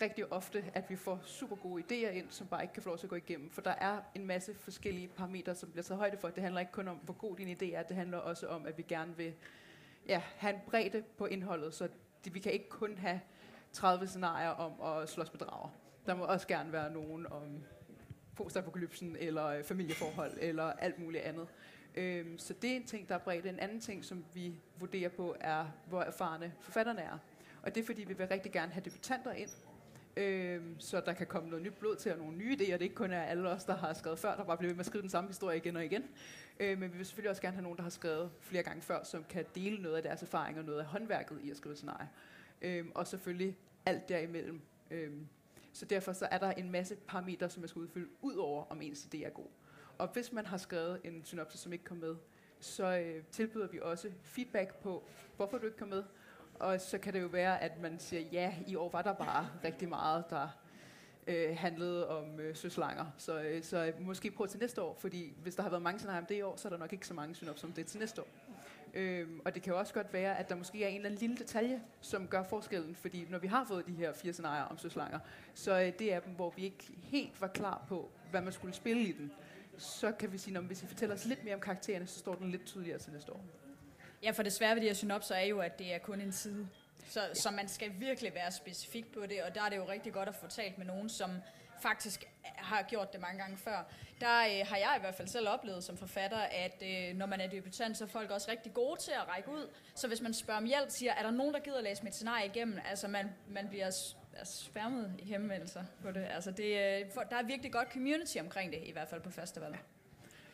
rigtig 0.00 0.32
ofte, 0.32 0.64
at 0.74 0.90
vi 0.90 0.96
får 0.96 1.20
super 1.24 1.56
gode 1.56 1.82
idéer 1.82 2.10
ind, 2.10 2.30
som 2.30 2.46
bare 2.46 2.62
ikke 2.62 2.74
kan 2.74 2.82
få 2.82 2.88
lov 2.88 2.98
til 2.98 3.06
at 3.06 3.10
gå 3.10 3.16
igennem. 3.16 3.50
For 3.50 3.60
der 3.60 3.70
er 3.70 4.00
en 4.14 4.26
masse 4.26 4.54
forskellige 4.54 5.08
parametre, 5.08 5.54
som 5.54 5.70
bliver 5.70 5.82
taget 5.82 5.98
højde 5.98 6.16
for. 6.16 6.28
Det 6.28 6.42
handler 6.42 6.60
ikke 6.60 6.72
kun 6.72 6.88
om, 6.88 6.96
hvor 6.96 7.14
god 7.14 7.36
din 7.36 7.56
idé 7.56 7.74
er, 7.74 7.82
det 7.82 7.96
handler 7.96 8.18
også 8.18 8.46
om, 8.46 8.66
at 8.66 8.78
vi 8.78 8.82
gerne 8.82 9.16
vil 9.16 9.34
ja, 10.08 10.22
have 10.36 10.54
en 10.54 10.60
bredde 10.66 11.02
på 11.18 11.26
indholdet, 11.26 11.74
så 11.74 11.88
det, 12.24 12.34
vi 12.34 12.38
kan 12.38 12.52
ikke 12.52 12.68
kun 12.68 12.98
have 12.98 13.20
30 13.72 14.06
scenarier 14.06 14.48
om 14.48 14.80
at 14.80 15.08
slås 15.08 15.32
med 15.32 15.40
drager. 15.40 15.68
Der 16.06 16.14
må 16.14 16.24
også 16.24 16.46
gerne 16.46 16.72
være 16.72 16.92
nogen 16.92 17.26
om 17.32 17.64
postapokalypsen, 18.36 19.16
eller 19.20 19.46
øh, 19.46 19.64
familieforhold, 19.64 20.32
eller 20.40 20.64
alt 20.64 20.98
muligt 20.98 21.22
andet. 21.22 21.46
Øhm, 21.94 22.38
så 22.38 22.54
det 22.62 22.72
er 22.72 22.76
en 22.76 22.86
ting, 22.86 23.08
der 23.08 23.14
er 23.14 23.18
bredt. 23.18 23.46
En 23.46 23.58
anden 23.58 23.80
ting, 23.80 24.04
som 24.04 24.24
vi 24.34 24.54
vurderer 24.78 25.08
på, 25.08 25.36
er, 25.40 25.66
hvor 25.88 26.02
erfarne 26.02 26.52
forfatterne 26.60 27.00
er. 27.00 27.18
Og 27.62 27.74
det 27.74 27.80
er, 27.80 27.86
fordi 27.86 28.04
vi 28.04 28.14
vil 28.14 28.28
rigtig 28.28 28.52
gerne 28.52 28.72
have 28.72 28.84
debutanter 28.84 29.32
ind, 29.32 29.48
øhm, 30.16 30.80
så 30.80 31.02
der 31.06 31.12
kan 31.12 31.26
komme 31.26 31.48
noget 31.48 31.64
nyt 31.64 31.74
blod 31.74 31.96
til, 31.96 32.12
og 32.12 32.18
nogle 32.18 32.36
nye 32.36 32.56
idéer. 32.56 32.64
Det 32.64 32.72
er 32.72 32.76
ikke 32.76 32.94
kun 32.94 33.12
er 33.12 33.22
alle 33.22 33.48
os, 33.48 33.64
der 33.64 33.76
har 33.76 33.92
skrevet 33.92 34.18
før, 34.18 34.36
der 34.36 34.44
bare 34.44 34.56
bliver 34.56 34.70
ved 34.70 34.76
med 34.76 34.80
at 34.80 34.86
skrive 34.86 35.02
den 35.02 35.10
samme 35.10 35.28
historie 35.28 35.56
igen 35.56 35.76
og 35.76 35.84
igen. 35.84 36.04
Øh, 36.60 36.78
men 36.78 36.92
vi 36.92 36.96
vil 36.96 37.06
selvfølgelig 37.06 37.30
også 37.30 37.42
gerne 37.42 37.54
have 37.54 37.62
nogen, 37.62 37.76
der 37.76 37.82
har 37.82 37.90
skrevet 37.90 38.30
flere 38.40 38.62
gange 38.62 38.82
før, 38.82 39.04
som 39.04 39.24
kan 39.28 39.44
dele 39.54 39.82
noget 39.82 39.96
af 39.96 40.02
deres 40.02 40.22
erfaringer, 40.22 40.62
og 40.62 40.66
noget 40.66 40.78
af 40.78 40.84
håndværket 40.84 41.40
i 41.42 41.50
at 41.50 41.56
skrive 41.56 41.76
scenarier. 41.76 42.08
Øhm, 42.62 42.92
og 42.94 43.06
selvfølgelig 43.06 43.56
alt 43.86 44.08
derimellem. 44.08 44.60
Øhm, 44.90 45.26
så 45.76 45.84
derfor 45.84 46.12
så 46.12 46.28
er 46.30 46.38
der 46.38 46.50
en 46.50 46.70
masse 46.70 46.96
parametre, 46.96 47.50
som 47.50 47.60
man 47.60 47.68
skal 47.68 47.80
udfylde, 47.80 48.08
ud 48.20 48.34
over 48.34 48.64
om 48.64 48.82
ens 48.82 49.08
idé 49.14 49.24
er 49.24 49.30
god. 49.30 49.46
Og 49.98 50.08
hvis 50.08 50.32
man 50.32 50.46
har 50.46 50.56
skrevet 50.56 51.00
en 51.04 51.24
synopsis, 51.24 51.60
som 51.60 51.72
ikke 51.72 51.84
kom 51.84 51.96
med, 51.96 52.16
så 52.60 52.98
øh, 52.98 53.22
tilbyder 53.30 53.68
vi 53.68 53.80
også 53.82 54.10
feedback 54.22 54.74
på, 54.74 55.04
hvorfor 55.36 55.58
du 55.58 55.66
ikke 55.66 55.78
kom 55.78 55.88
med. 55.88 56.04
Og 56.54 56.80
så 56.80 56.98
kan 56.98 57.12
det 57.12 57.22
jo 57.22 57.26
være, 57.26 57.62
at 57.62 57.80
man 57.80 57.98
siger, 57.98 58.22
ja, 58.32 58.54
i 58.66 58.74
år 58.74 58.90
var 58.90 59.02
der 59.02 59.12
bare 59.12 59.48
rigtig 59.64 59.88
meget, 59.88 60.24
der 60.30 60.48
øh, 61.26 61.56
handlede 61.56 62.08
om 62.08 62.40
øh, 62.40 62.56
søslanger. 62.56 63.06
Så, 63.18 63.42
øh, 63.42 63.62
så 63.62 63.92
måske 64.00 64.30
prøv 64.30 64.48
til 64.48 64.60
næste 64.60 64.82
år, 64.82 64.96
fordi 64.98 65.34
hvis 65.42 65.54
der 65.54 65.62
har 65.62 65.70
været 65.70 65.82
mange 65.82 65.98
scenarier 65.98 66.20
om 66.20 66.26
det 66.26 66.34
i 66.34 66.42
år, 66.42 66.56
så 66.56 66.68
er 66.68 66.70
der 66.70 66.78
nok 66.78 66.92
ikke 66.92 67.06
så 67.06 67.14
mange 67.14 67.34
synopsis 67.34 67.64
om 67.64 67.72
det 67.72 67.86
til 67.86 67.98
næste 68.00 68.22
år. 68.22 68.28
Øhm, 68.94 69.40
og 69.44 69.54
det 69.54 69.62
kan 69.62 69.72
jo 69.72 69.78
også 69.78 69.94
godt 69.94 70.12
være, 70.12 70.38
at 70.38 70.48
der 70.48 70.54
måske 70.54 70.84
er 70.84 70.88
en 70.88 70.96
eller 70.96 71.08
anden 71.08 71.20
lille 71.20 71.36
detalje, 71.36 71.82
som 72.00 72.28
gør 72.28 72.42
forskellen, 72.42 72.94
fordi 72.94 73.26
når 73.30 73.38
vi 73.38 73.46
har 73.46 73.64
fået 73.64 73.86
de 73.86 73.92
her 73.92 74.12
fire 74.12 74.32
scenarier 74.32 74.64
om 74.64 74.78
søslanger, 74.78 75.18
så 75.54 75.80
øh, 75.80 75.92
det 75.98 76.12
er 76.12 76.20
dem, 76.20 76.32
hvor 76.32 76.50
vi 76.56 76.64
ikke 76.64 76.92
helt 77.02 77.40
var 77.40 77.48
klar 77.48 77.84
på, 77.88 78.10
hvad 78.30 78.40
man 78.40 78.52
skulle 78.52 78.74
spille 78.74 79.02
i 79.02 79.12
den. 79.12 79.32
Så 79.78 80.12
kan 80.12 80.32
vi 80.32 80.38
sige, 80.38 80.56
at 80.58 80.64
hvis 80.64 80.82
I 80.82 80.86
fortæller 80.86 81.14
os 81.14 81.24
lidt 81.24 81.44
mere 81.44 81.54
om 81.54 81.60
karaktererne, 81.60 82.06
så 82.06 82.18
står 82.18 82.34
den 82.34 82.50
lidt 82.50 82.64
tydeligere 82.64 82.98
til 82.98 83.12
næste 83.12 83.32
år. 83.32 83.44
Ja, 84.22 84.30
for 84.30 84.42
det 84.42 84.52
svære 84.52 84.74
ved 84.74 84.82
de 84.82 84.86
her 84.86 84.94
synopser 84.94 85.34
er 85.34 85.44
jo, 85.44 85.58
at 85.58 85.78
det 85.78 85.94
er 85.94 85.98
kun 85.98 86.20
en 86.20 86.32
side. 86.32 86.68
Så, 87.08 87.20
så 87.34 87.50
man 87.50 87.68
skal 87.68 87.92
virkelig 87.98 88.34
være 88.34 88.52
specifik 88.52 89.12
på 89.12 89.26
det, 89.26 89.42
og 89.42 89.54
der 89.54 89.62
er 89.62 89.68
det 89.68 89.76
jo 89.76 89.88
rigtig 89.88 90.12
godt 90.12 90.28
at 90.28 90.34
få 90.34 90.46
talt 90.46 90.78
med 90.78 90.86
nogen, 90.86 91.08
som 91.08 91.30
faktisk 91.80 92.24
har 92.44 92.82
gjort 92.82 93.12
det 93.12 93.20
mange 93.20 93.38
gange 93.38 93.56
før. 93.56 93.84
Der 94.20 94.38
øh, 94.38 94.66
har 94.68 94.76
jeg 94.76 94.94
i 94.96 95.00
hvert 95.00 95.14
fald 95.14 95.28
selv 95.28 95.48
oplevet 95.48 95.84
som 95.84 95.96
forfatter, 95.96 96.38
at 96.38 96.82
øh, 96.82 97.16
når 97.16 97.26
man 97.26 97.40
er 97.40 97.46
debutant, 97.46 97.96
så 97.96 98.04
er 98.04 98.08
folk 98.08 98.30
også 98.30 98.50
rigtig 98.50 98.74
gode 98.74 99.00
til 99.00 99.10
at 99.10 99.28
række 99.28 99.50
ud. 99.50 99.68
Så 99.94 100.08
hvis 100.08 100.20
man 100.20 100.34
spørger 100.34 100.60
om 100.60 100.66
hjælp, 100.66 100.90
siger, 100.90 101.12
er 101.12 101.22
der 101.22 101.30
nogen, 101.30 101.54
der 101.54 101.60
gider 101.60 101.78
at 101.78 101.84
læse 101.84 102.04
mit 102.04 102.14
scenarie 102.14 102.46
igennem? 102.46 102.78
Altså 102.88 103.08
man, 103.08 103.30
man 103.48 103.68
bliver 103.68 103.90
sværmet 104.44 105.14
i 105.18 105.24
henvendelser 105.24 105.84
på 106.02 106.10
det. 106.10 106.26
Altså 106.30 106.50
det, 106.50 107.00
øh, 107.00 107.10
for, 107.14 107.20
der 107.20 107.36
er 107.36 107.42
virkelig 107.42 107.72
godt 107.72 107.92
community 107.92 108.36
omkring 108.40 108.72
det, 108.72 108.80
i 108.84 108.92
hvert 108.92 109.08
fald 109.08 109.20
på 109.20 109.30
festivalen. 109.30 109.76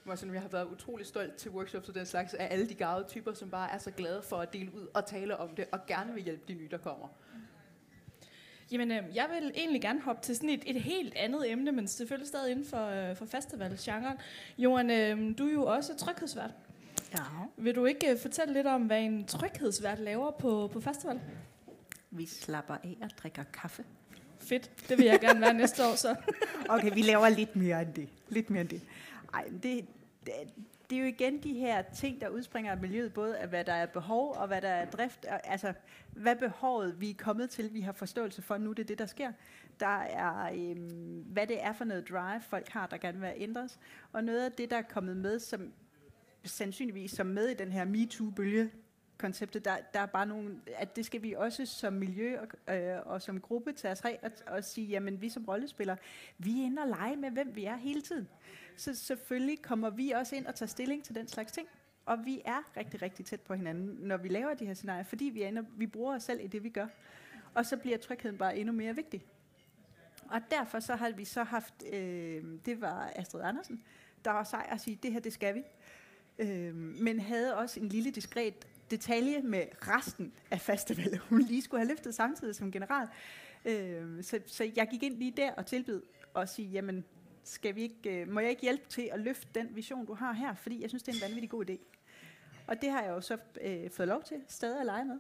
Jeg 0.06 0.40
har 0.40 0.48
været 0.48 0.66
utrolig 0.66 1.06
stolt 1.06 1.37
til 1.37 1.50
workshops 1.50 1.88
og 1.88 1.94
den 1.94 2.06
slags 2.06 2.35
af 2.35 2.48
alle 2.50 2.68
de 2.68 2.74
gavede 2.74 3.08
typer, 3.08 3.32
som 3.32 3.50
bare 3.50 3.70
er 3.70 3.78
så 3.78 3.90
glade 3.90 4.22
for 4.22 4.37
at 4.37 4.52
dele 4.52 4.74
ud 4.74 4.87
og 4.94 5.06
tale 5.06 5.37
om 5.37 5.56
det, 5.56 5.64
og 5.72 5.87
gerne 5.87 6.14
vil 6.14 6.22
hjælpe 6.22 6.42
de 6.48 6.54
nye, 6.54 6.68
der 6.70 6.78
kommer. 6.78 7.08
Jamen, 8.72 8.90
øh, 8.90 9.02
jeg 9.14 9.26
vil 9.30 9.52
egentlig 9.54 9.82
gerne 9.82 10.00
hoppe 10.00 10.22
til 10.22 10.37
sådan 10.37 10.48
et, 10.48 10.62
et 10.66 10.82
helt 10.82 11.14
andet 11.16 11.50
emne, 11.50 11.72
men 11.72 11.88
selvfølgelig 11.88 12.28
stadig 12.28 12.50
inden 12.50 12.66
for, 12.66 13.11
øh, 13.11 13.16
for 13.16 13.26
festivalgenren. 13.26 14.18
Johan, 14.58 14.90
øh, 14.90 15.38
du 15.38 15.48
er 15.48 15.52
jo 15.52 15.66
også 15.66 15.96
tryghedsvært. 15.96 16.50
Ja. 17.12 17.18
Vil 17.56 17.74
du 17.74 17.85
ikke 17.85 18.11
øh, 18.11 18.18
fortælle 18.18 18.54
lidt 18.54 18.66
om, 18.66 18.82
hvad 18.82 19.00
en 19.00 19.24
tryghedsvært 19.24 19.98
laver 19.98 20.30
på, 20.30 20.70
på 20.72 20.80
festival? 20.80 21.20
Vi 22.11 22.26
slapper 22.26 22.74
af 22.74 22.96
og 23.02 23.11
drikker 23.22 23.44
kaffe. 23.52 23.85
Fedt, 24.38 24.70
det 24.88 24.98
vil 24.98 25.06
jeg 25.06 25.20
gerne 25.20 25.40
være 25.40 25.54
næste 25.54 25.87
år 25.87 25.94
så. 25.94 26.16
okay, 26.68 26.94
vi 26.94 27.02
laver 27.02 27.28
lidt 27.28 27.56
mere 27.56 27.82
end 27.82 27.94
det. 27.94 28.08
Lidt 28.28 28.50
mere 28.50 28.61
end 28.61 28.68
det. 28.68 28.82
Ej, 29.35 29.44
det, 29.62 29.85
det, 30.26 30.32
det 30.92 30.98
er 30.98 31.02
jo 31.02 31.09
igen 31.09 31.42
de 31.42 31.52
her 31.55 31.83
ting, 31.83 32.20
der 32.20 32.28
udspringer 32.28 32.72
af 32.72 32.78
miljøet, 32.78 33.12
både 33.12 33.38
af 33.38 33.48
hvad 33.48 33.64
der 33.64 33.72
er 33.72 33.87
behov 33.87 34.35
og 34.37 34.46
hvad 34.46 34.62
der 34.62 34.68
er 34.68 34.90
drift. 34.90 35.26
Altså, 35.28 35.72
hvad 36.11 36.37
behovet 36.37 37.00
vi 37.00 37.11
er 37.11 37.14
kommet 37.14 37.50
til, 37.50 37.74
vi 37.74 37.81
har 37.81 37.92
forståelse 37.92 38.42
for, 38.42 38.59
nu 38.59 38.72
det 38.72 38.83
er 38.83 38.87
det, 38.87 38.98
der 38.98 39.07
sker. 39.07 39.33
Der 39.81 40.00
er, 40.02 40.52
øhm, 40.55 41.24
hvad 41.26 41.46
det 41.46 41.64
er 41.64 41.72
for 41.72 41.85
noget 41.85 42.09
drive, 42.09 42.40
folk 42.40 42.68
har, 42.68 42.87
der 42.87 42.96
gerne 42.96 43.20
vil 43.20 43.33
ændres. 43.37 43.78
Og 44.12 44.24
noget 44.24 44.44
af 44.44 44.52
det, 44.52 44.70
der 44.70 44.76
er 44.76 44.83
kommet 44.83 45.16
med, 45.16 45.38
som 45.38 45.72
sandsynligvis 46.44 47.11
som 47.11 47.26
med 47.26 47.48
i 47.48 47.55
den 47.55 47.72
her 47.72 47.85
MeToo-bølge, 47.85 48.70
konceptet, 49.18 49.64
der, 49.64 49.76
der 49.94 50.00
er 50.00 50.07
bare 50.07 50.26
nogle, 50.26 50.61
at 50.76 50.96
det 50.96 51.07
skal 51.07 51.22
vi 51.22 51.33
også 51.33 51.66
som 51.66 51.92
miljø 51.92 52.38
og, 52.40 52.74
øh, 52.74 52.96
og 53.05 53.22
som 53.22 53.40
gruppe 53.40 53.72
tage 53.72 53.92
os 53.92 54.00
af 54.00 54.18
og, 54.22 54.31
og 54.46 54.64
sige, 54.64 54.87
jamen 54.87 55.20
vi 55.20 55.28
som 55.28 55.44
rollespillere, 55.44 55.96
vi 56.38 56.61
er 56.61 56.64
inde 56.64 56.83
og 56.83 56.88
lege 56.88 57.16
med, 57.16 57.31
hvem 57.31 57.57
vi 57.57 57.64
er 57.64 57.76
hele 57.76 58.02
tiden. 58.02 58.28
Så 58.76 58.94
selvfølgelig 58.94 59.62
kommer 59.62 59.90
vi 59.90 60.11
også 60.11 60.37
ind 60.37 60.46
og 60.46 60.54
tager 60.54 60.68
stilling 60.68 61.04
til 61.04 61.14
den 61.14 61.28
slags 61.28 61.52
ting. 61.52 61.68
Og 62.06 62.24
vi 62.24 62.42
er 62.44 62.76
rigtig, 62.76 63.02
rigtig 63.02 63.26
tæt 63.26 63.40
på 63.40 63.54
hinanden, 63.54 63.98
når 64.00 64.16
vi 64.16 64.28
laver 64.28 64.54
de 64.54 64.66
her 64.66 64.74
scenarier, 64.74 65.04
fordi 65.04 65.24
vi, 65.24 65.42
ender, 65.42 65.62
vi 65.76 65.87
bruger 65.87 66.14
os 66.14 66.22
selv 66.22 66.40
i 66.44 66.46
det, 66.46 66.62
vi 66.62 66.68
gør. 66.68 66.87
Og 67.54 67.66
så 67.66 67.76
bliver 67.76 67.98
trygheden 67.98 68.38
bare 68.38 68.56
endnu 68.56 68.72
mere 68.72 68.96
vigtig. 68.96 69.24
Og 70.30 70.40
derfor 70.50 70.80
så 70.80 70.96
har 70.96 71.11
vi 71.11 71.24
så 71.24 71.42
haft, 71.42 71.74
øh, 71.92 72.44
det 72.66 72.80
var 72.80 73.12
Astrid 73.16 73.42
Andersen, 73.42 73.82
der 74.24 74.30
var 74.30 74.44
sej 74.44 74.68
at 74.70 74.80
sige, 74.80 74.98
det 75.02 75.12
her, 75.12 75.20
det 75.20 75.32
skal 75.32 75.54
vi. 75.54 75.62
Øh, 76.38 76.74
men 76.74 77.20
havde 77.20 77.56
også 77.56 77.80
en 77.80 77.88
lille 77.88 78.11
diskret 78.11 78.66
detalje 78.90 79.42
med 79.42 79.64
resten 79.80 80.32
af 80.50 80.61
festivalen, 80.61 81.18
hun 81.28 81.40
lige 81.40 81.62
skulle 81.62 81.80
have 81.80 81.88
løftet 81.88 82.14
samtidig 82.14 82.54
som 82.54 82.72
general. 82.72 83.08
Øh, 83.64 84.22
så, 84.22 84.40
så 84.46 84.70
jeg 84.76 84.88
gik 84.88 85.02
ind 85.02 85.16
lige 85.16 85.30
der 85.37 85.52
og 85.52 85.66
tilbød 85.66 86.02
at 86.37 86.48
sige, 86.48 86.68
jamen, 86.68 87.04
skal 87.44 87.74
vi 87.74 87.83
ikke, 87.83 88.20
øh, 88.20 88.28
må 88.28 88.40
jeg 88.40 88.50
ikke 88.50 88.62
hjælpe 88.62 88.85
til 88.88 89.11
at 89.12 89.20
løfte 89.20 89.48
den 89.55 89.76
vision, 89.76 90.07
du 90.07 90.14
har 90.14 90.33
her? 90.33 90.55
Fordi 90.55 90.83
jeg 90.83 90.88
synes, 90.88 91.02
det 91.02 91.12
er 91.12 91.16
en 91.16 91.22
vanvittig 91.22 91.50
god 91.50 91.70
idé. 91.70 91.78
Og 92.66 92.83
det 92.83 92.90
har 92.90 93.02
jeg 93.02 93.11
jo 93.11 93.20
så 93.20 93.38
øh, 93.61 93.90
fået 93.90 94.09
lov 94.09 94.22
til 94.22 94.37
stadig 94.48 94.81
at 94.81 94.87
lege 94.87 95.05
med. 95.05 95.18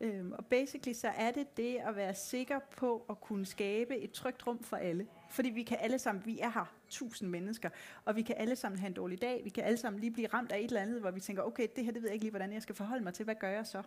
Øhm, 0.00 0.32
og 0.32 0.46
basically 0.46 0.94
så 0.94 1.08
er 1.08 1.30
det 1.30 1.56
det 1.56 1.76
at 1.76 1.96
være 1.96 2.14
sikker 2.14 2.58
på 2.76 3.06
at 3.10 3.20
kunne 3.20 3.46
skabe 3.46 3.96
et 3.96 4.12
trygt 4.12 4.46
rum 4.46 4.62
for 4.62 4.76
alle. 4.76 5.06
Fordi 5.30 5.50
vi 5.50 5.62
kan 5.62 5.78
alle 5.80 5.98
sammen, 5.98 6.26
vi 6.26 6.38
er 6.38 6.50
her 6.50 6.74
tusind 6.88 7.30
mennesker, 7.30 7.68
og 8.04 8.16
vi 8.16 8.22
kan 8.22 8.34
alle 8.38 8.56
sammen 8.56 8.78
have 8.78 8.86
en 8.86 8.94
dårlig 8.94 9.22
dag, 9.22 9.40
vi 9.44 9.50
kan 9.50 9.64
alle 9.64 9.76
sammen 9.76 10.00
lige 10.00 10.10
blive 10.10 10.28
ramt 10.28 10.52
af 10.52 10.58
et 10.58 10.64
eller 10.64 10.80
andet, 10.80 11.00
hvor 11.00 11.10
vi 11.10 11.20
tænker, 11.20 11.42
okay, 11.42 11.68
det 11.76 11.84
her 11.84 11.92
det 11.92 12.02
ved 12.02 12.08
jeg 12.08 12.14
ikke 12.14 12.24
lige, 12.24 12.30
hvordan 12.30 12.52
jeg 12.52 12.62
skal 12.62 12.74
forholde 12.74 13.04
mig 13.04 13.14
til, 13.14 13.24
hvad 13.24 13.34
gør 13.34 13.48
jeg 13.48 13.66
så? 13.66 13.82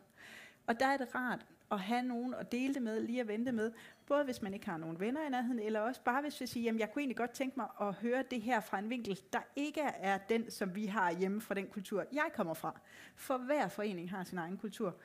Og 0.68 0.80
der 0.80 0.86
er 0.86 0.98
det 0.98 1.16
rart 1.16 1.46
at 1.72 1.80
have 1.80 2.04
nogen 2.04 2.34
at 2.34 2.52
dele 2.52 2.74
det 2.74 2.82
med, 2.82 3.02
lige 3.02 3.22
at 3.22 3.28
vente 3.28 3.52
med, 3.52 3.72
både 4.08 4.24
hvis 4.24 4.42
man 4.42 4.54
ikke 4.54 4.66
har 4.66 4.78
nogen 4.78 5.00
venner 5.00 5.28
i 5.28 5.30
nærheden, 5.30 5.60
eller 5.60 5.80
også 5.80 6.02
bare 6.02 6.22
hvis 6.22 6.42
vi 6.42 6.48
siger, 6.48 6.64
jamen 6.64 6.80
jeg 6.80 6.92
kunne 6.94 7.02
egentlig 7.02 7.18
godt 7.18 7.32
tænke 7.32 7.60
mig 7.60 7.68
at 7.82 7.94
høre 7.94 8.24
det 8.32 8.42
her 8.42 8.60
fra 8.60 8.80
en 8.80 8.90
vinkel, 8.90 9.20
der 9.34 9.40
ikke 9.56 9.82
er 9.82 10.18
den, 10.18 10.52
som 10.52 10.76
vi 10.76 10.86
har 10.86 11.12
hjemme 11.12 11.42
fra 11.42 11.54
den 11.54 11.68
kultur, 11.68 12.06
jeg 12.14 12.30
kommer 12.36 12.54
fra. 12.54 12.80
For 13.16 13.38
hver 13.38 13.68
forening 13.68 14.12
har 14.12 14.24
sin 14.24 14.38
egen 14.38 14.58
kultur. 14.58 14.96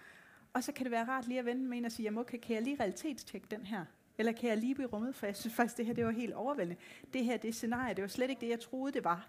Og 0.52 0.64
så 0.64 0.72
kan 0.72 0.84
det 0.84 0.90
være 0.90 1.04
rart 1.04 1.26
lige 1.26 1.38
at 1.38 1.46
vende 1.46 1.62
med 1.62 1.78
en 1.78 1.84
og 1.84 1.92
sige, 1.92 2.04
jamen 2.04 2.18
okay, 2.18 2.38
kan 2.38 2.54
jeg 2.54 2.62
lige 2.62 2.76
realitetstjekke 2.80 3.46
den 3.50 3.66
her? 3.66 3.84
Eller 4.18 4.32
kan 4.32 4.48
jeg 4.48 4.58
lige 4.58 4.74
blive 4.74 4.88
rummet? 4.88 5.14
For 5.14 5.26
jeg 5.26 5.36
synes 5.36 5.54
faktisk, 5.54 5.76
det 5.76 5.86
her 5.86 5.94
det 5.94 6.04
var 6.04 6.10
helt 6.10 6.34
overvældende. 6.34 6.80
Det 7.12 7.24
her, 7.24 7.36
det 7.36 7.54
scenarie, 7.54 7.94
det 7.94 8.02
var 8.02 8.08
slet 8.08 8.30
ikke 8.30 8.40
det, 8.40 8.48
jeg 8.48 8.60
troede, 8.60 8.92
det 8.92 9.04
var. 9.04 9.28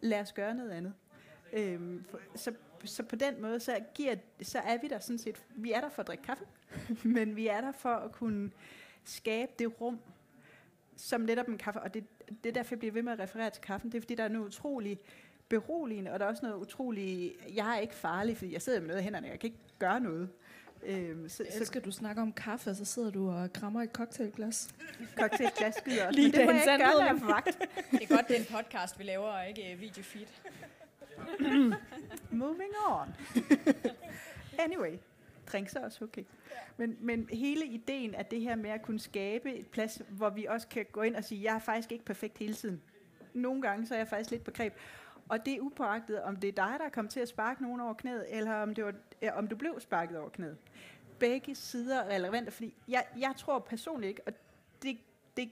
Lad 0.00 0.20
os 0.20 0.32
gøre 0.32 0.54
noget 0.54 0.70
andet. 0.70 0.94
Øhm, 1.52 2.04
så, 2.34 2.52
så 2.84 3.02
på 3.02 3.16
den 3.16 3.42
måde, 3.42 3.60
så, 3.60 3.78
giver, 3.94 4.14
så 4.42 4.58
er 4.58 4.78
vi 4.78 4.88
der 4.88 4.98
sådan 4.98 5.18
set, 5.18 5.42
vi 5.50 5.72
er 5.72 5.80
der 5.80 5.88
for 5.88 6.02
at 6.02 6.06
drikke 6.06 6.24
kaffe, 6.24 6.44
men 7.16 7.36
vi 7.36 7.46
er 7.46 7.60
der 7.60 7.72
for 7.72 7.88
at 7.88 8.12
kunne 8.12 8.50
skabe 9.04 9.52
det 9.58 9.80
rum, 9.80 9.98
som 10.96 11.20
netop 11.20 11.48
en 11.48 11.58
kaffe, 11.58 11.80
og 11.80 11.94
det, 11.94 12.04
det 12.44 12.48
er 12.48 12.52
derfor, 12.52 12.74
jeg 12.74 12.78
bliver 12.78 12.92
ved 12.92 13.02
med 13.02 13.12
at 13.12 13.18
referere 13.18 13.50
til 13.50 13.62
kaffen, 13.62 13.92
det 13.92 13.98
er 13.98 14.02
fordi, 14.02 14.14
der 14.14 14.24
er 14.24 14.28
noget 14.28 14.46
utroligt 14.46 15.00
beroligende, 15.48 16.12
og 16.12 16.18
der 16.18 16.24
er 16.26 16.30
også 16.30 16.46
noget 16.46 16.56
utroligt, 16.56 17.36
jeg 17.54 17.76
er 17.76 17.80
ikke 17.80 17.94
farlig, 17.94 18.36
fordi 18.36 18.52
jeg 18.52 18.62
sidder 18.62 18.80
med 18.80 18.88
noget 18.88 19.00
i 19.00 19.04
hænderne, 19.04 19.28
jeg 19.28 19.40
kan 19.40 19.48
ikke 19.48 19.60
gøre 19.78 20.00
noget. 20.00 20.28
Øhm, 20.82 21.28
så, 21.28 21.42
jeg 21.42 21.60
elsker, 21.60 21.80
så, 21.80 21.84
du 21.84 21.90
snakker 21.90 22.22
om 22.22 22.32
kaffe, 22.32 22.74
så 22.74 22.84
sidder 22.84 23.10
du 23.10 23.30
og 23.30 23.52
krammer 23.52 23.82
et 23.82 23.90
cocktailglas. 23.92 24.74
Cocktailglas 25.18 25.74
skyder 25.74 26.06
også, 26.06 26.20
Lige 26.20 26.28
men 26.28 26.40
det 26.40 26.46
må 26.46 26.52
jeg 26.52 26.72
ikke 26.72 26.84
gøre, 26.84 26.92
når 26.92 27.04
jeg 27.04 27.20
vagt. 27.22 27.58
Det 27.90 28.02
er 28.02 28.16
godt, 28.16 28.28
det 28.28 28.36
er 28.36 28.40
en 28.40 28.46
podcast, 28.64 28.98
vi 28.98 29.04
laver, 29.04 29.26
og 29.26 29.48
ikke 29.48 29.72
øh, 29.72 29.80
videofeed. 29.80 30.26
Moving 32.30 32.72
on. 32.88 33.08
anyway, 34.64 34.98
drinks 35.46 35.74
er 35.74 35.84
også 35.84 36.04
okay. 36.04 36.24
Men, 36.76 36.96
men 37.00 37.28
hele 37.32 37.66
ideen 37.66 38.14
af 38.14 38.26
det 38.26 38.40
her 38.40 38.56
med 38.56 38.70
at 38.70 38.82
kunne 38.82 39.00
skabe 39.00 39.54
et 39.54 39.66
plads, 39.66 40.02
hvor 40.08 40.30
vi 40.30 40.44
også 40.44 40.68
kan 40.68 40.86
gå 40.92 41.02
ind 41.02 41.16
og 41.16 41.24
sige, 41.24 41.42
jeg 41.42 41.54
er 41.54 41.58
faktisk 41.58 41.92
ikke 41.92 42.04
perfekt 42.04 42.38
hele 42.38 42.54
tiden. 42.54 42.82
Nogle 43.34 43.62
gange 43.62 43.86
så 43.86 43.94
er 43.94 43.98
jeg 43.98 44.08
faktisk 44.08 44.30
lidt 44.30 44.44
på 44.44 44.50
greb. 44.50 44.74
Og 45.28 45.46
det 45.46 45.54
er 45.54 45.60
upåagtet, 45.60 46.22
om 46.22 46.36
det 46.36 46.48
er 46.48 46.52
dig, 46.52 46.76
der 46.78 46.88
kom 46.88 47.08
til 47.08 47.20
at 47.20 47.28
sparke 47.28 47.62
nogen 47.62 47.80
over 47.80 47.94
knæet, 47.94 48.26
eller 48.28 48.54
om, 48.54 48.74
det 48.74 48.84
var, 48.84 48.94
om 49.32 49.48
du 49.48 49.56
blev 49.56 49.80
sparket 49.80 50.18
over 50.18 50.28
knæet. 50.28 50.56
Begge 51.18 51.54
sider 51.54 52.00
er 52.00 52.14
relevante, 52.14 52.50
fordi 52.50 52.74
jeg, 52.88 53.06
jeg 53.18 53.34
tror 53.36 53.58
personligt 53.58 54.08
ikke, 54.08 54.20
og 54.26 54.32
det, 54.82 54.98
det, 55.36 55.50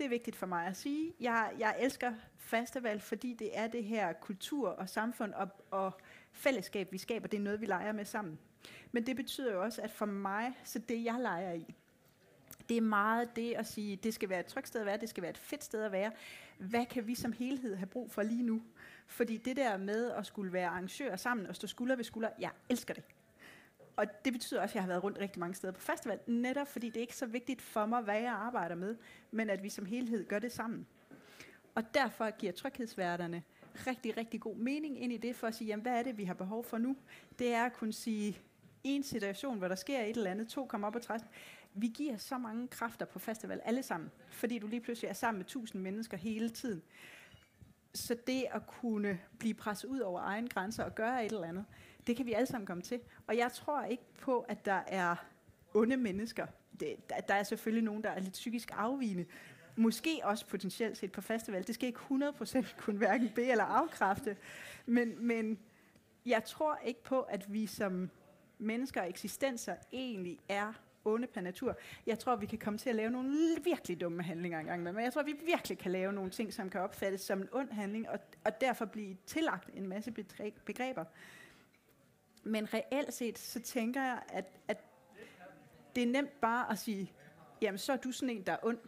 det 0.00 0.04
er 0.04 0.08
vigtigt 0.08 0.36
for 0.36 0.46
mig 0.46 0.66
at 0.66 0.76
sige, 0.76 1.12
jeg, 1.20 1.52
jeg 1.58 1.76
elsker 1.80 2.12
festival, 2.36 3.00
fordi 3.00 3.34
det 3.34 3.58
er 3.58 3.66
det 3.66 3.84
her 3.84 4.12
kultur 4.12 4.68
og 4.68 4.88
samfund 4.88 5.34
og, 5.34 5.48
og 5.70 5.92
fællesskab, 6.32 6.92
vi 6.92 6.98
skaber. 6.98 7.28
Det 7.28 7.36
er 7.36 7.42
noget, 7.42 7.60
vi 7.60 7.66
leger 7.66 7.92
med 7.92 8.04
sammen. 8.04 8.38
Men 8.92 9.06
det 9.06 9.16
betyder 9.16 9.52
jo 9.52 9.62
også, 9.62 9.82
at 9.82 9.90
for 9.90 10.06
mig, 10.06 10.52
så 10.64 10.78
det 10.78 11.04
jeg 11.04 11.16
leger 11.20 11.52
i, 11.52 11.74
det 12.68 12.76
er 12.76 12.80
meget 12.80 13.36
det 13.36 13.52
at 13.52 13.66
sige, 13.66 13.96
det 13.96 14.14
skal 14.14 14.28
være 14.28 14.40
et 14.40 14.46
trygt 14.46 14.68
sted 14.68 14.80
at 14.80 14.86
være, 14.86 14.96
det 14.96 15.08
skal 15.08 15.22
være 15.22 15.30
et 15.30 15.38
fedt 15.38 15.64
sted 15.64 15.82
at 15.82 15.92
være. 15.92 16.12
Hvad 16.58 16.86
kan 16.86 17.06
vi 17.06 17.14
som 17.14 17.32
helhed 17.32 17.76
have 17.76 17.86
brug 17.86 18.10
for 18.10 18.22
lige 18.22 18.42
nu? 18.42 18.62
Fordi 19.06 19.36
det 19.36 19.56
der 19.56 19.76
med 19.76 20.10
at 20.10 20.26
skulle 20.26 20.52
være 20.52 20.68
arrangør 20.68 21.16
sammen 21.16 21.46
og 21.46 21.56
stå 21.56 21.66
skulder 21.66 21.96
ved 21.96 22.04
skulder, 22.04 22.30
jeg 22.38 22.50
elsker 22.68 22.94
det. 22.94 23.04
Og 23.96 24.06
det 24.24 24.32
betyder 24.32 24.60
også, 24.60 24.72
at 24.72 24.74
jeg 24.74 24.82
har 24.82 24.88
været 24.88 25.04
rundt 25.04 25.18
rigtig 25.18 25.40
mange 25.40 25.54
steder 25.54 25.72
på 25.72 25.80
festival, 25.80 26.18
netop 26.26 26.68
fordi 26.68 26.86
det 26.86 26.96
er 26.96 27.00
ikke 27.00 27.16
så 27.16 27.26
vigtigt 27.26 27.62
for 27.62 27.86
mig, 27.86 28.02
hvad 28.02 28.20
jeg 28.20 28.32
arbejder 28.32 28.74
med, 28.74 28.96
men 29.30 29.50
at 29.50 29.62
vi 29.62 29.68
som 29.68 29.86
helhed 29.86 30.28
gør 30.28 30.38
det 30.38 30.52
sammen. 30.52 30.86
Og 31.74 31.94
derfor 31.94 32.30
giver 32.38 32.52
tryghedsværterne 32.52 33.42
rigtig, 33.86 34.16
rigtig 34.16 34.40
god 34.40 34.56
mening 34.56 35.02
ind 35.02 35.12
i 35.12 35.16
det, 35.16 35.36
for 35.36 35.46
at 35.46 35.54
sige, 35.54 35.68
jamen, 35.68 35.82
hvad 35.82 35.98
er 35.98 36.02
det, 36.02 36.18
vi 36.18 36.24
har 36.24 36.34
behov 36.34 36.64
for 36.64 36.78
nu? 36.78 36.96
Det 37.38 37.54
er 37.54 37.64
at 37.64 37.72
kunne 37.72 37.92
sige, 37.92 38.38
i 38.84 38.88
en 38.88 39.02
situation, 39.02 39.58
hvor 39.58 39.68
der 39.68 39.74
sker 39.74 40.00
et 40.00 40.16
eller 40.16 40.30
andet, 40.30 40.48
to 40.48 40.66
kommer 40.66 40.88
op 40.88 40.96
og 40.96 41.02
træs, 41.02 41.20
vi 41.74 41.86
giver 41.86 42.16
så 42.16 42.38
mange 42.38 42.68
kræfter 42.68 43.06
på 43.06 43.18
festival, 43.18 43.60
alle 43.64 43.82
sammen, 43.82 44.10
fordi 44.30 44.58
du 44.58 44.66
lige 44.66 44.80
pludselig 44.80 45.08
er 45.08 45.12
sammen 45.12 45.38
med 45.38 45.46
tusind 45.46 45.82
mennesker 45.82 46.16
hele 46.16 46.50
tiden. 46.50 46.82
så 47.94 48.16
det 48.26 48.44
at 48.50 48.66
kunne 48.66 49.20
blive 49.38 49.54
presset 49.54 49.88
ud 49.88 50.00
over 50.00 50.20
egen 50.20 50.48
grænser 50.48 50.84
og 50.84 50.94
gøre 50.94 51.26
et 51.26 51.32
eller 51.32 51.48
andet, 51.48 51.64
det 52.06 52.16
kan 52.16 52.26
vi 52.26 52.32
alle 52.32 52.46
sammen 52.46 52.66
komme 52.66 52.82
til. 52.82 53.00
Og 53.26 53.36
jeg 53.36 53.52
tror 53.52 53.84
ikke 53.84 54.02
på, 54.20 54.40
at 54.48 54.64
der 54.64 54.82
er 54.86 55.16
onde 55.74 55.96
mennesker. 55.96 56.46
Det, 56.80 57.08
der, 57.08 57.20
der 57.20 57.34
er 57.34 57.42
selvfølgelig 57.42 57.84
nogen, 57.84 58.04
der 58.04 58.10
er 58.10 58.20
lidt 58.20 58.32
psykisk 58.32 58.70
afvigende. 58.72 59.24
Måske 59.76 60.20
også 60.22 60.46
potentielt 60.46 60.96
set 60.96 61.12
på 61.12 61.20
festival. 61.20 61.66
Det 61.66 61.74
skal 61.74 61.86
ikke 61.86 62.00
100% 62.10 62.74
kunne 62.82 62.98
hverken 62.98 63.30
bede 63.34 63.50
eller 63.50 63.64
afkræfte. 63.64 64.36
Men, 64.86 65.26
men 65.26 65.58
jeg 66.26 66.44
tror 66.44 66.78
ikke 66.84 67.04
på, 67.04 67.20
at 67.20 67.52
vi 67.52 67.66
som 67.66 68.10
mennesker 68.58 69.00
og 69.00 69.08
eksistenser 69.08 69.74
egentlig 69.92 70.38
er 70.48 70.72
onde 71.04 71.26
per 71.26 71.40
natur. 71.40 71.76
Jeg 72.06 72.18
tror, 72.18 72.36
vi 72.36 72.46
kan 72.46 72.58
komme 72.58 72.78
til 72.78 72.90
at 72.90 72.96
lave 72.96 73.10
nogle 73.10 73.56
virkelig 73.64 74.00
dumme 74.00 74.22
handlinger 74.22 74.60
engang 74.60 74.82
med, 74.82 74.92
men 74.92 75.04
jeg 75.04 75.12
tror, 75.12 75.22
vi 75.22 75.34
virkelig 75.46 75.78
kan 75.78 75.90
lave 75.90 76.12
nogle 76.12 76.30
ting, 76.30 76.52
som 76.52 76.70
kan 76.70 76.80
opfattes 76.80 77.20
som 77.20 77.40
en 77.40 77.48
ond 77.52 77.70
handling, 77.70 78.08
og, 78.08 78.18
og 78.44 78.60
derfor 78.60 78.84
blive 78.84 79.16
tillagt 79.26 79.70
en 79.74 79.88
masse 79.88 80.12
begreber. 80.64 81.04
Men 82.42 82.74
reelt 82.74 83.14
set, 83.14 83.38
så 83.38 83.60
tænker 83.60 84.02
jeg, 84.02 84.22
at, 84.28 84.44
at 84.68 84.84
det 85.94 86.02
er 86.02 86.06
nemt 86.06 86.40
bare 86.40 86.70
at 86.70 86.78
sige, 86.78 87.12
jamen 87.62 87.78
så 87.78 87.92
er 87.92 87.96
du 87.96 88.12
sådan 88.12 88.36
en, 88.36 88.42
der 88.42 88.52
er 88.52 88.58
ond, 88.62 88.78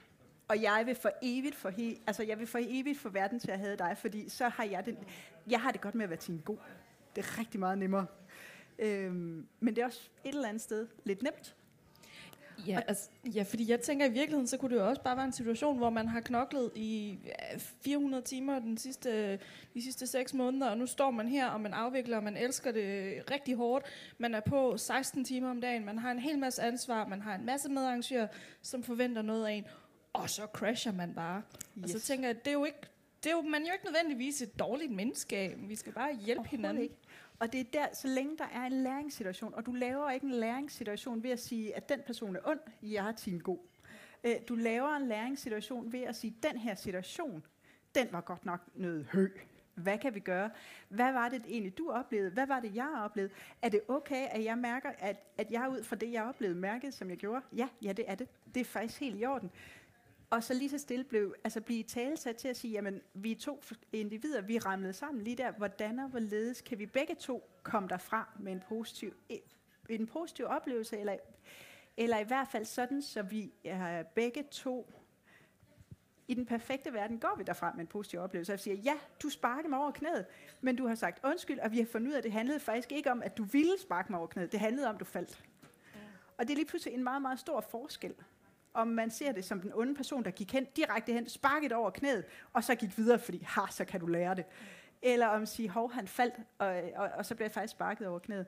og 0.48 0.62
jeg 0.62 0.82
vil 0.86 0.94
for 0.94 1.10
evigt 1.22 1.54
for 1.54 1.70
he, 1.70 1.96
altså 2.06 2.22
jeg 2.22 2.38
vil 2.38 2.46
for 2.46 2.58
evigt 2.62 2.98
for 2.98 3.08
verden 3.08 3.40
til 3.40 3.50
at 3.50 3.58
have 3.58 3.76
dig, 3.76 3.96
fordi 3.98 4.28
så 4.28 4.48
har 4.48 4.64
jeg 4.64 4.86
den, 4.86 4.98
jeg 5.46 5.60
har 5.60 5.70
det 5.70 5.80
godt 5.80 5.94
med 5.94 6.04
at 6.04 6.10
være 6.10 6.18
til 6.18 6.34
en 6.34 6.42
god. 6.44 6.58
Det 7.16 7.24
er 7.24 7.38
rigtig 7.38 7.60
meget 7.60 7.78
nemmere. 7.78 8.06
Øhm, 8.78 9.46
men 9.60 9.76
det 9.76 9.82
er 9.82 9.86
også 9.86 10.10
et 10.24 10.34
eller 10.34 10.48
andet 10.48 10.62
sted 10.62 10.88
lidt 11.04 11.22
nemt. 11.22 11.56
Ja, 12.66 12.80
altså, 12.88 13.08
ja, 13.34 13.42
fordi 13.42 13.70
jeg 13.70 13.80
tænker 13.80 14.06
i 14.06 14.12
virkeligheden, 14.12 14.46
så 14.46 14.56
kunne 14.56 14.74
det 14.74 14.80
jo 14.82 14.88
også 14.88 15.02
bare 15.02 15.16
være 15.16 15.24
en 15.24 15.32
situation, 15.32 15.76
hvor 15.76 15.90
man 15.90 16.08
har 16.08 16.20
knoklet 16.20 16.70
i 16.74 17.18
400 17.80 18.22
timer 18.22 18.58
den 18.58 18.78
sidste, 18.78 19.38
de 19.74 19.82
sidste 19.82 20.06
6 20.06 20.34
måneder, 20.34 20.70
og 20.70 20.78
nu 20.78 20.86
står 20.86 21.10
man 21.10 21.28
her, 21.28 21.46
og 21.46 21.60
man 21.60 21.74
afvikler, 21.74 22.16
og 22.16 22.24
man 22.24 22.36
elsker 22.36 22.72
det 22.72 23.22
rigtig 23.30 23.56
hårdt. 23.56 23.86
Man 24.18 24.34
er 24.34 24.40
på 24.40 24.76
16 24.76 25.24
timer 25.24 25.50
om 25.50 25.60
dagen, 25.60 25.84
man 25.84 25.98
har 25.98 26.10
en 26.10 26.18
hel 26.18 26.38
masse 26.38 26.62
ansvar, 26.62 27.06
man 27.06 27.20
har 27.20 27.34
en 27.34 27.46
masse 27.46 27.68
medarrangører, 27.68 28.26
som 28.62 28.82
forventer 28.82 29.22
noget 29.22 29.46
af 29.46 29.52
en, 29.52 29.64
og 30.12 30.30
så 30.30 30.42
crasher 30.42 30.92
man 30.92 31.14
bare. 31.14 31.42
Yes. 31.78 31.84
Og 31.84 31.90
så 31.90 32.06
tænker 32.06 32.28
jeg, 32.28 32.36
det 32.44 32.46
er 32.46 32.52
jo 32.52 32.64
ikke 32.64 32.78
det 33.22 33.30
er 33.30 33.36
jo, 33.36 33.42
man 33.42 33.62
er 33.62 33.66
jo 33.66 33.72
ikke 33.72 33.84
nødvendigvis 33.84 34.42
et 34.42 34.58
dårligt 34.58 34.92
menneske. 34.92 35.54
Vi 35.58 35.76
skal 35.76 35.92
bare 35.92 36.16
hjælpe 36.16 36.48
hinanden. 36.48 36.82
Ikke. 36.82 36.94
Og 37.42 37.52
det 37.52 37.60
er 37.60 37.64
der, 37.72 37.86
så 37.92 38.08
længe 38.08 38.38
der 38.38 38.44
er 38.44 38.66
en 38.66 38.72
læringssituation, 38.72 39.54
og 39.54 39.66
du 39.66 39.72
laver 39.72 40.10
ikke 40.10 40.26
en 40.26 40.32
læringssituation 40.34 41.22
ved 41.22 41.30
at 41.30 41.40
sige, 41.40 41.76
at 41.76 41.88
den 41.88 42.00
person 42.06 42.36
er 42.36 42.40
ond, 42.44 42.60
jeg 42.82 43.08
er 43.08 43.12
team 43.12 43.40
god. 43.40 43.58
Øh, 44.24 44.34
du 44.48 44.54
laver 44.54 44.96
en 44.96 45.08
læringssituation 45.08 45.92
ved 45.92 46.00
at 46.00 46.16
sige, 46.16 46.34
at 46.38 46.50
den 46.50 46.60
her 46.60 46.74
situation, 46.74 47.42
den 47.94 48.08
var 48.10 48.20
godt 48.20 48.44
nok 48.44 48.60
noget 48.74 49.06
hø. 49.12 49.28
Hvad 49.74 49.98
kan 49.98 50.14
vi 50.14 50.20
gøre? 50.20 50.50
Hvad 50.88 51.12
var 51.12 51.28
det 51.28 51.42
egentlig, 51.48 51.78
du 51.78 51.90
oplevede? 51.90 52.30
Hvad 52.30 52.46
var 52.46 52.60
det, 52.60 52.74
jeg 52.74 53.00
oplevede? 53.04 53.32
Er 53.62 53.68
det 53.68 53.80
okay, 53.88 54.26
at 54.30 54.44
jeg 54.44 54.58
mærker, 54.58 54.90
at, 54.98 55.16
at 55.38 55.50
jeg 55.50 55.70
ud 55.70 55.82
fra 55.82 55.96
det, 55.96 56.12
jeg 56.12 56.24
oplevede, 56.24 56.58
mærket, 56.58 56.94
som 56.94 57.10
jeg 57.10 57.16
gjorde? 57.16 57.44
Ja, 57.56 57.68
ja, 57.82 57.92
det 57.92 58.04
er 58.08 58.14
det. 58.14 58.28
Det 58.54 58.60
er 58.60 58.64
faktisk 58.64 59.00
helt 59.00 59.20
i 59.20 59.24
orden. 59.24 59.50
Og 60.32 60.42
så 60.42 60.54
lige 60.54 60.70
så 60.70 60.78
stille 60.78 61.04
blev, 61.04 61.34
altså 61.44 61.60
blive 61.60 61.82
talsat 61.82 62.36
til 62.36 62.48
at 62.48 62.56
sige, 62.56 62.72
jamen 62.72 63.00
vi 63.14 63.32
er 63.32 63.36
to 63.36 63.62
individer, 63.92 64.40
vi 64.40 64.58
ramlede 64.58 64.92
sammen 64.92 65.24
lige 65.24 65.36
der, 65.36 65.52
hvordan 65.52 65.98
og 65.98 66.08
hvorledes 66.08 66.60
kan 66.60 66.78
vi 66.78 66.86
begge 66.86 67.14
to 67.14 67.50
komme 67.62 67.88
derfra 67.88 68.28
med 68.38 68.52
en 68.52 68.62
positiv, 68.68 69.14
en 69.88 70.06
positiv 70.06 70.46
oplevelse, 70.46 70.98
eller, 70.98 71.16
eller 71.96 72.18
i 72.18 72.24
hvert 72.24 72.48
fald 72.48 72.64
sådan, 72.64 73.02
så 73.02 73.22
vi 73.22 73.52
er 73.64 74.02
begge 74.02 74.42
to 74.50 74.92
i 76.28 76.34
den 76.34 76.46
perfekte 76.46 76.92
verden 76.92 77.18
går 77.18 77.34
vi 77.38 77.44
derfra 77.44 77.72
med 77.72 77.80
en 77.80 77.86
positiv 77.86 78.20
oplevelse. 78.20 78.52
Jeg 78.52 78.60
siger, 78.60 78.76
ja, 78.76 78.94
du 79.22 79.28
sparkede 79.28 79.68
mig 79.68 79.78
over 79.78 79.90
knæet, 79.90 80.26
men 80.60 80.76
du 80.76 80.86
har 80.86 80.94
sagt 80.94 81.24
undskyld, 81.24 81.58
og 81.58 81.72
vi 81.72 81.78
har 81.78 81.86
fundet 81.86 82.08
ud 82.08 82.12
af, 82.12 82.18
at 82.18 82.24
det 82.24 82.32
handlede 82.32 82.60
faktisk 82.60 82.92
ikke 82.92 83.10
om, 83.10 83.22
at 83.22 83.38
du 83.38 83.44
ville 83.44 83.78
sparke 83.78 84.12
mig 84.12 84.18
over 84.18 84.28
knæet. 84.28 84.52
Det 84.52 84.60
handlede 84.60 84.88
om, 84.88 84.94
at 84.94 85.00
du 85.00 85.04
faldt. 85.04 85.44
Ja. 85.94 86.00
Og 86.38 86.44
det 86.44 86.50
er 86.50 86.56
lige 86.56 86.66
pludselig 86.66 86.94
en 86.94 87.04
meget, 87.04 87.22
meget 87.22 87.38
stor 87.38 87.60
forskel 87.60 88.14
om 88.74 88.88
man 88.88 89.10
ser 89.10 89.32
det 89.32 89.44
som 89.44 89.60
den 89.60 89.72
onde 89.74 89.94
person, 89.94 90.24
der 90.24 90.30
gik 90.30 90.52
hen, 90.52 90.64
direkte 90.76 91.12
hen, 91.12 91.28
sparket 91.28 91.72
over 91.72 91.90
knæet, 91.90 92.24
og 92.52 92.64
så 92.64 92.74
gik 92.74 92.98
videre, 92.98 93.18
fordi, 93.18 93.42
ha, 93.48 93.60
så 93.70 93.84
kan 93.84 94.00
du 94.00 94.06
lære 94.06 94.34
det. 94.34 94.44
Eller 95.02 95.26
om 95.26 95.42
at 95.42 95.48
sige, 95.48 95.68
hov, 95.68 95.92
han 95.92 96.08
faldt, 96.08 96.34
og, 96.58 96.82
og, 96.96 97.10
og 97.14 97.26
så 97.26 97.34
blev 97.34 97.44
jeg 97.44 97.52
faktisk 97.52 97.72
sparket 97.72 98.06
over 98.06 98.18
knæet. 98.18 98.46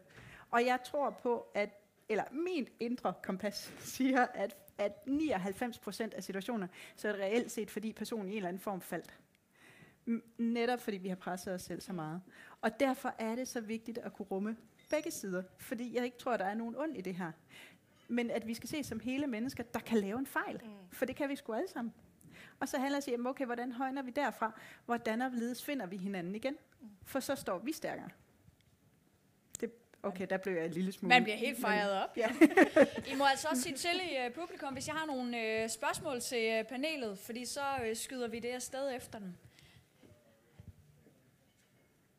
Og 0.51 0.67
jeg 0.67 0.79
tror 0.85 1.11
på, 1.11 1.47
at, 1.55 1.71
eller 2.09 2.25
min 2.33 2.69
indre 2.81 3.15
kompas 3.23 3.75
siger, 3.95 4.27
at, 4.35 4.57
at 4.79 4.93
99% 5.07 6.17
af 6.17 6.25
situationer, 6.25 6.67
så 6.97 7.09
er 7.09 7.13
det 7.13 7.21
reelt 7.21 7.51
set, 7.51 7.71
fordi 7.71 7.93
personen 7.93 8.29
i 8.29 8.31
en 8.31 8.37
eller 8.37 8.49
anden 8.49 8.63
form 8.63 8.81
faldt. 8.81 9.19
Netop 10.39 10.81
fordi 10.81 10.97
vi 10.97 11.09
har 11.09 11.17
presset 11.17 11.55
os 11.55 11.63
selv 11.63 11.81
så 11.81 11.93
meget. 11.93 12.23
Og 12.61 12.81
derfor 12.81 13.15
er 13.19 13.35
det 13.35 13.49
så 13.49 13.61
vigtigt 13.61 13.99
at 13.99 14.13
kunne 14.13 14.27
rumme 14.27 14.57
begge 14.91 15.11
sider, 15.11 15.43
fordi 15.59 15.97
jeg 15.97 16.05
ikke 16.05 16.19
tror, 16.19 16.33
at 16.33 16.41
der 16.41 16.47
er 16.47 16.55
nogen 16.55 16.77
ond 16.77 16.97
i 16.97 17.01
det 17.01 17.15
her 17.15 17.33
men 18.09 18.31
at 18.31 18.47
vi 18.47 18.55
skal 18.55 18.69
se 18.69 18.85
som 18.85 19.01
hele 19.01 19.27
mennesker, 19.27 19.63
der 19.63 19.81
kan 19.81 19.99
lave 19.99 20.19
en 20.19 20.27
fejl. 20.27 20.61
Mm. 20.65 20.71
For 20.93 21.05
det 21.05 21.17
kan 21.17 21.29
vi 21.29 21.37
sgu 21.37 21.53
alle 21.53 21.69
sammen. 21.69 21.93
Og 22.61 22.69
så 22.69 22.79
handler 22.79 23.01
det 23.01 23.15
om, 23.15 23.27
okay, 23.27 23.45
hvordan 23.45 23.73
højner 23.73 24.03
vi 24.03 24.11
derfra? 24.11 24.61
Hvordan 24.87 25.23
og 25.23 25.29
hvorledes 25.31 25.65
finder 25.65 25.87
vi 25.87 25.97
hinanden 25.97 26.35
igen? 26.35 26.57
Mm. 26.81 26.89
For 27.05 27.21
så 27.21 27.35
står 27.35 27.59
vi 27.59 27.73
stærkere. 27.73 28.09
Det, 29.61 29.73
okay, 30.03 30.27
der 30.31 30.37
blev 30.37 30.55
jeg 30.55 30.65
en 30.65 30.71
lille 30.71 30.93
smule... 30.93 31.09
Man 31.09 31.23
bliver 31.23 31.37
helt 31.37 31.61
fejret 31.61 31.93
op. 31.93 32.17
Ja. 32.17 32.29
I 33.13 33.15
må 33.17 33.25
altså 33.25 33.49
også 33.51 33.63
sige 33.63 33.77
til 33.77 34.01
i 34.13 34.27
uh, 34.27 34.33
publikum, 34.35 34.73
hvis 34.73 34.87
jeg 34.89 34.95
har 34.97 35.07
nogle 35.07 35.63
uh, 35.63 35.71
spørgsmål 35.71 36.21
til 36.21 36.61
uh, 36.61 36.67
panelet, 36.67 37.19
fordi 37.19 37.45
så 37.45 37.61
uh, 37.81 37.97
skyder 37.97 38.29
vi 38.29 38.39
det 38.39 38.49
afsted 38.49 38.97
efter 38.97 39.19
dem. 39.19 39.35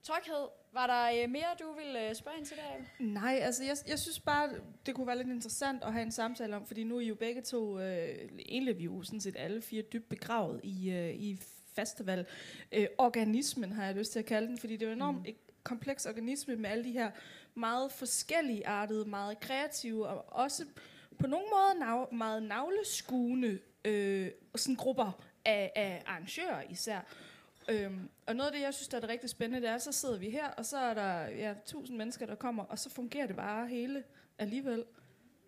Tryghed, 0.06 0.48
var 0.72 0.88
der 0.88 1.24
øh, 1.24 1.30
mere, 1.30 1.46
du 1.60 1.74
ville 1.78 2.10
øh, 2.10 2.16
spørge 2.16 2.38
ind 2.38 2.46
til 2.46 2.58
der? 2.58 3.04
Nej, 3.04 3.40
altså 3.42 3.64
jeg, 3.64 3.78
jeg 3.88 4.00
synes 4.00 4.20
bare, 4.20 4.50
det 4.86 4.96
kunne 4.96 5.08
være 5.08 5.18
lidt 5.18 5.28
interessant 5.28 5.84
at 5.84 5.94
have 5.94 6.04
en 6.04 6.12
samtale 6.12 6.56
om, 6.56 6.66
fordi 6.66 6.84
nu 6.84 6.96
er 6.96 7.02
I 7.02 7.08
jo 7.08 7.16
begge 7.16 7.42
to, 7.42 7.80
øh, 7.80 8.30
egentlig 8.40 8.72
er 8.72 8.76
vi 8.76 8.84
jo 8.84 9.04
sådan 9.04 9.22
set 9.22 9.36
alle 9.38 9.62
fire 9.62 9.82
dybt 9.82 10.10
begravet 10.10 10.60
i, 10.64 10.92
øh, 10.92 11.16
i 11.16 11.40
festival. 11.76 12.26
Øh, 12.72 12.88
organismen 12.98 13.72
har 13.72 13.86
jeg 13.86 13.96
lyst 13.96 14.12
til 14.12 14.20
at 14.20 14.26
kalde 14.26 14.48
den, 14.48 14.58
fordi 14.58 14.74
det 14.74 14.86
er 14.86 14.90
jo 14.90 14.96
enormt 14.96 15.18
mm. 15.18 15.34
kompleks 15.64 16.06
organisme 16.06 16.56
med 16.56 16.70
alle 16.70 16.84
de 16.84 16.92
her 16.92 17.12
meget 17.54 17.92
forskellige 17.92 18.68
artede, 18.68 19.10
meget 19.10 19.40
kreative 19.40 20.08
og 20.08 20.26
også 20.40 20.66
på 21.20 21.28
nogle 21.28 21.46
måder 21.52 21.86
nav- 21.86 22.16
meget 22.16 22.44
navleskuende 22.44 23.60
øh, 23.86 24.32
sådan 24.56 24.76
grupper 24.76 25.22
af, 25.46 25.72
af 25.76 26.04
arrangører 26.06 26.64
især. 26.70 27.02
Øhm, 27.70 28.10
og 28.26 28.36
noget 28.36 28.48
af 28.48 28.54
det, 28.54 28.62
jeg 28.62 28.74
synes, 28.74 28.88
der 28.88 28.98
er 28.98 29.02
det 29.02 29.10
rigtig 29.10 29.30
spændende, 29.30 29.68
det 29.68 29.70
er, 29.70 29.78
så 29.78 29.92
sidder 29.92 30.18
vi 30.18 30.30
her, 30.30 30.48
og 30.48 30.66
så 30.66 30.78
er 30.78 30.94
der 30.94 31.28
ja, 31.28 31.54
tusind 31.66 31.98
mennesker, 31.98 32.26
der 32.26 32.36
kommer, 32.36 32.64
og 32.64 32.80
så 32.80 32.90
fungerer 32.90 33.28
det 33.28 33.36
bare 33.36 33.68
hele 33.68 34.04
alligevel. 34.38 34.86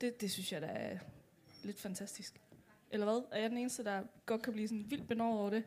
Det, 0.02 0.22
det 0.22 0.32
synes 0.32 0.52
jeg, 0.52 0.62
der 0.62 0.68
er 0.68 0.98
lidt 1.64 1.80
fantastisk. 1.80 2.42
Eller 2.92 3.06
hvad? 3.06 3.22
Er 3.32 3.42
jeg 3.42 3.50
den 3.50 3.58
eneste, 3.58 3.84
der 3.84 4.04
godt 4.26 4.42
kan 4.42 4.54
blive 4.54 4.68
sådan 4.68 4.92
vildt 4.92 5.08
benåret 5.08 5.40
over 5.40 5.50
det? 5.50 5.64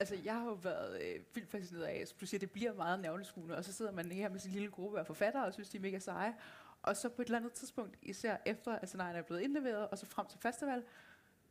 Altså, 0.00 0.16
jeg 0.24 0.34
har 0.34 0.44
jo 0.44 0.52
været 0.52 1.02
øh, 1.02 1.20
vildt 1.34 1.50
fascineret 1.50 1.84
af, 1.84 1.98
at 2.00 2.14
du 2.20 2.26
siger, 2.26 2.38
det 2.38 2.50
bliver 2.50 2.74
meget 2.74 3.00
navleskuende, 3.00 3.56
og 3.56 3.64
så 3.64 3.72
sidder 3.72 3.92
man 3.92 4.12
her 4.12 4.28
med 4.28 4.40
sin 4.40 4.52
lille 4.52 4.70
gruppe 4.70 4.98
af 4.98 5.06
forfattere 5.06 5.44
og 5.44 5.52
synes, 5.52 5.68
de 5.68 5.76
er 5.76 5.80
mega 5.80 5.98
seje. 5.98 6.34
Og 6.82 6.96
så 6.96 7.08
på 7.08 7.22
et 7.22 7.26
eller 7.26 7.38
andet 7.38 7.52
tidspunkt, 7.52 7.96
især 8.02 8.36
efter 8.46 8.72
at 8.72 8.88
scenarierne 8.88 9.18
er 9.18 9.22
blevet 9.22 9.40
indleveret, 9.40 9.88
og 9.88 9.98
så 9.98 10.06
frem 10.06 10.26
til 10.26 10.38
festival, 10.40 10.82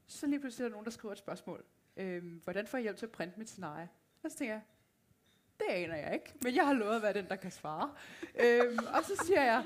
så 0.07 0.27
lige 0.27 0.39
pludselig 0.39 0.63
er 0.63 0.67
der 0.67 0.71
nogen, 0.71 0.85
der 0.85 0.91
skriver 0.91 1.11
et 1.11 1.17
spørgsmål. 1.17 1.65
Øhm, 1.97 2.41
hvordan 2.43 2.67
får 2.67 2.77
jeg 2.77 2.83
hjælp 2.83 2.97
til 2.97 3.05
at 3.05 3.11
printe 3.11 3.39
mit 3.39 3.49
scenarie? 3.49 3.89
Og 4.23 4.31
så 4.31 4.37
tænker 4.37 4.53
jeg, 4.53 4.61
det 5.59 5.65
aner 5.69 5.95
jeg 5.95 6.13
ikke, 6.13 6.33
men 6.41 6.55
jeg 6.55 6.65
har 6.65 6.73
lovet 6.73 6.95
at 6.95 7.01
være 7.01 7.13
den, 7.13 7.27
der 7.29 7.35
kan 7.35 7.51
svare. 7.51 7.91
øhm, 8.39 8.77
og 8.93 9.03
så 9.03 9.23
siger 9.25 9.43
jeg, 9.43 9.63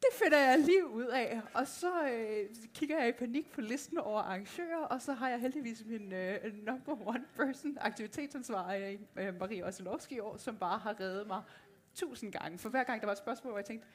det 0.00 0.08
finder 0.12 0.38
jeg 0.38 0.58
lige 0.58 0.86
ud 0.88 1.04
af. 1.04 1.40
Og 1.54 1.68
så 1.68 2.08
øh, 2.08 2.48
kigger 2.74 2.98
jeg 2.98 3.08
i 3.08 3.12
panik 3.12 3.52
på 3.52 3.60
listen 3.60 3.98
over 3.98 4.20
arrangører, 4.20 4.84
og 4.84 5.02
så 5.02 5.12
har 5.12 5.28
jeg 5.28 5.40
heldigvis 5.40 5.84
min 5.86 6.12
øh, 6.12 6.64
number 6.66 7.06
one 7.08 7.24
person 7.36 7.78
aktivitetsansvar, 7.80 8.74
øh, 9.16 9.38
Marie 9.40 9.64
Oselovski 9.64 10.14
i 10.14 10.20
år, 10.20 10.36
som 10.36 10.56
bare 10.56 10.78
har 10.78 11.00
reddet 11.00 11.26
mig 11.26 11.42
tusind 11.94 12.32
gange. 12.32 12.58
For 12.58 12.68
hver 12.68 12.84
gang 12.84 13.00
der 13.00 13.06
var 13.06 13.12
et 13.12 13.18
spørgsmål, 13.18 13.50
hvor 13.50 13.58
jeg 13.58 13.64
tænkte, 13.64 13.88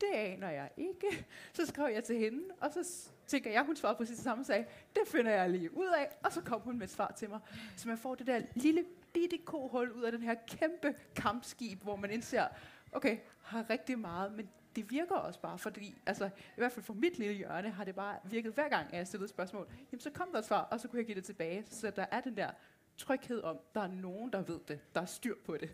det 0.00 0.12
aner 0.14 0.50
jeg 0.50 0.70
ikke. 0.76 1.26
Så 1.52 1.66
skrev 1.66 1.94
jeg 1.94 2.04
til 2.04 2.18
hende, 2.18 2.42
og 2.60 2.72
så 2.72 3.08
tænker 3.26 3.50
jeg, 3.50 3.64
hun 3.64 3.76
svarede 3.76 3.96
præcis 3.96 4.16
det 4.16 4.24
samme 4.24 4.42
og 4.42 4.46
sagde, 4.46 4.64
det 4.94 5.02
finder 5.06 5.32
jeg 5.32 5.50
lige 5.50 5.76
ud 5.76 5.86
af, 5.86 6.08
og 6.24 6.32
så 6.32 6.40
kom 6.40 6.60
hun 6.60 6.78
med 6.78 6.86
et 6.86 6.92
svar 6.92 7.12
til 7.16 7.30
mig. 7.30 7.40
Så 7.76 7.88
man 7.88 7.98
får 7.98 8.14
det 8.14 8.26
der 8.26 8.42
lille 8.54 8.84
bitte 9.16 9.38
kohul 9.44 9.92
ud 9.92 10.02
af 10.02 10.12
den 10.12 10.22
her 10.22 10.34
kæmpe 10.46 10.94
kampskib, 11.16 11.82
hvor 11.82 11.96
man 11.96 12.10
indser, 12.10 12.48
okay, 12.92 13.18
har 13.42 13.70
rigtig 13.70 13.98
meget, 13.98 14.32
men 14.32 14.48
det 14.76 14.90
virker 14.90 15.14
også 15.14 15.40
bare, 15.40 15.58
fordi, 15.58 15.94
altså, 16.06 16.24
i 16.26 16.56
hvert 16.56 16.72
fald 16.72 16.84
for 16.84 16.94
mit 16.94 17.18
lille 17.18 17.34
hjørne, 17.34 17.70
har 17.70 17.84
det 17.84 17.94
bare 17.94 18.18
virket 18.24 18.52
hver 18.52 18.68
gang, 18.68 18.86
at 18.92 18.98
jeg 18.98 19.06
stillede 19.06 19.28
spørgsmål. 19.28 19.68
Jamen, 19.92 20.00
så 20.00 20.10
kom 20.10 20.28
der 20.32 20.38
et 20.38 20.44
svar, 20.44 20.60
og 20.60 20.80
så 20.80 20.88
kunne 20.88 20.98
jeg 20.98 21.06
give 21.06 21.14
det 21.14 21.24
tilbage. 21.24 21.64
Så 21.70 21.90
der 21.90 22.06
er 22.10 22.20
den 22.20 22.36
der 22.36 22.50
tryghed 22.96 23.42
om, 23.42 23.58
der 23.74 23.80
er 23.80 23.88
nogen, 23.88 24.32
der 24.32 24.42
ved 24.42 24.60
det, 24.68 24.80
der 24.94 25.00
er 25.00 25.06
styr 25.06 25.34
på 25.44 25.56
det. 25.56 25.70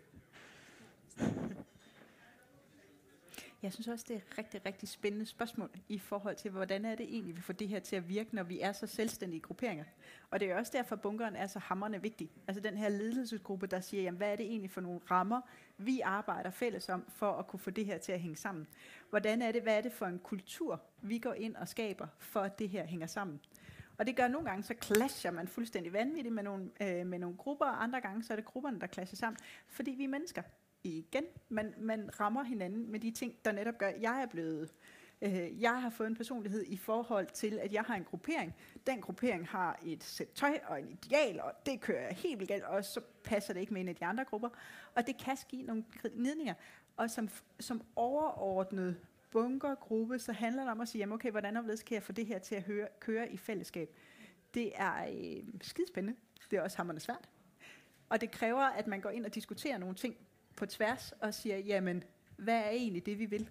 Jeg 3.63 3.73
synes 3.73 3.87
også, 3.87 4.05
det 4.07 4.13
er 4.13 4.17
et 4.17 4.37
rigtig, 4.37 4.65
rigtig 4.65 4.89
spændende 4.89 5.25
spørgsmål 5.25 5.69
i 5.89 5.99
forhold 5.99 6.35
til, 6.35 6.51
hvordan 6.51 6.85
er 6.85 6.95
det 6.95 7.05
egentlig, 7.05 7.35
vi 7.35 7.41
får 7.41 7.53
det 7.53 7.67
her 7.67 7.79
til 7.79 7.95
at 7.95 8.09
virke, 8.09 8.35
når 8.35 8.43
vi 8.43 8.59
er 8.59 8.71
så 8.71 8.87
selvstændige 8.87 9.39
grupperinger. 9.39 9.83
Og 10.31 10.39
det 10.39 10.51
er 10.51 10.57
også 10.57 10.71
derfor, 10.75 10.95
bunkeren 10.95 11.35
er 11.35 11.47
så 11.47 11.59
hammerne 11.59 12.01
vigtig. 12.01 12.29
Altså 12.47 12.61
den 12.61 12.77
her 12.77 12.89
ledelsesgruppe, 12.89 13.67
der 13.67 13.79
siger, 13.79 14.03
jamen, 14.03 14.17
hvad 14.17 14.31
er 14.31 14.35
det 14.35 14.45
egentlig 14.45 14.71
for 14.71 14.81
nogle 14.81 14.99
rammer, 15.11 15.41
vi 15.77 16.01
arbejder 16.01 16.49
fælles 16.49 16.89
om, 16.89 17.05
for 17.09 17.31
at 17.31 17.47
kunne 17.47 17.59
få 17.59 17.69
det 17.69 17.85
her 17.85 17.97
til 17.97 18.11
at 18.11 18.19
hænge 18.19 18.37
sammen. 18.37 18.67
Hvordan 19.09 19.41
er 19.41 19.51
det, 19.51 19.61
hvad 19.61 19.77
er 19.77 19.81
det 19.81 19.93
for 19.93 20.05
en 20.05 20.19
kultur, 20.19 20.81
vi 21.01 21.17
går 21.19 21.33
ind 21.33 21.55
og 21.55 21.67
skaber, 21.67 22.07
for 22.19 22.39
at 22.39 22.59
det 22.59 22.69
her 22.69 22.85
hænger 22.85 23.07
sammen. 23.07 23.39
Og 23.97 24.07
det 24.07 24.15
gør 24.15 24.27
nogle 24.27 24.49
gange, 24.49 24.63
så 24.63 24.73
clasher 24.81 25.31
man 25.31 25.47
fuldstændig 25.47 25.93
vanvittigt 25.93 26.35
med 26.35 26.43
nogle, 26.43 26.69
øh, 26.81 27.07
med 27.07 27.19
nogle 27.19 27.37
grupper, 27.37 27.65
og 27.65 27.83
andre 27.83 28.01
gange, 28.01 28.23
så 28.23 28.33
er 28.33 28.35
det 28.35 28.45
grupperne, 28.45 28.79
der 28.79 28.87
clasher 28.87 29.15
sammen, 29.15 29.37
fordi 29.67 29.91
vi 29.91 30.03
er 30.03 30.07
mennesker 30.07 30.41
igen. 30.83 31.23
Man, 31.49 31.73
man 31.77 32.19
rammer 32.19 32.43
hinanden 32.43 32.91
med 32.91 32.99
de 32.99 33.11
ting, 33.11 33.35
der 33.45 33.51
netop 33.51 33.77
gør, 33.77 33.87
at 33.87 34.01
jeg 34.01 34.21
er 34.21 34.25
blevet 34.25 34.73
øh, 35.23 35.61
jeg 35.61 35.81
har 35.81 35.89
fået 35.89 36.07
en 36.07 36.15
personlighed 36.15 36.63
i 36.67 36.77
forhold 36.77 37.27
til, 37.27 37.59
at 37.59 37.73
jeg 37.73 37.83
har 37.83 37.95
en 37.95 38.03
gruppering. 38.03 38.55
Den 38.87 39.01
gruppering 39.01 39.47
har 39.47 39.79
et 39.85 40.03
sæt 40.03 40.29
tøj 40.29 40.59
og 40.67 40.79
en 40.79 40.89
ideal, 40.89 41.41
og 41.41 41.51
det 41.65 41.81
kører 41.81 42.01
jeg 42.01 42.15
helt 42.15 42.39
vildt 42.39 42.51
galt, 42.51 42.63
og 42.63 42.85
så 42.85 43.01
passer 43.23 43.53
det 43.53 43.59
ikke 43.59 43.73
med 43.73 43.81
en 43.81 43.87
af 43.87 43.95
de 43.95 44.05
andre 44.05 44.25
grupper. 44.25 44.49
Og 44.95 45.07
det 45.07 45.17
kan 45.17 45.37
ske 45.37 45.61
nogle 45.61 45.83
gnidninger. 46.01 46.53
Og 46.97 47.09
som, 47.09 47.29
som 47.59 47.81
overordnet 47.95 48.97
bunkergruppe, 49.31 50.19
så 50.19 50.31
handler 50.31 50.63
det 50.63 50.71
om 50.71 50.81
at 50.81 50.87
sige, 50.87 50.99
jamen 50.99 51.13
okay, 51.13 51.31
hvordan 51.31 51.57
og 51.57 51.63
kan 51.85 51.95
jeg 51.95 52.03
få 52.03 52.11
det 52.11 52.25
her 52.25 52.39
til 52.39 52.55
at 52.55 52.63
høre, 52.63 52.87
køre 52.99 53.31
i 53.31 53.37
fællesskab? 53.37 53.95
Det 54.53 54.71
er 54.75 55.05
øh, 55.05 55.43
skidespændende. 55.61 56.19
Det 56.51 56.57
er 56.57 56.61
også 56.61 56.77
hammerende 56.77 57.01
svært. 57.01 57.29
Og 58.09 58.21
det 58.21 58.31
kræver, 58.31 58.61
at 58.61 58.87
man 58.87 59.01
går 59.01 59.09
ind 59.09 59.25
og 59.25 59.35
diskuterer 59.35 59.77
nogle 59.77 59.95
ting 59.95 60.15
på 60.55 60.65
tværs 60.65 61.11
og 61.11 61.33
siger, 61.33 61.57
jamen, 61.57 62.03
hvad 62.37 62.57
er 62.57 62.69
egentlig 62.69 63.05
det, 63.05 63.19
vi 63.19 63.25
vil? 63.25 63.49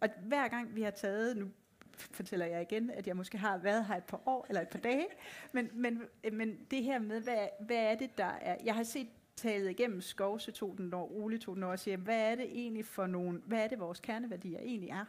Og 0.00 0.08
hver 0.22 0.48
gang 0.48 0.74
vi 0.74 0.82
har 0.82 0.90
taget, 0.90 1.36
nu 1.36 1.50
fortæller 1.92 2.46
jeg 2.46 2.62
igen, 2.62 2.90
at 2.90 3.06
jeg 3.06 3.16
måske 3.16 3.38
har 3.38 3.58
været 3.58 3.84
her 3.84 3.96
et 3.96 4.04
par 4.04 4.20
år 4.26 4.46
eller 4.48 4.60
et 4.60 4.68
par 4.68 4.78
dage, 4.78 5.06
men, 5.52 5.70
men, 5.74 6.02
men 6.32 6.58
det 6.70 6.82
her 6.82 6.98
med, 6.98 7.20
hvad, 7.20 7.48
hvad 7.60 7.76
er 7.76 7.94
det, 7.94 8.18
der 8.18 8.24
er... 8.24 8.56
Jeg 8.64 8.74
har 8.74 8.82
set 8.82 9.08
taget 9.36 9.70
igennem 9.70 10.00
Skovse 10.00 10.52
tog 10.52 10.74
den 10.78 10.94
år, 10.94 11.10
Ole 11.12 11.38
tog 11.38 11.54
den 11.54 11.62
år, 11.62 11.70
og 11.70 11.78
siger, 11.78 11.96
hvad 11.96 12.32
er 12.32 12.34
det 12.34 12.44
egentlig 12.44 12.84
for 12.84 13.06
nogle, 13.06 13.42
hvad 13.46 13.64
er 13.64 13.68
det 13.68 13.80
vores 13.80 14.00
kerneværdier 14.00 14.58
egentlig 14.60 14.90
er? 14.90 15.04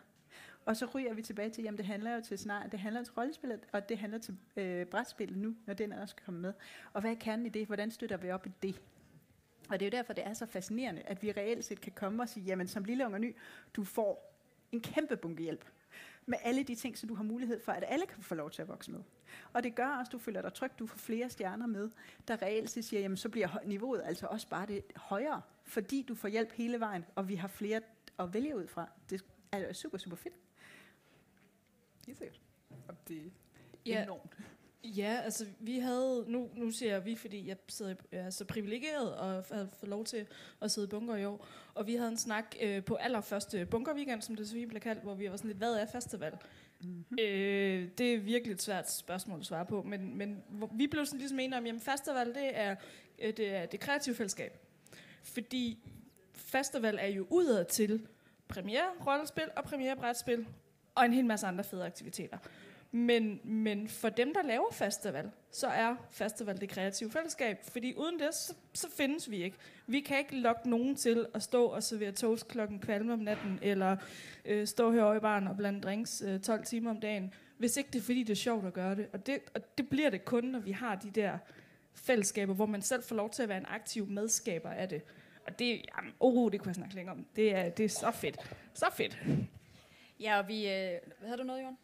Og 0.65 0.77
så 0.77 0.85
ryger 0.85 1.13
vi 1.13 1.21
tilbage 1.21 1.49
til, 1.49 1.63
jamen 1.63 1.77
det 1.77 1.85
handler 1.85 2.15
jo 2.15 2.21
til 2.21 2.37
snart, 2.37 2.71
det 2.71 2.79
handler 2.79 3.03
til 3.03 3.13
rollespillet, 3.13 3.59
og 3.71 3.89
det 3.89 3.97
handler 3.97 4.19
til 4.19 4.37
øh, 4.57 4.85
brætspillet 4.85 5.37
nu, 5.37 5.55
når 5.65 5.73
den 5.73 5.93
også 5.93 6.15
kommer 6.25 6.41
med. 6.41 6.53
Og 6.93 7.01
hvad 7.01 7.11
er 7.11 7.15
kernen 7.15 7.45
i 7.45 7.49
det? 7.49 7.67
Hvordan 7.67 7.91
støtter 7.91 8.17
vi 8.17 8.31
op 8.31 8.45
i 8.45 8.51
det? 8.63 8.81
Og 9.71 9.79
det 9.79 9.85
er 9.85 9.89
jo 9.89 9.97
derfor, 9.97 10.13
det 10.13 10.25
er 10.27 10.33
så 10.33 10.45
fascinerende, 10.45 11.01
at 11.01 11.23
vi 11.23 11.31
reelt 11.31 11.65
set 11.65 11.81
kan 11.81 11.91
komme 11.91 12.23
og 12.23 12.29
sige, 12.29 12.43
jamen 12.45 12.67
som 12.67 12.83
lille 12.83 13.05
ung 13.05 13.13
og 13.13 13.21
ny, 13.21 13.35
du 13.75 13.83
får 13.83 14.33
en 14.71 14.81
kæmpe 14.81 15.17
bunke 15.17 15.43
hjælp 15.43 15.65
med 16.25 16.37
alle 16.43 16.63
de 16.63 16.75
ting, 16.75 16.97
så 16.97 17.07
du 17.07 17.15
har 17.15 17.23
mulighed 17.23 17.59
for, 17.59 17.71
at 17.71 17.83
alle 17.87 18.05
kan 18.05 18.23
få 18.23 18.35
lov 18.35 18.51
til 18.51 18.61
at 18.61 18.67
vokse 18.67 18.91
med. 18.91 18.99
Og 19.53 19.63
det 19.63 19.75
gør 19.75 19.87
også, 19.87 20.09
at 20.09 20.11
du 20.13 20.17
føler 20.17 20.41
dig 20.41 20.53
tryg, 20.53 20.71
du 20.79 20.87
får 20.87 20.97
flere 20.97 21.29
stjerner 21.29 21.65
med, 21.67 21.89
der 22.27 22.41
reelt 22.41 22.69
set 22.69 22.85
siger, 22.85 23.01
jamen 23.01 23.17
så 23.17 23.29
bliver 23.29 23.57
niveauet 23.65 24.01
altså 24.05 24.27
også 24.27 24.47
bare 24.49 24.65
det 24.65 24.83
højere, 24.95 25.41
fordi 25.63 26.01
du 26.07 26.15
får 26.15 26.27
hjælp 26.27 26.51
hele 26.51 26.79
vejen, 26.79 27.05
og 27.15 27.27
vi 27.29 27.35
har 27.35 27.47
flere 27.47 27.81
at 28.19 28.33
vælge 28.33 28.55
ud 28.57 28.67
fra. 28.67 28.89
Det 29.09 29.23
er 29.51 29.73
super, 29.73 29.97
super 29.97 30.15
fedt. 30.15 30.33
Helt 32.05 32.17
sikkert. 32.17 32.41
Og 32.87 32.95
det 33.07 33.17
er 33.25 33.29
Ja. 33.85 34.03
enormt. 34.03 34.37
Ja, 34.83 35.19
altså 35.23 35.45
vi 35.59 35.79
havde, 35.79 36.25
nu, 36.27 36.49
nu 36.55 36.71
siger 36.71 36.91
jeg 36.91 37.05
vi, 37.05 37.15
fordi 37.15 37.47
jeg, 37.47 37.57
sidder, 37.67 37.95
jeg 38.11 38.19
er 38.19 38.29
så 38.29 38.45
privilegeret 38.45 39.15
og 39.15 39.45
havde 39.51 39.69
fået 39.79 39.89
lov 39.89 40.05
til 40.05 40.27
at 40.61 40.71
sidde 40.71 40.87
i 40.87 40.89
bunker 40.89 41.15
i 41.15 41.25
år. 41.25 41.47
Og 41.73 41.87
vi 41.87 41.95
havde 41.95 42.09
en 42.09 42.17
snak 42.17 42.55
øh, 42.61 42.83
på 42.83 42.95
allerførste 42.95 43.65
bunkerweekend, 43.65 44.21
som 44.21 44.35
det 44.35 44.47
så 44.47 44.53
fint 44.53 44.69
blev 44.69 44.81
kaldt, 44.81 45.03
hvor 45.03 45.13
vi 45.13 45.29
var 45.29 45.37
sådan 45.37 45.47
lidt, 45.47 45.57
hvad 45.57 45.73
er 45.73 45.85
festival? 45.85 46.33
Mm-hmm. 46.81 47.17
Øh, 47.19 47.89
det 47.97 48.13
er 48.13 48.17
virkelig 48.17 48.53
et 48.53 48.61
svært 48.61 48.91
spørgsmål 48.91 49.39
at 49.39 49.45
svare 49.45 49.65
på, 49.65 49.81
men, 49.83 50.17
men 50.17 50.43
vi 50.73 50.87
blev 50.87 51.05
sådan 51.05 51.19
ligesom 51.19 51.39
enige 51.39 51.57
om, 51.57 51.65
jamen 51.65 51.81
festival 51.81 52.27
det 52.27 52.57
er 52.57 52.75
øh, 53.19 53.37
det, 53.37 53.55
er 53.55 53.65
det 53.65 53.79
kreative 53.79 54.15
fællesskab. 54.15 54.57
Fordi 55.23 55.77
festival 56.33 56.97
er 57.01 57.07
jo 57.07 57.27
udad 57.29 57.65
til 57.65 58.07
premiere 58.47 58.89
rollespil 59.07 59.49
og 59.55 59.63
premiere 59.63 59.95
brætspil 59.95 60.47
og 60.95 61.05
en 61.05 61.13
hel 61.13 61.25
masse 61.25 61.47
andre 61.47 61.63
fede 61.63 61.85
aktiviteter. 61.85 62.37
Men, 62.91 63.39
men 63.43 63.87
for 63.87 64.09
dem, 64.09 64.33
der 64.33 64.41
laver 64.41 64.71
festival, 64.71 65.31
så 65.51 65.67
er 65.67 65.95
festival 66.09 66.61
det 66.61 66.69
kreative 66.69 67.11
fællesskab. 67.11 67.57
Fordi 67.63 67.93
uden 67.95 68.19
det, 68.19 68.33
så, 68.33 68.53
så 68.73 68.87
findes 68.97 69.31
vi 69.31 69.43
ikke. 69.43 69.57
Vi 69.87 69.99
kan 69.99 70.17
ikke 70.17 70.35
lokke 70.35 70.69
nogen 70.69 70.95
til 70.95 71.25
at 71.33 71.43
stå 71.43 71.65
og 71.65 71.83
servere 71.83 72.11
toast 72.11 72.47
klokken 72.47 72.79
kvalme 72.79 73.13
om 73.13 73.19
natten, 73.19 73.59
eller 73.61 73.97
øh, 74.45 74.67
stå 74.67 74.91
her 74.91 75.13
i 75.13 75.19
baren 75.19 75.47
og 75.47 75.57
blande 75.57 75.81
drinks 75.81 76.23
øh, 76.25 76.39
12 76.39 76.65
timer 76.65 76.89
om 76.89 76.99
dagen, 76.99 77.33
hvis 77.57 77.77
ikke 77.77 77.89
det 77.93 77.99
er 77.99 78.03
fordi, 78.03 78.23
det 78.23 78.29
er 78.29 78.35
sjovt 78.35 78.65
at 78.65 78.73
gøre 78.73 78.95
det. 78.95 79.07
Og, 79.13 79.25
det. 79.25 79.39
og 79.53 79.77
det 79.77 79.89
bliver 79.89 80.09
det 80.09 80.25
kun, 80.25 80.43
når 80.43 80.59
vi 80.59 80.71
har 80.71 80.95
de 80.95 81.09
der 81.09 81.37
fællesskaber, 81.93 82.53
hvor 82.53 82.65
man 82.65 82.81
selv 82.81 83.03
får 83.03 83.15
lov 83.15 83.29
til 83.29 83.43
at 83.43 83.49
være 83.49 83.57
en 83.57 83.65
aktiv 83.69 84.07
medskaber 84.07 84.69
af 84.69 84.89
det. 84.89 85.01
Og 85.47 85.59
det, 85.59 85.81
jamen, 85.97 86.13
oh, 86.19 86.51
det 86.51 86.59
kunne 86.59 86.69
jeg 86.69 86.75
snakke 86.75 86.95
længere 86.95 87.15
om. 87.15 87.25
Det 87.35 87.55
er, 87.55 87.69
det 87.69 87.85
er 87.85 87.89
så 87.89 88.11
fedt. 88.11 88.37
Så 88.73 88.85
fedt. 88.93 89.17
Ja, 90.19 90.39
og 90.39 90.47
vi... 90.47 90.69
Øh, 90.69 90.97
havde 91.25 91.37
du 91.37 91.43
noget, 91.43 91.61
Jørgen? 91.61 91.77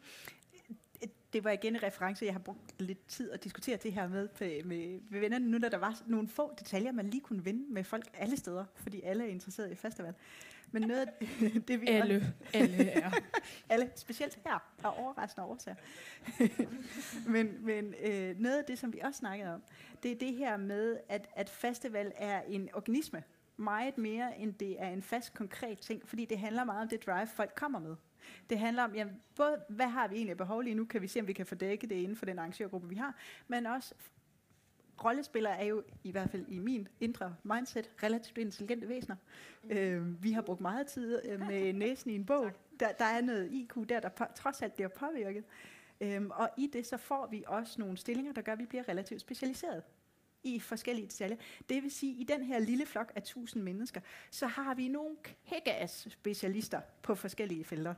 Det 1.32 1.44
var 1.44 1.50
igen 1.50 1.74
en 1.74 1.82
reference, 1.82 2.24
jeg 2.24 2.34
har 2.34 2.40
brugt 2.40 2.80
lidt 2.80 3.08
tid 3.08 3.30
at 3.30 3.44
diskutere 3.44 3.76
det 3.76 3.92
her 3.92 4.08
med, 4.08 4.28
med, 4.64 5.00
med 5.10 5.20
vennerne, 5.20 5.48
nu 5.48 5.58
når 5.58 5.68
der 5.68 5.78
var 5.78 6.02
nogle 6.06 6.28
få 6.28 6.54
detaljer, 6.58 6.92
man 6.92 7.10
lige 7.10 7.20
kunne 7.20 7.44
vinde 7.44 7.72
med 7.72 7.84
folk 7.84 8.06
alle 8.14 8.36
steder, 8.36 8.64
fordi 8.74 9.02
alle 9.02 9.24
er 9.24 9.28
interesseret 9.28 9.72
i 9.72 9.74
festival. 9.74 10.14
Men 10.72 10.82
noget 10.82 11.00
af 11.00 11.28
det, 11.68 11.80
vi... 11.80 11.86
Alle, 11.86 12.34
alle 12.54 12.88
er. 12.90 13.10
alle, 13.70 13.90
specielt 13.96 14.38
her, 14.46 14.72
er 14.84 14.88
overraskende 14.88 15.46
årsager. 15.46 15.76
men 17.34 17.64
men 17.64 17.94
øh, 18.02 18.38
noget 18.38 18.58
af 18.58 18.64
det, 18.64 18.78
som 18.78 18.92
vi 18.92 18.98
også 18.98 19.18
snakkede 19.18 19.54
om, 19.54 19.62
det 20.02 20.12
er 20.12 20.16
det 20.16 20.34
her 20.36 20.56
med, 20.56 20.98
at, 21.08 21.28
at 21.36 21.50
festival 21.50 22.12
er 22.16 22.42
en 22.48 22.68
organisme, 22.74 23.22
meget 23.56 23.98
mere 23.98 24.38
end 24.38 24.54
det 24.54 24.82
er 24.82 24.88
en 24.88 25.02
fast, 25.02 25.34
konkret 25.34 25.78
ting, 25.78 26.08
fordi 26.08 26.24
det 26.24 26.38
handler 26.38 26.64
meget 26.64 26.82
om 26.82 26.88
det 26.88 27.06
drive, 27.06 27.26
folk 27.26 27.52
kommer 27.56 27.78
med. 27.78 27.96
Det 28.50 28.58
handler 28.58 28.84
om, 28.84 28.94
jamen, 28.94 29.14
både 29.36 29.56
hvad 29.68 29.86
har 29.86 30.08
vi 30.08 30.16
egentlig 30.16 30.36
behov 30.36 30.60
lige 30.60 30.74
nu, 30.74 30.84
kan 30.84 31.02
vi 31.02 31.08
se, 31.08 31.20
om 31.20 31.26
vi 31.26 31.32
kan 31.32 31.46
få 31.46 31.54
dækket 31.54 31.90
det 31.90 31.96
inden 31.96 32.16
for 32.16 32.26
den 32.26 32.38
arrangørgruppe, 32.38 32.88
vi 32.88 32.94
har, 32.94 33.14
men 33.48 33.66
også 33.66 33.94
rollespillere 35.04 35.60
er 35.60 35.64
jo, 35.64 35.82
i 36.04 36.10
hvert 36.10 36.30
fald 36.30 36.44
i 36.48 36.58
min 36.58 36.88
indre 37.00 37.36
mindset, 37.42 37.90
relativt 38.02 38.38
intelligente 38.38 38.88
væsener. 38.88 39.16
Mm. 39.62 39.70
Øh, 39.70 40.22
vi 40.22 40.32
har 40.32 40.42
brugt 40.42 40.60
meget 40.60 40.86
tid 40.86 41.20
øh, 41.24 41.40
med 41.50 41.72
næsen 41.72 42.10
i 42.10 42.14
en 42.14 42.26
bog. 42.26 42.50
Der, 42.80 42.92
der 42.92 43.04
er 43.04 43.20
noget 43.20 43.52
IQ 43.52 43.74
der, 43.88 44.00
der 44.00 44.08
på, 44.08 44.24
trods 44.34 44.62
alt 44.62 44.74
bliver 44.74 44.88
påvirket. 44.88 45.44
Øhm, 46.00 46.30
og 46.30 46.50
i 46.56 46.70
det 46.72 46.86
så 46.86 46.96
får 46.96 47.28
vi 47.30 47.44
også 47.46 47.80
nogle 47.80 47.96
stillinger, 47.96 48.32
der 48.32 48.42
gør, 48.42 48.52
at 48.52 48.58
vi 48.58 48.66
bliver 48.66 48.88
relativt 48.88 49.20
specialiseret 49.20 49.82
i 50.42 50.60
forskellige 50.60 51.06
detaljer. 51.06 51.36
Det 51.68 51.82
vil 51.82 51.90
sige, 51.90 52.12
at 52.12 52.20
i 52.20 52.24
den 52.24 52.42
her 52.42 52.58
lille 52.58 52.86
flok 52.86 53.12
af 53.14 53.22
tusind 53.22 53.62
mennesker, 53.62 54.00
så 54.30 54.46
har 54.46 54.74
vi 54.74 54.88
nogle 54.88 55.16
kækkeas 55.48 56.08
specialister 56.10 56.80
på 57.02 57.14
forskellige 57.14 57.64
felter. 57.64 57.94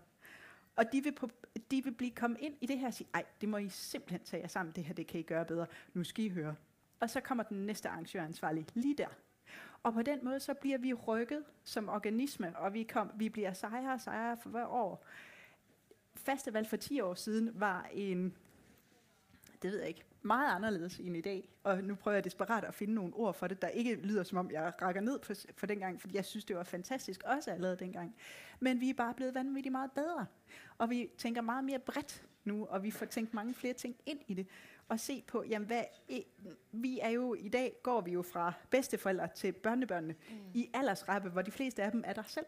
Og 0.76 0.92
de 0.92 1.02
vil, 1.02 1.12
på, 1.12 1.30
de 1.70 1.84
vil 1.84 1.92
blive 1.92 2.10
kommet 2.10 2.38
ind 2.40 2.54
i 2.60 2.66
det 2.66 2.78
her 2.78 2.86
og 2.86 2.94
sige, 2.94 3.08
ej, 3.14 3.24
det 3.40 3.48
må 3.48 3.56
I 3.56 3.68
simpelthen 3.68 4.20
tage 4.24 4.40
jer 4.40 4.48
sammen, 4.48 4.74
det 4.76 4.84
her, 4.84 4.94
det 4.94 5.06
kan 5.06 5.20
I 5.20 5.22
gøre 5.22 5.44
bedre. 5.44 5.66
Nu 5.94 6.04
skal 6.04 6.24
I 6.24 6.28
høre. 6.28 6.54
Og 7.00 7.10
så 7.10 7.20
kommer 7.20 7.44
den 7.44 7.66
næste 7.66 7.88
arrangøransvarlig 7.88 8.66
lige 8.74 8.94
der. 8.94 9.08
Og 9.82 9.92
på 9.92 10.02
den 10.02 10.24
måde, 10.24 10.40
så 10.40 10.54
bliver 10.54 10.78
vi 10.78 10.94
rykket 10.94 11.44
som 11.64 11.88
organisme, 11.88 12.58
og 12.58 12.74
vi, 12.74 12.82
kom, 12.82 13.10
vi 13.14 13.28
bliver 13.28 13.52
sejere 13.52 13.92
og 13.92 14.00
sejere 14.00 14.36
for 14.36 14.50
hver 14.50 14.66
år. 14.66 15.06
Festival 16.14 16.66
for 16.66 16.76
10 16.76 17.00
år 17.00 17.14
siden 17.14 17.50
var 17.54 17.88
en, 17.92 18.36
det 19.62 19.70
ved 19.70 19.78
jeg 19.78 19.88
ikke, 19.88 20.04
meget 20.22 20.54
anderledes 20.54 20.98
end 20.98 21.16
i 21.16 21.20
dag. 21.20 21.48
Og 21.62 21.84
nu 21.84 21.94
prøver 21.94 22.14
jeg 22.14 22.24
desperat 22.24 22.64
at 22.64 22.74
finde 22.74 22.94
nogle 22.94 23.14
ord 23.14 23.34
for 23.34 23.46
det, 23.46 23.62
der 23.62 23.68
ikke 23.68 23.94
lyder 23.94 24.22
som 24.22 24.38
om, 24.38 24.50
jeg 24.50 24.72
rækker 24.82 25.00
ned 25.00 25.18
for, 25.22 25.34
for 25.56 25.66
dengang, 25.66 26.00
fordi 26.00 26.16
jeg 26.16 26.24
synes, 26.24 26.44
det 26.44 26.56
var 26.56 26.62
fantastisk 26.62 27.22
også 27.22 27.50
allerede 27.50 27.76
dengang. 27.76 28.16
Men 28.60 28.80
vi 28.80 28.90
er 28.90 28.94
bare 28.94 29.14
blevet 29.14 29.34
vanvittigt 29.34 29.72
meget 29.72 29.92
bedre. 29.92 30.26
Og 30.78 30.90
vi 30.90 31.10
tænker 31.18 31.40
meget 31.40 31.64
mere 31.64 31.78
bredt 31.78 32.26
nu, 32.44 32.66
og 32.66 32.82
vi 32.82 32.90
får 32.90 33.06
tænkt 33.06 33.34
mange 33.34 33.54
flere 33.54 33.74
ting 33.74 33.96
ind 34.06 34.20
i 34.26 34.34
det. 34.34 34.46
Og 34.88 35.00
se 35.00 35.24
på, 35.26 35.44
jamen 35.48 35.66
hvad, 35.66 35.82
vi 36.72 36.98
er 37.02 37.08
jo, 37.08 37.34
i 37.34 37.48
dag 37.48 37.76
går 37.82 38.00
vi 38.00 38.12
jo 38.12 38.22
fra 38.22 38.52
bedsteforældre 38.70 39.28
til 39.34 39.52
børnebørnene 39.52 40.14
mm. 40.30 40.36
i 40.54 40.70
aldersrappe, 40.74 41.28
hvor 41.28 41.42
de 41.42 41.50
fleste 41.50 41.82
af 41.82 41.90
dem 41.90 42.02
er 42.06 42.12
der 42.12 42.22
selv. 42.22 42.46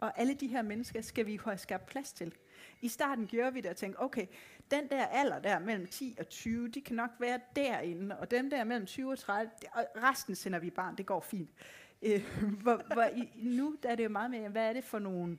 Og 0.00 0.20
alle 0.20 0.34
de 0.34 0.46
her 0.46 0.62
mennesker 0.62 1.00
skal 1.00 1.26
vi 1.26 1.40
have 1.44 1.58
skabt 1.58 1.86
plads 1.86 2.12
til. 2.12 2.34
I 2.80 2.88
starten 2.88 3.26
gjorde 3.26 3.52
vi 3.52 3.60
det 3.60 3.70
og 3.70 3.76
tænkte, 3.76 4.00
okay, 4.00 4.26
den 4.70 4.88
der 4.88 5.06
alder 5.06 5.38
der 5.38 5.58
mellem 5.58 5.86
10 5.86 6.16
og 6.18 6.28
20, 6.28 6.68
de 6.68 6.80
kan 6.80 6.96
nok 6.96 7.10
være 7.18 7.40
derinde, 7.56 8.18
og 8.18 8.30
dem 8.30 8.50
der 8.50 8.64
mellem 8.64 8.86
20 8.86 9.12
og 9.12 9.18
30, 9.18 9.50
og 9.72 9.86
resten 9.96 10.34
sender 10.34 10.58
vi 10.58 10.70
barn, 10.70 10.96
det 10.96 11.06
går 11.06 11.20
fint. 11.20 11.50
Øh, 12.02 12.24
hvor, 12.62 12.94
hvor 12.94 13.04
i, 13.04 13.32
nu 13.36 13.76
der 13.82 13.88
er 13.88 13.94
det 13.94 14.04
jo 14.04 14.08
meget 14.08 14.30
mere, 14.30 14.48
hvad 14.48 14.68
er 14.68 14.72
det 14.72 14.84
for 14.84 14.98
nogle 14.98 15.38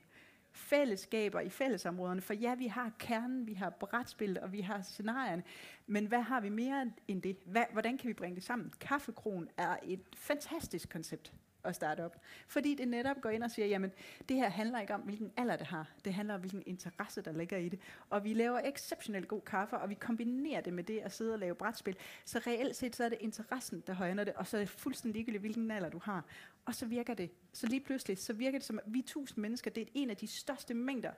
fællesskaber 0.52 1.40
i 1.40 1.48
fællesområderne? 1.48 2.20
For 2.20 2.34
ja, 2.34 2.54
vi 2.54 2.66
har 2.66 2.92
kernen, 2.98 3.46
vi 3.46 3.54
har 3.54 3.70
brætspil, 3.70 4.38
og 4.42 4.52
vi 4.52 4.60
har 4.60 4.82
scenarierne, 4.82 5.42
men 5.86 6.06
hvad 6.06 6.20
har 6.20 6.40
vi 6.40 6.48
mere 6.48 6.90
end 7.08 7.22
det? 7.22 7.36
Hvad, 7.44 7.64
hvordan 7.72 7.98
kan 7.98 8.08
vi 8.08 8.14
bringe 8.14 8.34
det 8.34 8.44
sammen? 8.44 8.72
Kaffekronen 8.80 9.48
er 9.56 9.76
et 9.82 10.00
fantastisk 10.16 10.88
koncept 10.88 11.32
at 11.66 11.74
starte 11.74 12.04
op. 12.04 12.16
Fordi 12.48 12.74
det 12.74 12.88
netop 12.88 13.16
går 13.20 13.30
ind 13.30 13.42
og 13.42 13.50
siger, 13.50 13.66
jamen 13.66 13.92
det 14.28 14.36
her 14.36 14.48
handler 14.48 14.80
ikke 14.80 14.94
om, 14.94 15.00
hvilken 15.00 15.32
alder 15.36 15.56
det 15.56 15.66
har. 15.66 15.90
Det 16.04 16.14
handler 16.14 16.34
om, 16.34 16.40
hvilken 16.40 16.62
interesse, 16.66 17.22
der 17.22 17.32
ligger 17.32 17.56
i 17.56 17.68
det. 17.68 17.80
Og 18.10 18.24
vi 18.24 18.34
laver 18.34 18.60
exceptionelt 18.64 19.28
god 19.28 19.40
kaffe, 19.40 19.78
og 19.78 19.90
vi 19.90 19.94
kombinerer 19.94 20.60
det 20.60 20.72
med 20.72 20.84
det 20.84 20.98
at 20.98 21.12
sidde 21.12 21.32
og 21.32 21.38
lave 21.38 21.54
brætspil. 21.54 21.96
Så 22.24 22.38
reelt 22.46 22.76
set, 22.76 22.96
så 22.96 23.04
er 23.04 23.08
det 23.08 23.18
interessen, 23.20 23.82
der 23.86 23.92
højner 23.92 24.24
det, 24.24 24.34
og 24.34 24.46
så 24.46 24.56
er 24.56 24.60
det 24.60 24.68
fuldstændig 24.68 25.14
ligegyldigt, 25.14 25.40
hvilken 25.40 25.70
alder 25.70 25.88
du 25.88 26.00
har. 26.02 26.24
Og 26.64 26.74
så 26.74 26.86
virker 26.86 27.14
det. 27.14 27.30
Så 27.52 27.66
lige 27.66 27.80
pludselig, 27.80 28.18
så 28.18 28.32
virker 28.32 28.58
det 28.58 28.66
som, 28.66 28.78
at 28.78 28.84
vi 28.86 29.02
tusind 29.02 29.42
mennesker, 29.42 29.70
det 29.70 29.82
er 29.82 29.86
en 29.94 30.10
af 30.10 30.16
de 30.16 30.26
største 30.26 30.74
mængder 30.74 31.12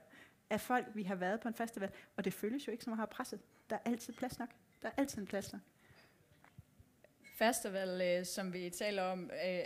af 0.49 0.61
folk, 0.61 0.85
vi 0.93 1.03
har 1.03 1.15
været 1.15 1.39
på 1.39 1.47
en 1.47 1.53
festival, 1.53 1.91
og 2.17 2.25
det 2.25 2.33
føles 2.33 2.67
jo 2.67 2.71
ikke 2.71 2.83
som 2.83 2.93
at 2.93 2.97
have 2.97 3.07
presset. 3.07 3.39
Der 3.69 3.75
er 3.75 3.79
altid 3.85 4.13
plads 4.13 4.39
nok. 4.39 4.49
Der 4.81 4.87
er 4.87 4.93
altid 4.97 5.21
en 5.21 5.27
plads 5.27 5.53
nok. 5.53 5.61
Festival, 7.35 8.01
øh, 8.01 8.25
som 8.25 8.53
vi 8.53 8.69
taler 8.69 9.03
om, 9.03 9.31
øh, 9.45 9.59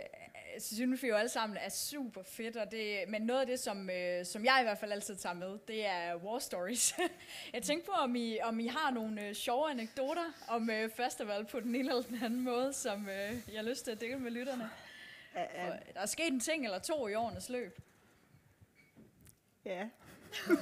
synes 0.58 1.02
vi 1.02 1.08
jo 1.08 1.14
alle 1.14 1.28
sammen 1.28 1.58
er 1.60 1.68
super 1.68 2.22
fedt, 2.22 2.56
og 2.56 2.70
det, 2.70 3.04
men 3.08 3.22
noget 3.22 3.40
af 3.40 3.46
det, 3.46 3.60
som, 3.60 3.90
øh, 3.90 4.24
som 4.24 4.44
jeg 4.44 4.58
i 4.60 4.64
hvert 4.64 4.78
fald 4.78 4.92
altid 4.92 5.16
tager 5.16 5.34
med, 5.34 5.58
det 5.68 5.86
er 5.86 6.16
war 6.16 6.38
stories. 6.38 6.94
jeg 7.54 7.62
tænker 7.62 7.86
på, 7.86 7.92
om 7.92 8.16
I, 8.16 8.38
om 8.42 8.60
I 8.60 8.66
har 8.66 8.90
nogle 8.90 9.28
øh, 9.28 9.34
sjove 9.34 9.70
anekdoter 9.70 10.32
om 10.48 10.70
øh, 10.70 10.90
festival 10.90 11.44
på 11.44 11.60
den 11.60 11.74
ene 11.74 11.88
eller 11.88 12.02
den 12.02 12.22
anden 12.22 12.40
måde, 12.40 12.72
som 12.72 13.08
øh, 13.08 13.32
jeg 13.52 13.56
har 13.56 13.62
lyst 13.62 13.84
til 13.84 13.90
at 13.90 14.00
dele 14.00 14.18
med 14.18 14.30
lytterne. 14.30 14.70
Uh, 15.34 15.40
Og 15.40 15.78
der 15.94 16.00
er 16.00 16.06
sket 16.06 16.26
en 16.26 16.40
ting 16.40 16.64
eller 16.64 16.78
to 16.78 17.08
i 17.08 17.14
årenes 17.14 17.48
løb. 17.48 17.80
Ja. 19.64 19.88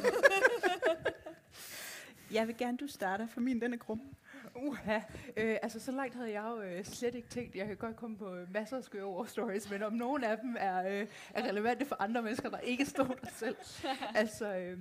jeg 2.33 2.49
vil 2.49 2.57
gerne, 2.57 2.79
du 2.79 2.87
starter, 2.87 3.27
for 3.27 3.41
min 3.41 3.61
den 3.61 3.73
er 3.73 3.77
grum. 3.77 4.17
Uha, 4.57 5.01
øh, 5.37 5.57
altså 5.63 5.81
så 5.81 5.93
langt 5.93 6.15
havde 6.15 6.33
jeg 6.33 6.45
jo 6.51 6.63
øh, 6.63 6.85
slet 6.85 7.15
ikke 7.15 7.29
tænkt. 7.29 7.57
Jeg 7.57 7.67
kan 7.67 7.77
godt 7.77 7.97
komme 7.97 8.17
på 8.17 8.35
øh, 8.35 8.53
masser 8.53 8.77
af 8.77 8.85
skøre 8.85 9.07
war 9.07 9.25
stories, 9.25 9.71
men 9.71 9.83
om 9.83 9.93
nogen 9.93 10.25
af 10.25 10.39
dem 10.39 10.57
er, 10.59 11.01
øh, 11.01 11.07
er 11.35 11.49
relevante 11.49 11.85
for 11.85 11.97
andre 11.99 12.23
mennesker, 12.23 12.51
der 12.51 12.59
ikke 12.59 12.87
står 12.87 13.05
der 13.05 13.31
selv. 13.31 13.57
altså, 14.15 14.57
øh, 14.57 14.79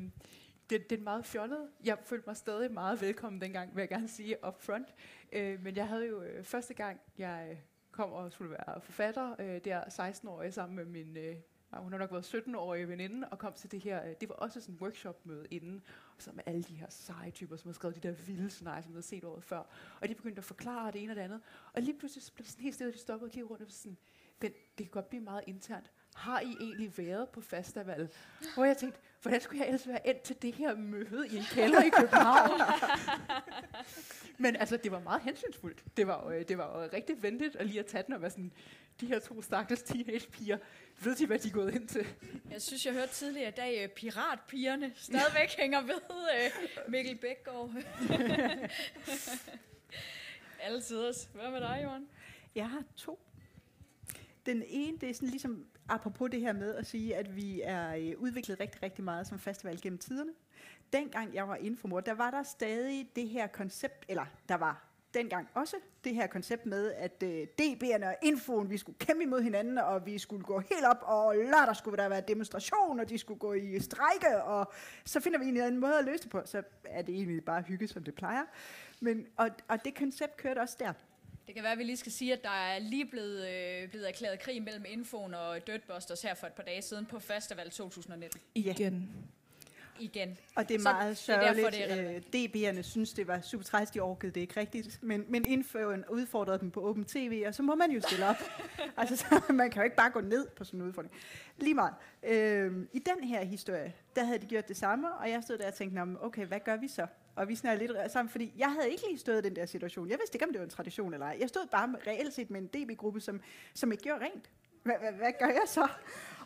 det, 0.69 0.89
det 0.89 0.99
er 0.99 1.03
meget 1.03 1.25
fjollet. 1.25 1.69
Jeg 1.83 1.97
følte 2.05 2.23
mig 2.27 2.37
stadig 2.37 2.71
meget 2.71 3.01
velkommen 3.01 3.41
dengang, 3.41 3.75
vil 3.75 3.81
jeg 3.81 3.89
gerne 3.89 4.07
sige 4.07 4.47
up 4.47 4.61
front. 4.61 4.87
Øh, 5.31 5.63
men 5.63 5.75
jeg 5.75 5.87
havde 5.87 6.07
jo 6.07 6.21
øh, 6.21 6.43
første 6.43 6.73
gang, 6.73 6.99
jeg 7.17 7.47
øh, 7.51 7.57
kom 7.91 8.11
og 8.11 8.31
skulle 8.31 8.51
være 8.51 8.81
forfatter, 8.81 9.35
øh, 9.39 9.61
der 9.65 9.81
16-årig 9.83 10.53
sammen 10.53 10.75
med 10.75 10.85
min... 10.85 11.17
Øh, 11.17 11.35
og 11.71 11.83
hun 11.83 11.91
har 11.91 11.99
nok 11.99 12.11
været 12.11 12.35
17-årig 12.35 12.89
veninde, 12.89 13.27
og 13.29 13.39
kom 13.39 13.53
til 13.53 13.71
det 13.71 13.79
her, 13.79 14.05
øh, 14.05 14.15
det 14.21 14.29
var 14.29 14.35
også 14.35 14.61
sådan 14.61 14.75
en 14.75 14.81
workshop-møde 14.81 15.47
inden, 15.51 15.81
og 16.17 16.21
så 16.21 16.31
med 16.33 16.43
alle 16.45 16.63
de 16.63 16.75
her 16.75 16.87
seje 16.89 17.31
typer, 17.31 17.55
som 17.55 17.67
havde 17.67 17.75
skrevet 17.75 17.95
de 18.03 18.07
der 18.07 18.11
vilde 18.11 18.49
scenarier, 18.49 18.81
som 18.81 18.91
havde 18.91 19.05
set 19.05 19.23
året 19.23 19.43
før. 19.43 19.63
Og 20.01 20.09
de 20.09 20.15
begyndte 20.15 20.39
at 20.39 20.43
forklare 20.43 20.91
det 20.91 21.03
ene 21.03 21.11
og 21.11 21.15
det 21.15 21.21
andet. 21.21 21.41
Og 21.73 21.81
lige 21.81 21.99
pludselig 21.99 22.23
blev 22.35 22.43
det 22.43 22.51
sådan 22.51 22.63
helt 22.63 22.75
stille, 22.75 22.93
de 22.93 22.97
stoppede 22.97 23.27
og 23.27 23.31
kiggede 23.31 23.49
rundt 23.49 23.61
og 23.61 23.67
var 23.67 23.71
sådan, 23.71 23.97
den, 24.41 24.51
det 24.51 24.85
kan 24.85 24.91
godt 24.91 25.09
blive 25.09 25.23
meget 25.23 25.43
internt. 25.47 25.91
Har 26.15 26.39
I 26.39 26.55
egentlig 26.59 26.97
været 26.97 27.29
på 27.29 27.41
festival? 27.41 28.09
Hvor 28.55 28.65
jeg 28.65 28.77
tænkte, 28.77 28.99
hvordan 29.21 29.41
skulle 29.41 29.59
jeg 29.59 29.67
ellers 29.67 29.87
være 29.87 30.07
endt 30.07 30.21
til 30.21 30.41
det 30.41 30.53
her 30.55 30.75
møde 30.75 31.27
i 31.31 31.37
en 31.37 31.43
kælder 31.43 31.83
i 31.83 31.89
København? 31.89 32.61
Men 34.37 34.55
altså, 34.55 34.77
det 34.77 34.91
var 34.91 34.99
meget 34.99 35.21
hensynsfuldt. 35.21 35.83
Det 35.97 36.07
var, 36.07 36.23
jo, 36.25 36.31
øh, 36.31 36.47
det 36.47 36.57
var 36.57 36.81
jo 36.81 36.89
rigtig 36.93 37.23
venligt 37.23 37.55
at 37.55 37.67
lige 37.67 37.79
at 37.79 37.85
tage 37.85 38.03
den 38.03 38.13
og 38.13 38.21
være 38.21 38.31
sådan, 38.31 38.51
de 39.01 39.05
her 39.05 39.19
to 39.19 39.41
stakkels 39.41 39.81
teenagepiger, 39.81 40.57
ved 41.03 41.15
de, 41.15 41.25
hvad 41.25 41.39
de 41.39 41.47
er 41.47 41.51
gået 41.51 41.75
ind 41.75 41.87
til? 41.87 42.07
Jeg 42.51 42.61
synes, 42.61 42.85
jeg 42.85 42.93
hørte 42.93 43.13
tidligere 43.13 43.49
i 43.49 43.51
dag, 43.51 43.79
at 43.83 43.91
piratpigerne 43.91 44.91
stadigvæk 44.95 45.49
hænger 45.61 45.81
ved 45.81 46.01
øh, 46.35 46.51
Mikkel 46.91 47.15
Bækgaard. 47.17 47.69
Altid. 50.63 51.13
Hvad 51.33 51.51
med 51.51 51.59
dig, 51.61 51.79
Johan? 51.83 52.07
Jeg 52.55 52.69
har 52.69 52.83
to. 52.97 53.19
Den 54.45 54.63
ene, 54.67 54.97
det 54.97 55.09
er 55.09 55.13
sådan 55.13 55.29
ligesom 55.29 55.65
apropos 55.89 56.29
det 56.31 56.39
her 56.39 56.53
med 56.53 56.75
at 56.75 56.85
sige, 56.85 57.15
at 57.15 57.35
vi 57.35 57.61
er 57.63 57.95
øh, 57.95 58.13
udviklet 58.17 58.59
rigtig, 58.59 58.83
rigtig 58.83 59.03
meget 59.03 59.27
som 59.27 59.39
festival 59.39 59.81
gennem 59.81 59.99
tiderne. 59.99 60.31
Dengang 60.93 61.33
jeg 61.33 61.47
var 61.47 61.55
infomor, 61.55 61.99
der 61.99 62.13
var 62.13 62.31
der 62.31 62.43
stadig 62.43 63.09
det 63.15 63.29
her 63.29 63.47
koncept, 63.47 64.05
eller 64.07 64.25
der 64.49 64.55
var 64.55 64.91
dengang 65.13 65.47
også 65.53 65.75
det 66.03 66.15
her 66.15 66.27
koncept 66.27 66.65
med, 66.65 66.91
at 66.91 67.23
øh, 67.23 67.47
DB'erne 67.61 68.05
og 68.05 68.15
infoen, 68.21 68.69
vi 68.69 68.77
skulle 68.77 68.97
kæmpe 68.97 69.23
imod 69.23 69.41
hinanden, 69.41 69.77
og 69.77 70.05
vi 70.05 70.17
skulle 70.17 70.43
gå 70.43 70.59
helt 70.59 70.85
op, 70.85 70.97
og 71.01 71.35
lørdag 71.35 71.75
skulle 71.75 71.97
der 71.97 72.09
være 72.09 72.21
demonstration, 72.27 72.99
og 72.99 73.09
de 73.09 73.17
skulle 73.17 73.39
gå 73.39 73.53
i 73.53 73.79
strejke, 73.79 74.43
og 74.43 74.73
så 75.05 75.19
finder 75.19 75.39
vi 75.39 75.45
en, 75.45 75.57
en 75.57 75.77
måde 75.77 75.99
at 75.99 76.05
løse 76.05 76.23
det 76.23 76.31
på. 76.31 76.41
Så 76.45 76.63
er 76.85 77.01
det 77.01 77.15
egentlig 77.15 77.45
bare 77.45 77.61
hygge, 77.61 77.87
som 77.87 78.03
det 78.03 78.15
plejer. 78.15 78.43
Men, 78.99 79.27
og, 79.37 79.49
og 79.67 79.85
det 79.85 79.95
koncept 79.95 80.37
kørte 80.37 80.59
også 80.59 80.75
der. 80.79 80.93
Det 81.47 81.55
kan 81.55 81.63
være, 81.63 81.71
at 81.71 81.77
vi 81.77 81.83
lige 81.83 81.97
skal 81.97 82.11
sige, 82.11 82.33
at 82.33 82.43
der 82.43 82.49
er 82.49 82.79
lige 82.79 83.05
blevet, 83.05 83.47
øh, 83.47 83.89
blevet 83.89 84.07
erklæret 84.07 84.39
krig 84.39 84.63
mellem 84.63 84.85
Infoen 84.87 85.33
og 85.33 85.67
Dirtbusters 85.67 86.21
her 86.21 86.33
for 86.33 86.47
et 86.47 86.53
par 86.53 86.63
dage 86.63 86.81
siden 86.81 87.05
på 87.05 87.19
Festival 87.19 87.69
2019. 87.69 88.41
Igen. 88.55 89.09
Igen. 90.01 90.37
Og 90.55 90.69
det 90.69 90.75
er 90.75 90.79
Så 90.79 90.83
meget 90.83 91.17
det 91.27 91.29
er 91.33 91.53
derfor, 91.53 91.71
sørgeligt. 91.71 92.31
det 92.33 92.63
er. 92.63 92.69
Øh, 92.69 92.75
DB'erne 92.77 92.81
synes, 92.81 93.13
det 93.13 93.27
var 93.27 93.41
super 93.41 93.63
træls, 93.63 93.91
de 93.91 93.99
orkede 93.99 94.31
det 94.31 94.41
ikke 94.41 94.59
rigtigt. 94.59 94.99
Men, 95.03 95.25
men 95.29 95.45
indføren 95.47 96.03
udfordrede 96.09 96.59
dem 96.59 96.71
på 96.71 96.89
Open 96.89 97.05
TV, 97.05 97.43
og 97.47 97.55
så 97.55 97.63
må 97.63 97.75
man 97.75 97.91
jo 97.91 98.01
stille 98.01 98.25
op. 98.29 98.35
altså, 98.97 99.15
så, 99.15 99.41
man 99.53 99.69
kan 99.69 99.79
jo 99.81 99.83
ikke 99.83 99.95
bare 99.95 100.09
gå 100.09 100.21
ned 100.21 100.47
på 100.55 100.63
sådan 100.63 100.79
en 100.81 100.87
udfordring. 100.87 101.13
Lige 101.57 101.73
meget. 101.73 101.93
Øh, 102.23 102.71
I 102.93 102.99
den 102.99 103.23
her 103.23 103.43
historie, 103.43 103.93
der 104.15 104.23
havde 104.23 104.39
de 104.39 104.45
gjort 104.45 104.67
det 104.67 104.77
samme, 104.77 105.11
og 105.13 105.29
jeg 105.29 105.43
stod 105.43 105.57
der 105.57 105.67
og 105.67 105.73
tænkte, 105.73 105.95
"Nå, 105.95 106.05
men 106.05 106.17
okay, 106.21 106.45
hvad 106.45 106.59
gør 106.59 106.77
vi 106.77 106.87
så? 106.87 107.07
Og 107.35 107.47
vi 107.47 107.55
snakkede 107.55 107.93
lidt 107.93 108.11
sammen, 108.11 108.29
fordi 108.29 108.53
jeg 108.57 108.71
havde 108.71 108.89
ikke 108.89 109.03
lige 109.09 109.19
stået 109.19 109.45
i 109.45 109.49
den 109.49 109.55
der 109.55 109.65
situation. 109.65 110.09
Jeg 110.09 110.17
vidste 110.19 110.35
ikke, 110.35 110.45
om 110.45 110.51
det 110.51 110.59
var 110.59 110.63
en 110.65 110.69
tradition 110.69 111.13
eller 111.13 111.25
ej. 111.25 111.37
Jeg 111.39 111.49
stod 111.49 111.67
bare 111.71 111.87
med, 111.87 111.99
reelt 112.07 112.33
set 112.33 112.49
med 112.51 112.61
en 112.61 112.67
DB-gruppe, 112.67 113.19
som, 113.19 113.41
som 113.73 113.91
ikke 113.91 114.03
gjorde 114.03 114.25
rent. 114.25 114.49
Hvad, 114.83 114.95
hvad, 114.99 115.11
hvad 115.11 115.31
gør 115.39 115.45
jeg 115.47 115.63
så? 115.65 115.87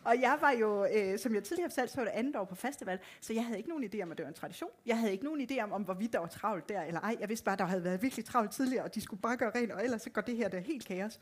Og 0.05 0.21
jeg 0.21 0.37
var 0.41 0.51
jo, 0.51 0.85
øh, 0.85 1.19
som 1.19 1.35
jeg 1.35 1.43
tidligere 1.43 1.71
selv 1.71 1.89
så 1.89 2.01
det 2.01 2.07
andet 2.07 2.35
år 2.35 2.43
på 2.43 2.55
festival, 2.55 2.99
så 3.21 3.33
jeg 3.33 3.45
havde 3.45 3.57
ikke 3.57 3.69
nogen 3.69 3.83
idé 3.83 4.01
om, 4.03 4.11
at 4.11 4.17
det 4.17 4.23
var 4.23 4.29
en 4.29 4.35
tradition. 4.35 4.69
Jeg 4.85 4.99
havde 4.99 5.11
ikke 5.11 5.25
nogen 5.25 5.47
idé 5.51 5.59
om, 5.59 5.71
om 5.71 5.81
hvorvidt 5.81 6.13
der 6.13 6.19
var 6.19 6.27
travlt 6.27 6.69
der 6.69 6.81
eller 6.81 6.99
ej. 6.99 7.15
Jeg 7.19 7.29
vidste 7.29 7.45
bare, 7.45 7.53
at 7.53 7.59
der 7.59 7.65
havde 7.65 7.83
været 7.83 8.01
virkelig 8.01 8.25
travlt 8.25 8.51
tidligere, 8.51 8.83
og 8.83 8.95
de 8.95 9.01
skulle 9.01 9.21
bare 9.21 9.37
gøre 9.37 9.51
rent, 9.55 9.71
og 9.71 9.83
ellers 9.83 10.01
så 10.01 10.09
går 10.09 10.21
det 10.21 10.37
her 10.37 10.49
der 10.49 10.59
helt 10.59 10.85
kaos. 10.85 11.19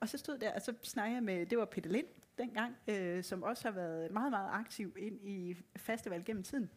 Og 0.00 0.08
så 0.08 0.18
stod 0.18 0.38
der, 0.38 0.52
og 0.52 0.62
så 0.62 0.74
snakkede 0.82 1.14
jeg 1.14 1.22
med, 1.22 1.46
det 1.46 1.58
var 1.58 1.64
Peter 1.64 1.90
Lind 1.90 2.06
dengang, 2.38 2.76
øh, 2.88 3.24
som 3.24 3.42
også 3.42 3.68
har 3.68 3.74
været 3.74 4.12
meget, 4.12 4.30
meget 4.30 4.50
aktiv 4.52 4.96
ind 4.98 5.20
i 5.22 5.56
festival 5.76 6.24
gennem 6.24 6.42
tiden. 6.42 6.70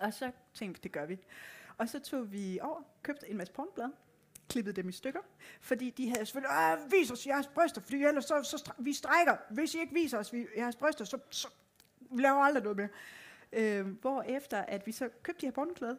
Og 0.00 0.14
så 0.14 0.30
tænkte 0.54 0.80
vi, 0.80 0.82
det 0.82 0.92
gør 0.92 1.06
vi. 1.06 1.18
Og 1.78 1.88
så 1.88 2.00
tog 2.00 2.32
vi 2.32 2.58
over, 2.62 2.82
købte 3.02 3.30
en 3.30 3.36
masse 3.36 3.52
pornblad, 3.52 3.88
klippede 4.50 4.82
dem 4.82 4.88
i 4.88 4.92
stykker, 4.92 5.20
fordi 5.60 5.90
de 5.90 6.10
havde 6.10 6.26
selvfølgelig, 6.26 6.50
Åh, 6.84 6.92
vis 6.92 7.10
os 7.10 7.26
jeres 7.26 7.46
bryster, 7.46 7.80
fordi 7.80 8.04
ellers 8.04 8.24
så, 8.24 8.42
så 8.42 8.56
stra- 8.56 8.74
vi 8.82 8.92
strækker. 8.92 9.36
Hvis 9.50 9.74
I 9.74 9.80
ikke 9.80 9.94
viser 9.94 10.18
os 10.18 10.32
vi, 10.32 10.46
jeres 10.56 10.76
bryster, 10.76 11.04
så, 11.04 11.18
så 11.30 11.48
vi 12.10 12.22
laver 12.22 12.42
aldrig 12.42 12.62
noget 12.62 12.76
mere. 12.76 12.88
Øh, 13.52 13.86
hvor 13.86 14.22
efter, 14.22 14.58
at 14.58 14.86
vi 14.86 14.92
så 14.92 15.08
købte 15.22 15.40
de 15.40 15.46
her 15.46 15.52
pornoklæder, 15.52 15.96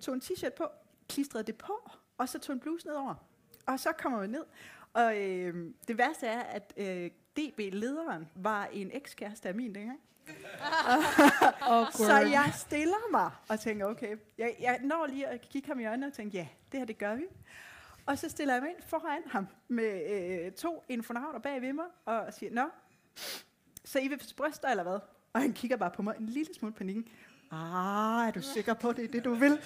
tog 0.00 0.14
en 0.14 0.20
t-shirt 0.24 0.50
på, 0.56 0.66
klistrede 1.08 1.44
det 1.44 1.56
på, 1.56 1.90
og 2.18 2.28
så 2.28 2.38
tog 2.38 2.52
en 2.52 2.60
bluse 2.60 2.86
ned 2.86 2.94
over. 2.94 3.14
Og 3.66 3.80
så 3.80 3.92
kommer 3.98 4.20
vi 4.20 4.26
ned, 4.26 4.44
og 4.92 5.16
øh, 5.22 5.70
det 5.88 5.98
værste 5.98 6.26
er, 6.26 6.40
at 6.40 6.72
øh, 6.76 7.10
DB-lederen 7.36 8.28
var 8.34 8.64
en 8.72 8.90
ekskæreste 8.92 9.48
af 9.48 9.54
min 9.54 9.74
dengang. 9.74 10.00
Så 11.92 12.16
jeg 12.30 12.52
stiller 12.58 13.10
mig 13.10 13.30
og 13.48 13.60
tænker, 13.60 13.86
okay, 13.86 14.16
jeg, 14.38 14.56
jeg 14.60 14.80
når 14.82 15.06
lige 15.06 15.26
at 15.26 15.40
kigge 15.40 15.68
ham 15.68 15.80
i 15.80 15.86
øjnene 15.86 16.06
og 16.06 16.12
tænke, 16.12 16.36
ja, 16.38 16.48
det 16.72 16.80
her, 16.80 16.86
det 16.86 16.98
gør 16.98 17.14
vi. 17.14 17.24
Og 18.06 18.18
så 18.18 18.28
stiller 18.28 18.54
jeg 18.54 18.62
mig 18.62 18.70
ind 18.70 18.82
foran 18.86 19.22
ham 19.26 19.46
med 19.68 20.10
øh, 20.10 20.52
to 20.52 20.84
infonauter 20.88 21.38
bag 21.38 21.62
ved 21.62 21.72
mig 21.72 21.86
og 22.04 22.34
siger, 22.34 22.52
nå, 22.52 22.68
så 23.84 23.98
I 23.98 24.08
vil 24.08 24.22
bryster 24.36 24.68
eller 24.68 24.82
hvad? 24.82 24.98
Og 25.32 25.40
han 25.40 25.52
kigger 25.52 25.76
bare 25.76 25.90
på 25.90 26.02
mig 26.02 26.14
en 26.20 26.26
lille 26.26 26.54
smule 26.54 26.74
panikken. 26.74 27.08
Ah, 27.50 28.28
er 28.28 28.32
du 28.34 28.42
sikker 28.42 28.74
på, 28.74 28.92
det 28.92 29.04
er 29.04 29.08
det, 29.08 29.24
du 29.24 29.34
vil? 29.34 29.58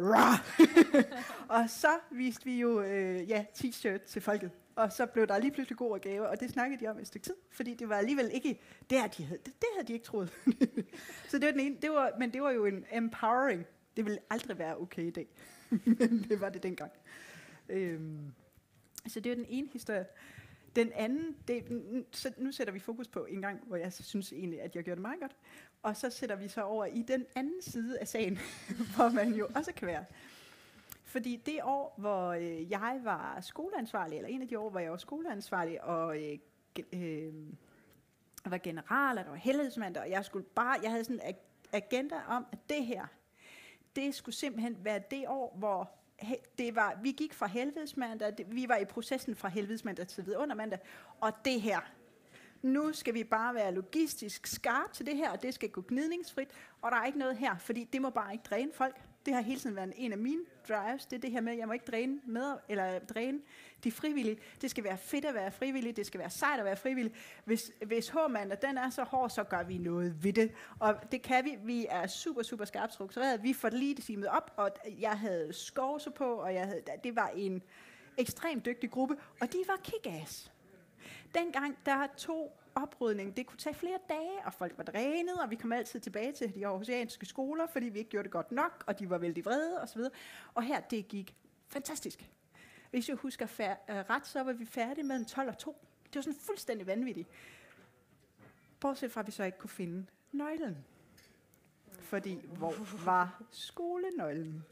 Og 1.48 1.70
så 1.70 1.98
viste 2.10 2.44
vi 2.44 2.60
jo 2.60 2.80
øh, 2.82 3.28
ja, 3.28 3.44
t-shirt 3.54 4.06
til 4.06 4.22
folket. 4.22 4.50
Og 4.76 4.92
så 4.92 5.06
blev 5.06 5.26
der 5.26 5.38
lige 5.38 5.50
pludselig 5.50 5.78
god 5.78 5.90
og 5.90 6.00
gave, 6.00 6.28
og 6.28 6.40
det 6.40 6.50
snakkede 6.50 6.84
de 6.84 6.88
om 6.88 6.98
et 6.98 7.06
stykke 7.06 7.24
tid, 7.24 7.34
fordi 7.50 7.74
det 7.74 7.88
var 7.88 7.96
alligevel 7.96 8.30
ikke 8.32 8.60
der, 8.90 9.06
de 9.06 9.24
havde, 9.24 9.40
det, 9.44 9.52
det 9.60 9.68
havde 9.74 9.88
de 9.88 9.92
ikke 9.92 10.04
troet. 10.04 10.32
så 11.30 11.38
det 11.38 11.46
var 11.46 11.50
den 11.50 11.60
ene, 11.60 11.76
det 11.82 11.90
var, 11.90 12.12
men 12.18 12.32
det 12.32 12.42
var 12.42 12.50
jo 12.50 12.64
en 12.66 12.84
empowering. 12.92 13.66
Det 13.96 14.04
ville 14.04 14.18
aldrig 14.30 14.58
være 14.58 14.80
okay 14.80 15.02
i 15.02 15.10
dag, 15.10 15.26
men 15.98 16.26
det 16.28 16.40
var 16.40 16.48
det 16.48 16.62
dengang. 16.62 16.92
Øhm, 17.68 18.32
så 19.06 19.20
det 19.20 19.32
er 19.32 19.36
den 19.36 19.46
ene 19.48 19.68
historie. 19.72 20.06
Den 20.76 20.92
anden, 20.92 21.36
det, 21.48 21.64
så 22.12 22.32
nu 22.38 22.52
sætter 22.52 22.72
vi 22.72 22.78
fokus 22.78 23.08
på 23.08 23.24
en 23.24 23.42
gang, 23.42 23.60
hvor 23.66 23.76
jeg 23.76 23.92
synes 23.92 24.32
egentlig, 24.32 24.60
at 24.60 24.76
jeg 24.76 24.84
gjorde 24.84 24.96
det 24.96 25.02
meget 25.02 25.20
godt. 25.20 25.36
Og 25.82 25.96
så 25.96 26.10
sætter 26.10 26.36
vi 26.36 26.48
så 26.48 26.62
over 26.62 26.84
i 26.84 27.02
den 27.02 27.26
anden 27.34 27.62
side 27.62 27.98
af 27.98 28.08
sagen, 28.08 28.38
hvor 28.96 29.08
man 29.08 29.34
jo 29.34 29.48
også 29.54 29.72
kan 29.72 29.88
være. 29.88 30.04
Fordi 31.04 31.36
det 31.46 31.58
år, 31.62 31.94
hvor 31.98 32.28
øh, 32.28 32.70
jeg 32.70 33.00
var 33.02 33.40
skoleansvarlig, 33.40 34.16
eller 34.16 34.28
en 34.28 34.42
af 34.42 34.48
de 34.48 34.58
år, 34.58 34.70
hvor 34.70 34.80
jeg 34.80 34.90
var 34.90 34.96
skoleansvarlig, 34.96 35.84
og 35.84 36.22
øh, 36.22 36.38
øh, 36.92 37.32
var 38.44 38.58
general, 38.58 39.18
og 39.18 39.24
der 39.24 39.30
var 39.30 39.36
helhedsmand, 39.36 39.96
og 39.96 40.10
jeg 40.10 40.24
skulle 40.24 40.44
bare, 40.54 40.78
jeg 40.82 40.90
havde 40.90 41.04
sådan 41.04 41.20
en 41.26 41.34
agenda 41.72 42.16
om, 42.28 42.46
at 42.52 42.58
det 42.68 42.86
her, 42.86 43.06
det 43.96 44.14
skulle 44.14 44.34
simpelthen 44.34 44.76
være 44.84 45.00
det 45.10 45.24
år, 45.28 45.56
hvor 45.58 45.90
det 46.58 46.74
var, 46.74 46.98
vi 47.02 47.12
gik 47.12 47.34
fra 47.34 47.46
helvedesmandag, 47.46 48.38
det, 48.38 48.46
vi 48.54 48.68
var 48.68 48.76
i 48.76 48.84
processen 48.84 49.36
fra 49.36 49.48
helvedesmandag 49.48 50.08
til 50.08 50.26
vidundermandag, 50.26 50.78
og 51.20 51.32
det 51.44 51.60
her, 51.60 51.80
nu 52.62 52.92
skal 52.92 53.14
vi 53.14 53.24
bare 53.24 53.54
være 53.54 53.74
logistisk 53.74 54.46
skarpe 54.46 54.94
til 54.94 55.06
det 55.06 55.16
her, 55.16 55.30
og 55.30 55.42
det 55.42 55.54
skal 55.54 55.68
gå 55.68 55.84
gnidningsfrit, 55.88 56.48
og 56.82 56.90
der 56.90 56.96
er 56.96 57.06
ikke 57.06 57.18
noget 57.18 57.36
her, 57.36 57.58
fordi 57.58 57.84
det 57.84 58.02
må 58.02 58.10
bare 58.10 58.32
ikke 58.32 58.44
dræne 58.50 58.72
folk. 58.72 59.00
Det 59.26 59.34
har 59.34 59.40
hele 59.40 59.60
tiden 59.60 59.76
været 59.76 59.92
en 59.96 60.12
af 60.12 60.18
mine 60.18 60.40
drives, 60.68 61.06
det 61.06 61.16
er 61.16 61.20
det 61.20 61.30
her 61.30 61.40
med, 61.40 61.52
at 61.52 61.58
jeg 61.58 61.66
må 61.66 61.72
ikke 61.72 61.84
dræne, 61.84 62.20
med, 62.24 62.56
eller 62.68 62.98
dræne 62.98 63.38
de 63.84 63.92
frivillige. 63.92 64.38
Det 64.60 64.70
skal 64.70 64.84
være 64.84 64.98
fedt 64.98 65.24
at 65.24 65.34
være 65.34 65.52
frivillig, 65.52 65.96
det 65.96 66.06
skal 66.06 66.20
være 66.20 66.30
sejt 66.30 66.58
at 66.58 66.64
være 66.64 66.76
frivillig. 66.76 67.14
Hvis, 67.44 67.72
hvis 67.86 68.08
h 68.08 68.16
den 68.62 68.78
er 68.78 68.90
så 68.90 69.04
hård, 69.04 69.30
så 69.30 69.44
gør 69.44 69.62
vi 69.62 69.78
noget 69.78 70.24
ved 70.24 70.32
det. 70.32 70.52
Og 70.78 70.94
det 71.12 71.22
kan 71.22 71.44
vi. 71.44 71.58
Vi 71.62 71.86
er 71.90 72.06
super, 72.06 72.42
super 72.42 72.64
skarpt 72.64 72.92
struktureret. 72.92 73.42
Vi 73.42 73.52
får 73.52 73.68
lige 73.68 73.94
det 73.94 74.04
simet 74.04 74.28
op, 74.28 74.52
og 74.56 74.70
jeg 75.00 75.18
havde 75.18 75.52
skovse 75.52 76.10
på, 76.10 76.34
og 76.34 76.54
jeg 76.54 76.66
havde, 76.66 76.82
det 77.04 77.16
var 77.16 77.28
en 77.28 77.62
ekstremt 78.16 78.64
dygtig 78.64 78.90
gruppe, 78.90 79.16
og 79.40 79.52
de 79.52 79.58
var 79.66 79.80
kick-ass. 79.84 80.50
Dengang, 81.34 81.78
der 81.86 82.06
tog 82.16 82.59
oprydning, 82.82 83.36
det 83.36 83.46
kunne 83.46 83.58
tage 83.58 83.74
flere 83.74 83.98
dage, 84.08 84.44
og 84.44 84.54
folk 84.54 84.78
var 84.78 84.84
drænet, 84.84 85.34
og 85.42 85.50
vi 85.50 85.56
kom 85.56 85.72
altid 85.72 86.00
tilbage 86.00 86.32
til 86.32 86.54
de 86.54 86.66
aarhusianske 86.66 87.26
skoler, 87.26 87.66
fordi 87.66 87.86
vi 87.88 87.98
ikke 87.98 88.10
gjorde 88.10 88.24
det 88.24 88.32
godt 88.32 88.52
nok, 88.52 88.84
og 88.86 88.98
de 88.98 89.10
var 89.10 89.18
vældig 89.18 89.44
vrede 89.44 89.82
osv. 89.82 90.00
Og 90.54 90.62
her, 90.62 90.80
det 90.80 91.08
gik 91.08 91.36
fantastisk. 91.68 92.30
Hvis 92.90 93.08
jeg 93.08 93.16
husker 93.16 93.46
fær- 93.46 93.92
øh, 93.92 93.96
ret, 94.10 94.26
så 94.26 94.42
var 94.42 94.52
vi 94.52 94.66
færdige 94.66 95.04
med 95.04 95.16
en 95.16 95.24
12 95.24 95.48
og 95.48 95.58
2. 95.58 95.76
Det 96.04 96.14
var 96.14 96.22
sådan 96.22 96.38
fuldstændig 96.40 96.86
vanvittigt. 96.86 97.28
Bortset 98.80 99.12
fra, 99.12 99.20
at 99.20 99.26
vi 99.26 99.32
så 99.32 99.44
ikke 99.44 99.58
kunne 99.58 99.70
finde 99.70 100.06
nøglen. 100.32 100.84
Fordi, 102.00 102.46
hvor 102.46 102.74
var 103.04 103.42
skolenøglen? 103.50 104.64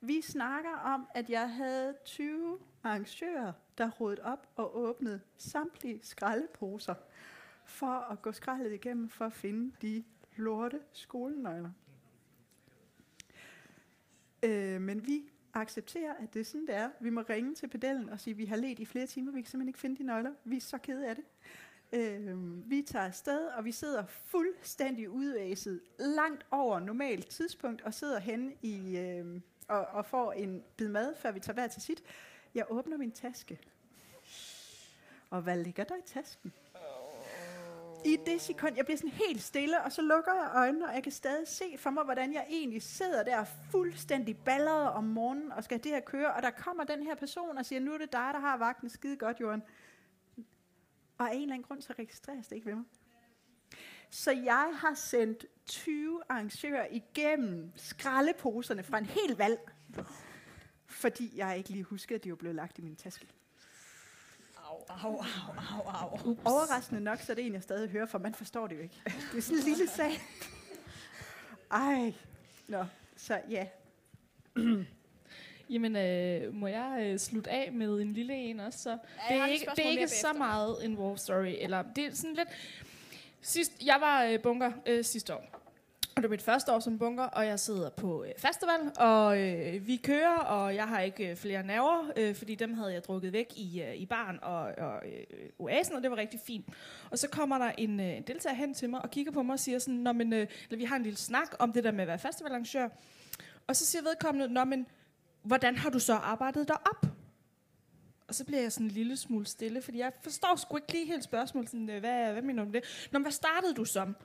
Vi 0.00 0.22
snakker 0.22 0.76
om, 0.76 1.08
at 1.14 1.30
jeg 1.30 1.50
havde 1.54 1.94
20 2.04 2.58
arrangører, 2.82 3.52
der 3.78 3.90
rodede 3.90 4.22
op 4.22 4.48
og 4.56 4.76
åbnede 4.76 5.20
samtlige 5.36 6.00
skraldeposer 6.02 6.94
for 7.66 8.10
at 8.12 8.22
gå 8.22 8.32
skraldet 8.32 8.72
igennem 8.72 9.08
for 9.08 9.24
at 9.24 9.32
finde 9.32 9.74
de 9.82 10.04
lorte 10.36 10.80
skolenøgler. 10.92 11.70
Øh, 14.42 14.80
men 14.80 15.06
vi 15.06 15.30
accepterer, 15.54 16.14
at 16.14 16.34
det 16.34 16.40
er 16.40 16.44
sådan, 16.44 16.66
det 16.66 16.74
er. 16.74 16.90
Vi 17.00 17.10
må 17.10 17.20
ringe 17.20 17.54
til 17.54 17.68
pedellen 17.68 18.08
og 18.08 18.20
sige, 18.20 18.32
at 18.32 18.38
vi 18.38 18.44
har 18.44 18.56
let 18.56 18.78
i 18.78 18.84
flere 18.84 19.06
timer, 19.06 19.32
vi 19.32 19.40
kan 19.40 19.50
simpelthen 19.50 19.68
ikke 19.68 19.78
finde 19.78 19.96
de 19.96 20.02
nøgler. 20.02 20.32
Vi 20.44 20.56
er 20.56 20.60
så 20.60 20.78
kede 20.78 21.08
af 21.08 21.16
det. 21.16 21.24
Øh, 21.92 22.70
vi 22.70 22.82
tager 22.82 23.04
afsted, 23.04 23.46
og 23.46 23.64
vi 23.64 23.72
sidder 23.72 24.04
fuldstændig 24.06 25.10
udvæset, 25.10 25.80
langt 25.98 26.46
over 26.50 26.80
normalt 26.80 27.26
tidspunkt, 27.26 27.82
og 27.82 27.94
sidder 27.94 28.18
hen 28.18 28.52
i, 28.62 28.98
øh, 28.98 29.40
og, 29.68 29.86
og 29.86 30.06
får 30.06 30.32
en 30.32 30.62
bid 30.76 30.88
mad, 30.88 31.14
før 31.16 31.32
vi 31.32 31.40
tager 31.40 31.54
hver 31.54 31.66
til 31.66 31.82
sit. 31.82 32.02
Jeg 32.54 32.66
åbner 32.70 32.96
min 32.96 33.12
taske. 33.12 33.58
Og 35.30 35.42
hvad 35.42 35.64
ligger 35.64 35.84
der 35.84 35.96
i 35.96 36.02
tasken? 36.06 36.52
I 38.04 38.16
det 38.26 38.40
sekund, 38.40 38.76
jeg 38.76 38.84
bliver 38.84 38.98
sådan 38.98 39.10
helt 39.10 39.42
stille, 39.42 39.82
og 39.82 39.92
så 39.92 40.02
lukker 40.02 40.34
jeg 40.34 40.50
øjnene, 40.54 40.88
og 40.88 40.94
jeg 40.94 41.02
kan 41.02 41.12
stadig 41.12 41.48
se 41.48 41.78
for 41.78 41.90
mig, 41.90 42.04
hvordan 42.04 42.32
jeg 42.32 42.46
egentlig 42.48 42.82
sidder 42.82 43.22
der 43.22 43.44
fuldstændig 43.70 44.36
balleret 44.36 44.90
om 44.90 45.04
morgenen, 45.04 45.52
og 45.52 45.64
skal 45.64 45.84
det 45.84 45.92
her 45.92 46.00
køre, 46.00 46.34
og 46.34 46.42
der 46.42 46.50
kommer 46.50 46.84
den 46.84 47.02
her 47.02 47.14
person 47.14 47.58
og 47.58 47.66
siger, 47.66 47.80
nu 47.80 47.92
er 47.94 47.98
det 47.98 48.12
dig, 48.12 48.30
der 48.32 48.40
har 48.40 48.56
vagten, 48.56 48.90
skide 48.90 49.16
godt, 49.16 49.40
Jorden. 49.40 49.62
Og 51.18 51.30
af 51.30 51.34
en 51.34 51.42
eller 51.42 51.54
anden 51.54 51.68
grund, 51.68 51.82
så 51.82 51.92
registreres 51.98 52.46
det 52.46 52.56
ikke 52.56 52.66
ved 52.66 52.74
mig. 52.74 52.84
Så 54.10 54.30
jeg 54.32 54.72
har 54.74 54.94
sendt 54.94 55.46
20 55.66 56.22
arrangører 56.28 56.86
igennem 56.90 57.72
skraldeposerne 57.76 58.82
fra 58.82 58.98
en 58.98 59.06
hel 59.06 59.36
valg, 59.36 59.60
fordi 60.92 61.32
jeg 61.36 61.58
ikke 61.58 61.70
lige 61.70 61.84
husker, 61.84 62.14
at 62.14 62.24
de 62.24 62.30
var 62.30 62.36
blevet 62.36 62.56
lagt 62.56 62.78
i 62.78 62.82
min 62.82 62.96
taske. 62.96 63.26
Au, 64.56 64.84
au, 64.88 65.16
au, 65.16 65.82
au, 65.86 66.18
au. 66.24 66.36
Overraskende 66.44 67.00
nok, 67.00 67.20
så 67.20 67.32
er 67.32 67.36
det 67.36 67.46
en, 67.46 67.52
jeg 67.52 67.62
stadig 67.62 67.90
hører, 67.90 68.06
for 68.06 68.18
man 68.18 68.34
forstår 68.34 68.66
det 68.66 68.76
jo 68.76 68.82
ikke. 68.82 69.00
Det 69.04 69.38
er 69.38 69.42
sådan 69.42 69.58
en 69.58 69.64
lille 69.64 69.88
sag. 69.88 70.20
Ej. 71.70 72.14
Nå, 72.68 72.84
så 73.16 73.40
ja. 73.50 73.66
Jamen, 75.70 75.96
øh, 75.96 76.54
må 76.54 76.66
jeg 76.66 76.98
øh, 77.00 77.18
slutte 77.18 77.50
af 77.50 77.72
med 77.72 78.00
en 78.00 78.12
lille 78.12 78.34
en 78.34 78.60
også? 78.60 78.78
Så 78.78 78.90
jeg 78.90 78.98
det 79.28 79.36
er 79.36 79.46
ikke, 79.46 79.66
det 79.76 79.86
er 79.86 79.90
ikke 79.90 80.08
så 80.08 80.32
meget 80.32 80.84
en 80.84 80.98
war 80.98 81.16
story. 81.16 81.54
Eller, 81.58 81.82
det 81.96 82.06
er 82.06 82.14
sådan 82.14 82.34
lidt... 82.34 82.48
Sidst, 83.40 83.72
jeg 83.84 83.96
var 84.00 84.24
øh, 84.24 84.42
bunker 84.42 84.72
øh, 84.86 85.04
sidste 85.04 85.34
år. 85.34 85.61
Og 86.16 86.22
det 86.22 86.24
er 86.24 86.30
mit 86.30 86.42
første 86.42 86.72
år 86.72 86.80
som 86.80 86.98
bunker, 86.98 87.24
og 87.24 87.46
jeg 87.46 87.60
sidder 87.60 87.90
på 87.90 88.24
øh, 88.24 88.30
festival, 88.38 88.80
og 88.96 89.40
øh, 89.40 89.86
vi 89.86 89.96
kører, 89.96 90.38
og 90.38 90.74
jeg 90.74 90.88
har 90.88 91.00
ikke 91.00 91.30
øh, 91.30 91.36
flere 91.36 91.62
nerver, 91.62 92.10
øh, 92.16 92.34
fordi 92.34 92.54
dem 92.54 92.74
havde 92.74 92.92
jeg 92.92 93.04
drukket 93.04 93.32
væk 93.32 93.52
i, 93.56 93.82
øh, 93.82 93.94
i 93.94 94.06
baren 94.06 94.38
og, 94.42 94.60
og 94.60 95.02
øh, 95.06 95.48
oasen, 95.58 95.96
og 95.96 96.02
det 96.02 96.10
var 96.10 96.16
rigtig 96.16 96.40
fint. 96.46 96.66
Og 97.10 97.18
så 97.18 97.28
kommer 97.28 97.58
der 97.58 97.72
en 97.78 98.00
øh, 98.00 98.20
deltager 98.26 98.54
hen 98.54 98.74
til 98.74 98.90
mig 98.90 99.02
og 99.02 99.10
kigger 99.10 99.32
på 99.32 99.42
mig 99.42 99.52
og 99.52 99.60
siger 99.60 99.78
sådan, 99.78 99.94
Nå, 99.94 100.12
men, 100.12 100.32
øh, 100.32 100.46
eller, 100.70 100.78
vi 100.78 100.84
har 100.84 100.96
en 100.96 101.02
lille 101.02 101.18
snak 101.18 101.54
om 101.58 101.72
det 101.72 101.84
der 101.84 101.92
med 101.92 102.00
at 102.00 102.08
være 102.08 102.18
festivalarrangør. 102.18 102.88
Og 103.66 103.76
så 103.76 103.86
siger 103.86 104.02
vedkommende, 104.02 104.54
Nå, 104.54 104.64
men 104.64 104.86
hvordan 105.42 105.76
har 105.76 105.90
du 105.90 105.98
så 105.98 106.14
arbejdet 106.14 106.68
dig 106.68 106.76
op? 106.76 107.06
Og 108.28 108.34
så 108.34 108.44
bliver 108.44 108.62
jeg 108.62 108.72
sådan 108.72 108.86
en 108.86 108.90
lille 108.90 109.16
smule 109.16 109.46
stille, 109.46 109.82
fordi 109.82 109.98
jeg 109.98 110.12
forstår 110.22 110.56
sgu 110.56 110.76
ikke 110.76 110.92
lige 110.92 111.06
helt 111.06 111.24
spørgsmålet. 111.24 111.70
Sådan, 111.70 111.90
øh, 111.90 112.00
hvad, 112.00 112.32
hvad 112.32 112.42
mener 112.42 112.62
du 112.62 112.66
om 112.66 112.72
det? 112.72 113.08
Nå, 113.12 113.18
men 113.18 113.24
hvad 113.24 113.32
startede 113.32 113.74
du 113.74 113.84
som? 113.84 114.16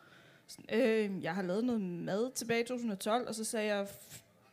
Øh, 0.72 1.24
jeg 1.24 1.36
har 1.36 1.42
lavet 1.42 1.64
noget 1.64 1.82
mad 1.82 2.32
tilbage 2.32 2.62
i 2.62 2.66
2012, 2.66 3.28
og 3.28 3.36
så 3.36 3.44
sagde 3.44 3.76
jeg, 3.76 3.88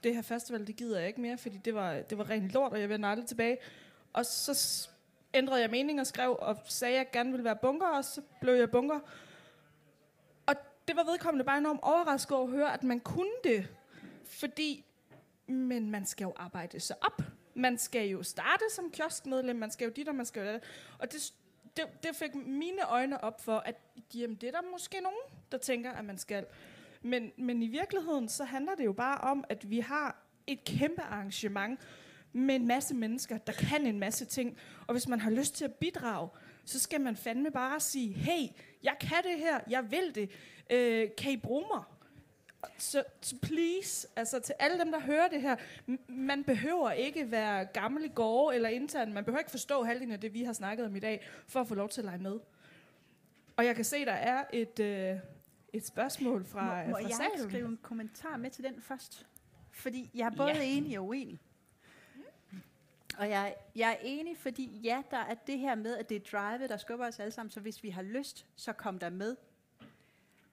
det 0.04 0.14
her 0.14 0.22
festival, 0.22 0.66
det 0.66 0.76
gider 0.76 0.98
jeg 0.98 1.08
ikke 1.08 1.20
mere, 1.20 1.38
fordi 1.38 1.58
det 1.58 1.74
var, 1.74 1.94
det 1.94 2.18
var 2.18 2.30
rent 2.30 2.50
lort, 2.50 2.72
og 2.72 2.80
jeg 2.80 2.88
vender 2.88 3.08
aldrig 3.08 3.26
tilbage. 3.26 3.58
Og 4.12 4.26
så 4.26 4.88
ændrede 5.34 5.60
jeg 5.60 5.70
mening 5.70 6.00
og 6.00 6.06
skrev, 6.06 6.36
og 6.40 6.58
sagde, 6.64 6.94
at 6.94 6.98
jeg 6.98 7.10
gerne 7.12 7.30
ville 7.30 7.44
være 7.44 7.56
bunker, 7.56 7.86
og 7.86 8.04
så 8.04 8.22
blev 8.40 8.54
jeg 8.54 8.70
bunker. 8.70 9.00
Og 10.46 10.54
det 10.88 10.96
var 10.96 11.04
vedkommende 11.04 11.44
bare 11.44 11.58
enormt 11.58 11.80
overrasket 11.82 12.36
over 12.36 12.46
at 12.46 12.52
høre, 12.52 12.74
at 12.74 12.82
man 12.82 13.00
kunne 13.00 13.34
det. 13.44 13.68
Fordi, 14.24 14.84
men 15.46 15.90
man 15.90 16.06
skal 16.06 16.24
jo 16.24 16.32
arbejde 16.36 16.80
sig 16.80 16.96
op. 17.00 17.22
Man 17.54 17.78
skal 17.78 18.08
jo 18.08 18.22
starte 18.22 18.64
som 18.70 18.90
kioskmedlem, 18.90 19.56
man 19.56 19.70
skal 19.70 19.84
jo 19.84 19.92
dit, 19.96 20.08
og 20.08 20.14
man 20.14 20.26
skal 20.26 20.46
jo 20.46 20.52
det. 20.52 20.62
Og 20.98 21.12
det, 21.12 21.32
det, 21.76 21.84
det 22.02 22.16
fik 22.16 22.34
mine 22.34 22.88
øjne 22.88 23.24
op 23.24 23.40
for, 23.40 23.56
at 23.56 23.76
jamen, 24.14 24.36
det 24.36 24.46
er 24.46 24.50
der 24.50 24.70
måske 24.72 25.00
nogen, 25.00 25.40
der 25.52 25.58
tænker, 25.58 25.92
at 25.92 26.04
man 26.04 26.18
skal. 26.18 26.46
Men, 27.02 27.32
men 27.36 27.62
i 27.62 27.66
virkeligheden, 27.66 28.28
så 28.28 28.44
handler 28.44 28.74
det 28.74 28.84
jo 28.84 28.92
bare 28.92 29.18
om, 29.18 29.44
at 29.48 29.70
vi 29.70 29.80
har 29.80 30.22
et 30.46 30.64
kæmpe 30.64 31.02
arrangement 31.02 31.80
med 32.32 32.54
en 32.54 32.66
masse 32.66 32.94
mennesker, 32.94 33.38
der 33.38 33.52
kan 33.52 33.86
en 33.86 33.98
masse 33.98 34.24
ting. 34.24 34.58
Og 34.86 34.92
hvis 34.92 35.08
man 35.08 35.20
har 35.20 35.30
lyst 35.30 35.54
til 35.54 35.64
at 35.64 35.74
bidrage, 35.74 36.28
så 36.64 36.78
skal 36.80 37.00
man 37.00 37.16
fandme 37.16 37.50
bare 37.50 37.80
sige, 37.80 38.12
hey, 38.12 38.48
jeg 38.82 38.96
kan 39.00 39.22
det 39.24 39.38
her, 39.38 39.60
jeg 39.70 39.90
vil 39.90 40.14
det, 40.14 40.30
øh, 40.70 41.08
kan 41.18 41.32
I 41.32 41.36
bruge 41.36 41.64
mig? 41.74 41.82
Så, 42.78 43.04
så 43.20 43.36
please, 43.42 44.08
altså 44.16 44.40
til 44.40 44.54
alle 44.58 44.78
dem, 44.78 44.92
der 44.92 45.00
hører 45.00 45.28
det 45.28 45.42
her, 45.42 45.56
m- 45.88 46.12
man 46.12 46.44
behøver 46.44 46.90
ikke 46.90 47.30
være 47.30 47.64
gammel 47.64 48.04
i 48.04 48.08
gårde 48.08 48.56
eller 48.56 48.68
intern, 48.68 49.12
man 49.12 49.24
behøver 49.24 49.38
ikke 49.38 49.50
forstå 49.50 49.82
halvdelen 49.82 50.12
af 50.12 50.20
det, 50.20 50.34
vi 50.34 50.42
har 50.42 50.52
snakket 50.52 50.86
om 50.86 50.96
i 50.96 51.00
dag, 51.00 51.26
for 51.46 51.60
at 51.60 51.68
få 51.68 51.74
lov 51.74 51.88
til 51.88 52.00
at 52.00 52.04
lege 52.04 52.18
med. 52.18 52.40
Og 53.56 53.64
jeg 53.64 53.76
kan 53.76 53.84
se, 53.84 54.04
der 54.04 54.12
er 54.12 54.44
et, 54.52 54.80
øh, 54.80 55.16
et 55.72 55.86
spørgsmål 55.86 56.44
fra, 56.44 56.82
må, 56.84 56.90
må 56.90 56.96
fra 56.96 57.02
jeg 57.02 57.10
salen. 57.16 57.50
skrive 57.50 57.68
en 57.68 57.78
kommentar 57.82 58.36
med 58.36 58.50
til 58.50 58.64
den 58.64 58.82
først? 58.82 59.26
Fordi 59.70 60.10
jeg 60.14 60.26
er 60.26 60.30
både 60.36 60.48
Ja. 60.50 60.56
ja. 60.56 60.62
enig 60.64 60.98
og 60.98 61.06
uenig. 61.06 61.40
Og 63.18 63.28
jeg, 63.28 63.54
jeg 63.76 63.90
er 63.90 63.96
enig, 64.02 64.36
fordi 64.38 64.80
ja, 64.84 65.02
der 65.10 65.16
er 65.18 65.34
det 65.34 65.58
her 65.58 65.74
med, 65.74 65.96
at 65.96 66.08
det 66.08 66.16
er 66.16 66.20
drive, 66.38 66.68
der 66.68 66.76
skubber 66.76 67.06
os 67.06 67.18
alle 67.20 67.30
sammen, 67.30 67.50
så 67.50 67.60
hvis 67.60 67.82
vi 67.82 67.90
har 67.90 68.02
lyst, 68.02 68.46
så 68.56 68.72
kom 68.72 68.98
der 68.98 69.10
med. 69.10 69.36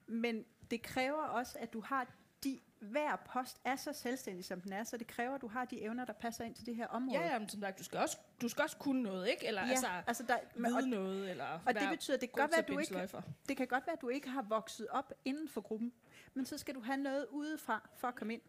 Men 0.08 0.46
det 0.72 0.82
kræver 0.82 1.24
også, 1.24 1.58
at 1.60 1.74
du 1.74 1.82
har 1.82 2.08
de, 2.44 2.60
hver 2.80 3.16
post 3.16 3.58
er 3.64 3.76
så 3.76 3.94
selvstændig, 3.94 4.46
som 4.46 4.62
den 4.62 4.74
er, 4.74 4.84
så 4.84 4.98
det 4.98 5.08
kræver, 5.08 5.36
at 5.36 5.42
du 5.42 5.48
har 5.48 5.66
de 5.66 5.82
evner, 5.82 6.06
der 6.06 6.14
passer 6.14 6.44
ind 6.44 6.56
til 6.56 6.66
det 6.66 6.76
her 6.76 6.88
område. 6.88 7.20
Ja, 7.20 7.32
ja, 7.32 7.40
men 7.40 7.50
som 7.50 7.62
sagt, 7.62 7.80
du 7.80 7.84
skal 7.84 8.00
også, 8.00 8.18
du 8.42 8.50
skal 8.50 8.64
også 8.64 8.78
kunne 8.78 9.04
noget, 9.04 9.30
ikke? 9.30 9.48
Eller 9.48 9.62
ja 9.62 9.70
altså, 9.70 9.88
altså 10.08 10.24
der, 10.24 10.38
men, 10.56 10.66
og, 10.66 10.78
vide 10.78 10.90
noget, 10.90 11.30
eller 11.30 11.60
og 11.66 11.74
det 11.74 11.90
betyder, 11.90 12.18
det 12.18 12.32
kan 12.32 12.42
god 12.42 12.42
godt 12.42 12.52
være, 12.52 12.60
at 12.60 12.68
du 12.68 12.80
ikke, 12.80 13.18
det 13.50 13.58
kan 13.58 13.68
godt 13.68 13.88
være, 13.88 13.94
at 13.94 14.02
du 14.02 14.10
ikke 14.10 14.30
har 14.30 14.42
vokset 14.42 14.88
op 14.88 15.14
inden 15.26 15.50
for 15.50 15.62
gruppen, 15.62 15.94
men 16.34 16.46
så 16.46 16.58
skal 16.58 16.76
du 16.76 16.82
have 16.82 16.98
noget 16.98 17.28
udefra 17.30 17.90
for 17.96 18.08
at 18.08 18.16
komme 18.16 18.34
ind. 18.34 18.42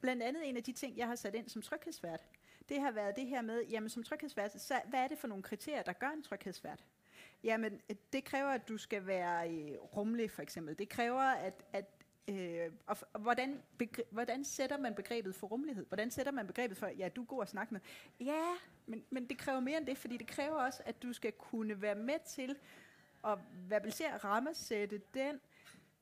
Blandt 0.00 0.22
andet 0.22 0.48
en 0.48 0.56
af 0.56 0.64
de 0.64 0.72
ting, 0.72 0.96
jeg 0.96 1.06
har 1.06 1.14
sat 1.14 1.34
ind 1.34 1.48
som 1.48 1.62
tryghedsvært, 1.62 2.20
det 2.68 2.80
har 2.80 2.90
været 2.90 3.16
det 3.16 3.26
her 3.26 3.42
med, 3.42 3.64
jamen 3.64 3.88
som 3.88 4.02
tryghedsvært, 4.02 4.62
så 4.62 4.80
hvad 4.86 5.00
er 5.00 5.08
det 5.08 5.18
for 5.18 5.28
nogle 5.28 5.42
kriterier, 5.42 5.82
der 5.82 5.92
gør 5.92 6.10
en 6.10 6.22
tryghedsvært? 6.22 6.84
Jamen, 7.44 7.80
øh, 7.90 7.96
det 8.12 8.24
kræver, 8.24 8.48
at 8.48 8.68
du 8.68 8.78
skal 8.78 9.06
være 9.06 9.50
øh, 9.50 9.76
rummelig, 9.78 10.30
for 10.30 10.42
eksempel. 10.42 10.78
Det 10.78 10.88
kræver, 10.88 11.20
at, 11.20 11.64
at 11.72 11.84
øh, 12.28 12.72
og, 12.86 12.96
f- 12.98 13.10
og 13.12 13.20
hvordan, 13.20 13.62
begre, 13.78 14.02
hvordan 14.10 14.44
sætter 14.44 14.78
man 14.78 14.94
begrebet 14.94 15.34
for 15.34 15.46
rummelighed? 15.46 15.86
Hvordan 15.86 16.10
sætter 16.10 16.32
man 16.32 16.46
begrebet 16.46 16.76
for, 16.76 16.86
ja, 16.86 17.08
du 17.08 17.22
er 17.22 17.26
god 17.26 17.42
at 17.42 17.48
snakke 17.48 17.74
med? 17.74 17.80
Ja, 18.20 18.44
men, 18.86 19.04
men 19.10 19.28
det 19.28 19.38
kræver 19.38 19.60
mere 19.60 19.78
end 19.78 19.86
det, 19.86 19.98
fordi 19.98 20.16
det 20.16 20.26
kræver 20.26 20.54
også, 20.54 20.82
at 20.86 21.02
du 21.02 21.12
skal 21.12 21.32
kunne 21.32 21.82
være 21.82 21.94
med 21.94 22.18
til 22.26 22.56
at 23.24 23.38
verbalisere, 23.68 24.16
rammesætte 24.16 25.00
den 25.14 25.40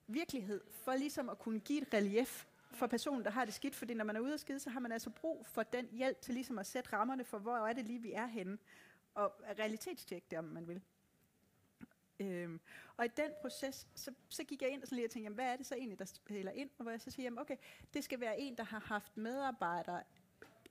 virkelighed, 0.07 0.61
for 0.71 0.95
ligesom 0.95 1.29
at 1.29 1.39
kunne 1.39 1.61
give 1.61 1.83
et 1.83 1.95
relief 1.95 2.47
for 2.73 2.87
personen, 2.87 3.25
der 3.25 3.31
har 3.31 3.45
det 3.45 3.55
skidt, 3.55 3.75
fordi 3.75 3.95
når 3.95 4.05
man 4.05 4.17
er 4.17 4.21
ude 4.21 4.35
at 4.35 4.41
skide, 4.41 4.61
så 4.61 4.71
har 4.71 4.81
man 4.81 4.93
altså 4.93 5.11
brug 5.11 5.47
for 5.47 5.63
den 5.63 5.89
hjælp 5.93 6.21
til 6.21 6.35
ligesom 6.35 6.59
at 6.59 6.67
sætte 6.67 6.93
rammerne 6.93 7.25
for, 7.25 7.39
hvor 7.39 7.67
er 7.67 7.73
det 7.73 7.85
lige, 7.85 8.03
vi 8.03 8.13
er 8.13 8.27
henne, 8.27 8.59
og 9.15 9.33
realitetstjek 9.59 10.31
det, 10.31 10.39
om 10.39 10.45
man 10.45 10.69
vil. 10.69 10.83
Øhm, 12.21 12.61
og 12.97 13.05
i 13.05 13.09
den 13.09 13.31
proces, 13.41 13.89
så, 13.95 14.15
så 14.29 14.45
gik 14.45 14.63
jeg 14.63 14.71
ind 14.71 14.83
og 14.83 14.89
så 14.89 14.95
lige 14.95 15.07
og 15.07 15.11
tænkte, 15.11 15.25
jamen, 15.25 15.35
hvad 15.35 15.53
er 15.53 15.57
det 15.57 15.67
så 15.67 15.75
egentlig, 15.75 15.99
der 15.99 16.05
spiller 16.05 16.53
ind? 16.53 16.71
Og 16.79 16.83
hvor 16.83 16.91
jeg 16.91 17.01
så 17.01 17.11
siger, 17.11 17.25
jamen, 17.25 17.39
okay, 17.39 17.57
det 17.95 18.05
skal 18.05 18.21
være 18.21 18.41
en, 18.41 18.57
der 18.57 18.65
har 18.65 18.81
haft 18.81 19.17
medarbejdere 19.17 20.03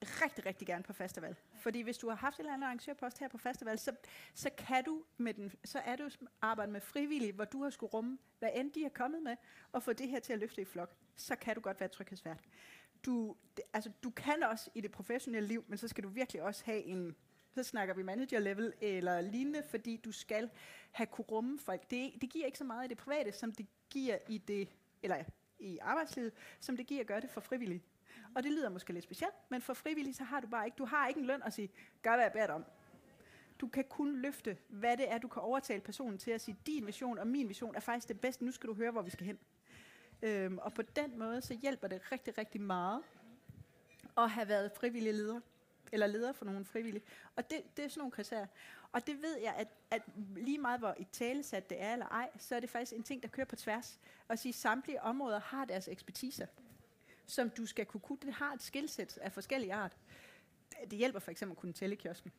rigtig, 0.01 0.45
rigtig 0.45 0.67
gerne 0.67 0.83
på 0.83 0.93
festival. 0.93 1.35
Fordi 1.59 1.81
hvis 1.81 1.97
du 1.97 2.09
har 2.09 2.15
haft 2.15 2.35
en 2.35 2.41
eller 2.41 2.53
anden 2.53 2.63
arrangørpost 2.63 3.19
her 3.19 3.27
på 3.27 3.37
festival, 3.37 3.79
så, 3.79 3.91
så 4.33 4.49
kan 4.57 4.83
du 4.83 5.03
med 5.17 5.33
den, 5.33 5.51
så 5.65 5.79
er 5.79 5.95
du 5.95 6.09
arbejde 6.41 6.71
med 6.71 6.81
frivillige, 6.81 7.33
hvor 7.33 7.45
du 7.45 7.63
har 7.63 7.69
skulle 7.69 7.89
rumme, 7.89 8.17
hvad 8.39 8.49
end 8.53 8.71
de 8.71 8.85
er 8.85 8.89
kommet 8.89 9.23
med, 9.23 9.35
og 9.71 9.83
få 9.83 9.93
det 9.93 10.09
her 10.09 10.19
til 10.19 10.33
at 10.33 10.39
løfte 10.39 10.61
i 10.61 10.65
flok. 10.65 10.95
Så 11.15 11.35
kan 11.35 11.55
du 11.55 11.61
godt 11.61 11.79
være 11.79 11.89
tryghedsvært. 11.89 12.43
Du, 13.05 13.35
altså, 13.73 13.91
du 14.03 14.09
kan 14.09 14.43
også 14.43 14.69
i 14.75 14.81
det 14.81 14.91
professionelle 14.91 15.47
liv, 15.47 15.65
men 15.67 15.77
så 15.77 15.87
skal 15.87 16.03
du 16.03 16.09
virkelig 16.09 16.41
også 16.43 16.65
have 16.65 16.83
en 16.83 17.15
så 17.57 17.69
snakker 17.69 17.93
vi 17.93 18.03
manager 18.03 18.39
level 18.39 18.73
eller 18.81 19.21
lignende, 19.21 19.63
fordi 19.69 19.97
du 19.97 20.11
skal 20.11 20.49
have 20.91 21.07
kunne 21.07 21.25
rumme 21.25 21.59
folk. 21.59 21.91
Det, 21.91 22.11
det 22.21 22.29
giver 22.29 22.45
ikke 22.45 22.57
så 22.57 22.63
meget 22.63 22.85
i 22.85 22.87
det 22.87 22.97
private, 22.97 23.31
som 23.31 23.51
det 23.51 23.65
giver 23.89 24.17
i 24.27 24.37
det, 24.37 24.69
eller 25.03 25.23
i 25.59 25.77
arbejdslivet, 25.81 26.33
som 26.59 26.77
det 26.77 26.87
giver 26.87 27.01
at 27.01 27.07
gøre 27.07 27.21
det 27.21 27.29
for 27.29 27.41
frivillige. 27.41 27.83
Og 28.35 28.43
det 28.43 28.51
lyder 28.51 28.69
måske 28.69 28.93
lidt 28.93 29.03
specielt, 29.03 29.33
men 29.49 29.61
for 29.61 29.73
frivillige, 29.73 30.13
så 30.13 30.23
har 30.23 30.39
du 30.39 30.47
bare 30.47 30.65
ikke, 30.65 30.75
du 30.75 30.85
har 30.85 31.07
ikke 31.07 31.19
en 31.19 31.25
løn 31.25 31.43
at 31.43 31.53
sige, 31.53 31.69
gør 32.01 32.13
hvad 32.13 32.23
jeg 32.23 32.31
beder 32.31 32.51
om. 32.51 32.65
Du 33.61 33.67
kan 33.67 33.83
kun 33.83 34.15
løfte, 34.21 34.57
hvad 34.67 34.97
det 34.97 35.11
er, 35.11 35.17
du 35.17 35.27
kan 35.27 35.41
overtale 35.41 35.81
personen 35.81 36.17
til 36.17 36.31
at 36.31 36.41
sige, 36.41 36.57
din 36.65 36.87
vision 36.87 37.19
og 37.19 37.27
min 37.27 37.49
vision 37.49 37.75
er 37.75 37.79
faktisk 37.79 38.07
det 38.07 38.19
bedste, 38.19 38.45
nu 38.45 38.51
skal 38.51 38.69
du 38.69 38.73
høre, 38.73 38.91
hvor 38.91 39.01
vi 39.01 39.09
skal 39.09 39.25
hen. 39.25 39.39
Øhm, 40.21 40.57
og 40.57 40.73
på 40.73 40.81
den 40.81 41.19
måde, 41.19 41.41
så 41.41 41.53
hjælper 41.61 41.87
det 41.87 42.11
rigtig, 42.11 42.37
rigtig 42.37 42.61
meget 42.61 43.03
at 44.17 44.29
have 44.29 44.47
været 44.47 44.71
frivillig 44.71 45.13
leder 45.13 45.39
eller 45.91 46.07
leder 46.07 46.31
for 46.31 46.45
nogle 46.45 46.65
frivillige. 46.65 47.03
Og 47.35 47.49
det, 47.49 47.77
det 47.77 47.85
er 47.85 47.89
sådan 47.89 47.99
nogle 47.99 48.11
kriterier. 48.11 48.47
Og 48.91 49.07
det 49.07 49.21
ved 49.21 49.37
jeg, 49.37 49.55
at, 49.57 49.67
at 49.91 50.01
lige 50.35 50.57
meget 50.57 50.79
hvor 50.79 50.95
i 50.99 51.03
talesat 51.03 51.69
det 51.69 51.81
er 51.81 51.93
eller 51.93 52.05
ej, 52.05 52.29
så 52.37 52.55
er 52.55 52.59
det 52.59 52.69
faktisk 52.69 52.93
en 52.93 53.03
ting, 53.03 53.23
der 53.23 53.29
kører 53.29 53.45
på 53.45 53.55
tværs. 53.55 53.99
Og 54.27 54.39
sige, 54.39 54.49
at 54.49 54.55
samtlige 54.55 55.01
områder 55.01 55.39
har 55.39 55.65
deres 55.65 55.87
ekspertise, 55.87 56.47
som 57.25 57.49
du 57.49 57.65
skal 57.65 57.85
kunne 57.85 58.01
kunne. 58.01 58.17
Det 58.21 58.33
har 58.33 58.53
et 58.53 58.61
skillset 58.61 59.17
af 59.17 59.31
forskellige 59.31 59.73
art. 59.73 59.97
Det 60.91 60.97
hjælper 60.97 61.19
for 61.19 61.31
eksempel 61.31 61.53
at 61.53 61.57
kunne 61.57 61.73
tælle 61.73 61.95
kiosken. 61.95 62.31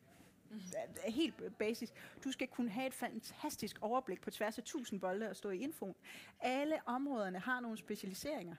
Mm. 0.51 0.61
Helt 1.05 1.59
basis. 1.59 1.93
Du 2.25 2.33
skal 2.33 2.49
kunne 2.49 2.71
have 2.71 2.87
et 2.87 2.95
fantastisk 2.95 3.79
overblik 3.81 4.21
på 4.21 4.31
tværs 4.31 4.59
af 4.59 4.65
tusind 4.65 5.01
bolde 5.01 5.31
og 5.31 5.37
stå 5.37 5.51
i 5.51 5.59
infoen. 5.59 5.95
Alle 6.41 6.81
områderne 6.87 7.39
har 7.39 7.61
nogle 7.61 7.79
specialiseringer. 7.79 8.57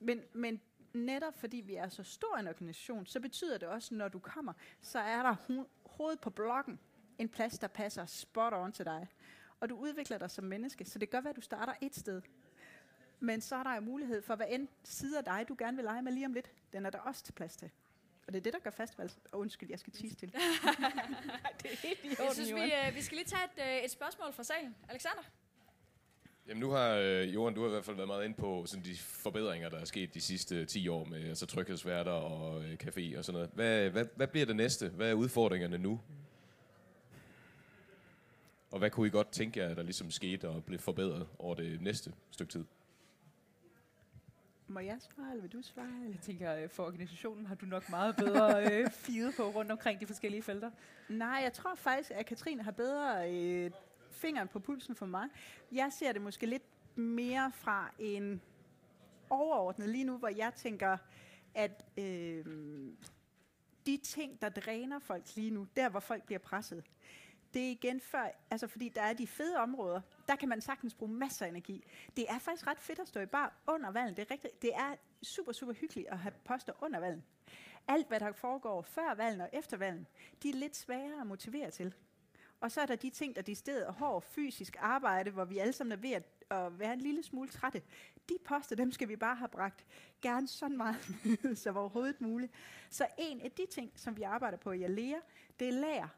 Men, 0.00 0.22
men 0.32 0.60
netop 0.92 1.34
fordi 1.40 1.56
vi 1.56 1.74
er 1.74 1.88
så 1.88 2.02
stor 2.02 2.36
en 2.36 2.48
organisation, 2.48 3.06
så 3.06 3.20
betyder 3.20 3.58
det 3.58 3.68
også, 3.68 3.94
når 3.94 4.08
du 4.08 4.18
kommer, 4.18 4.52
så 4.82 4.98
er 4.98 5.22
der 5.22 5.34
ho- 5.34 5.68
hovedet 5.90 6.20
på 6.20 6.30
blokken 6.30 6.80
en 7.18 7.28
plads, 7.28 7.58
der 7.58 7.68
passer 7.68 8.06
spot 8.06 8.52
on 8.52 8.72
til 8.72 8.84
dig. 8.84 9.08
Og 9.60 9.68
du 9.68 9.76
udvikler 9.76 10.18
dig 10.18 10.30
som 10.30 10.44
menneske, 10.44 10.84
så 10.84 10.98
det 10.98 11.10
gør, 11.10 11.20
at 11.20 11.36
du 11.36 11.40
starter 11.40 11.72
et 11.80 11.96
sted. 11.96 12.22
Men 13.20 13.40
så 13.40 13.56
er 13.56 13.62
der 13.62 13.70
en 13.70 13.84
mulighed 13.84 14.22
for, 14.22 14.36
hvad 14.36 14.46
end 14.50 14.68
side 14.84 15.18
af 15.18 15.24
dig, 15.24 15.44
du 15.48 15.56
gerne 15.58 15.76
vil 15.76 15.84
lege 15.84 16.02
med 16.02 16.12
lige 16.12 16.26
om 16.26 16.32
lidt, 16.32 16.52
den 16.72 16.86
er 16.86 16.90
der 16.90 16.98
også 16.98 17.24
til 17.24 17.32
plads 17.32 17.56
til. 17.56 17.70
Og 18.26 18.32
det 18.32 18.38
er 18.38 18.42
det, 18.42 18.52
der 18.52 18.58
gør 18.58 18.70
fastvalg. 18.70 19.10
Og 19.32 19.38
undskyld, 19.38 19.70
jeg 19.70 19.78
skal 19.78 19.92
tisse 19.92 20.16
til. 20.16 20.32
det 21.62 21.72
er 21.72 21.76
helt 21.76 22.00
i 22.04 22.08
orden, 22.08 22.24
Jeg 22.26 22.34
synes, 22.34 22.54
vi, 22.54 22.60
øh, 22.88 22.94
vi 22.94 23.02
skal 23.02 23.16
lige 23.16 23.26
tage 23.26 23.44
et, 23.44 23.78
øh, 23.78 23.84
et 23.84 23.90
spørgsmål 23.90 24.32
fra 24.32 24.42
salen. 24.44 24.76
Alexander? 24.88 25.22
Jamen 26.50 26.60
nu 26.60 26.70
har 26.70 26.94
øh, 26.94 27.34
Johan, 27.34 27.54
du 27.54 27.60
har 27.60 27.68
i 27.68 27.70
hvert 27.70 27.84
fald 27.84 27.96
været 27.96 28.06
meget 28.06 28.24
ind 28.24 28.34
på 28.34 28.66
sådan 28.66 28.84
de 28.84 28.96
forbedringer, 28.96 29.68
der 29.68 29.78
er 29.78 29.84
sket 29.84 30.14
de 30.14 30.20
sidste 30.20 30.64
10 30.64 30.88
år 30.88 31.04
med 31.04 31.28
altså, 31.28 31.46
tryghedsværter 31.46 32.12
og 32.12 32.64
øh, 32.64 32.76
café 32.82 33.18
og 33.18 33.24
sådan 33.24 33.32
noget. 33.32 33.50
Hvad, 33.54 33.90
hvad, 33.90 34.04
hvad 34.16 34.26
bliver 34.26 34.46
det 34.46 34.56
næste? 34.56 34.88
Hvad 34.88 35.10
er 35.10 35.14
udfordringerne 35.14 35.78
nu? 35.78 36.00
Og 38.70 38.78
hvad 38.78 38.90
kunne 38.90 39.06
I 39.06 39.10
godt 39.10 39.32
tænke 39.32 39.60
jer, 39.60 39.74
der 39.74 39.82
ligesom 39.82 40.10
skete 40.10 40.48
og 40.48 40.64
blev 40.64 40.78
forbedret 40.78 41.26
over 41.38 41.54
det 41.54 41.82
næste 41.82 42.12
stykke 42.30 42.52
tid? 42.52 42.64
Må 44.68 44.80
jeg 44.80 44.98
svare, 45.00 45.30
eller 45.30 45.42
vil 45.42 45.52
du 45.52 45.62
svare? 45.62 46.04
Jeg 46.08 46.20
tænker, 46.22 46.54
øh, 46.54 46.68
for 46.68 46.86
organisationen 46.86 47.46
har 47.46 47.54
du 47.54 47.66
nok 47.66 47.90
meget 47.90 48.16
bedre 48.16 48.72
øh, 48.72 48.90
fide 49.06 49.32
på 49.36 49.42
rundt 49.42 49.72
omkring 49.72 50.00
de 50.00 50.06
forskellige 50.06 50.42
felter. 50.42 50.70
Nej, 51.08 51.40
jeg 51.42 51.52
tror 51.52 51.74
faktisk, 51.74 52.10
at 52.14 52.26
Katrine 52.26 52.62
har 52.62 52.70
bedre 52.72 53.32
øh, 53.32 53.70
fingeren 54.10 54.48
på 54.48 54.58
pulsen 54.58 54.94
for 54.94 55.06
mig. 55.06 55.28
Jeg 55.72 55.92
ser 55.92 56.12
det 56.12 56.22
måske 56.22 56.46
lidt 56.46 56.62
mere 56.96 57.52
fra 57.52 57.94
en 57.98 58.42
overordnet 59.30 59.88
lige 59.88 60.04
nu, 60.04 60.16
hvor 60.16 60.28
jeg 60.28 60.54
tænker, 60.54 60.96
at 61.54 61.84
øh, 61.96 62.44
de 63.86 63.96
ting, 63.96 64.42
der 64.42 64.48
dræner 64.48 64.98
folk 64.98 65.36
lige 65.36 65.50
nu, 65.50 65.66
der 65.76 65.88
hvor 65.88 66.00
folk 66.00 66.22
bliver 66.22 66.38
presset, 66.38 66.84
det 67.54 67.66
er 67.66 67.70
igen 67.70 68.00
før, 68.00 68.28
altså 68.50 68.66
fordi 68.66 68.88
der 68.88 69.02
er 69.02 69.12
de 69.12 69.26
fede 69.26 69.56
områder, 69.56 70.00
der 70.28 70.36
kan 70.36 70.48
man 70.48 70.60
sagtens 70.60 70.94
bruge 70.94 71.12
masser 71.12 71.44
af 71.44 71.48
energi. 71.48 71.84
Det 72.16 72.26
er 72.28 72.38
faktisk 72.38 72.66
ret 72.66 72.78
fedt 72.78 72.98
at 72.98 73.08
stå 73.08 73.20
i 73.20 73.26
bar 73.26 73.52
under 73.66 73.90
valgen. 73.90 74.16
Det 74.16 74.22
er, 74.22 74.30
rigtigt, 74.30 74.62
det 74.62 74.74
er 74.74 74.94
super, 75.22 75.52
super 75.52 75.72
hyggeligt 75.72 76.08
at 76.08 76.18
have 76.18 76.32
poster 76.44 76.72
under 76.80 77.00
valgen. 77.00 77.24
Alt, 77.88 78.08
hvad 78.08 78.20
der 78.20 78.32
foregår 78.32 78.82
før 78.82 79.14
valgen 79.14 79.40
og 79.40 79.48
efter 79.52 79.76
valgen, 79.76 80.06
de 80.42 80.48
er 80.50 80.54
lidt 80.54 80.76
sværere 80.76 81.20
at 81.20 81.26
motivere 81.26 81.70
til. 81.70 81.94
Og 82.60 82.70
så 82.70 82.80
er 82.80 82.86
der 82.86 82.96
de 82.96 83.10
ting, 83.10 83.36
der 83.36 83.42
de 83.42 83.54
stedet 83.54 83.94
hård 83.94 84.22
fysisk 84.22 84.76
arbejde, 84.80 85.30
hvor 85.30 85.44
vi 85.44 85.58
alle 85.58 85.72
sammen 85.72 85.92
er 85.92 85.96
ved 85.96 86.10
at, 86.10 86.22
at 86.50 86.78
være 86.78 86.92
en 86.92 87.00
lille 87.00 87.22
smule 87.22 87.48
trætte. 87.48 87.82
De 88.28 88.34
poster, 88.44 88.76
dem 88.76 88.92
skal 88.92 89.08
vi 89.08 89.16
bare 89.16 89.36
have 89.36 89.48
bragt 89.48 89.86
gerne 90.22 90.48
sådan 90.48 90.76
meget 90.76 90.96
som 91.62 91.76
overhovedet 91.76 92.20
muligt. 92.20 92.52
Så 92.90 93.06
en 93.18 93.40
af 93.40 93.50
de 93.50 93.66
ting, 93.70 93.92
som 93.96 94.16
vi 94.16 94.22
arbejder 94.22 94.58
på 94.58 94.72
i 94.72 94.82
Alea, 94.82 95.18
det 95.58 95.68
er 95.68 95.72
lærer 95.72 96.08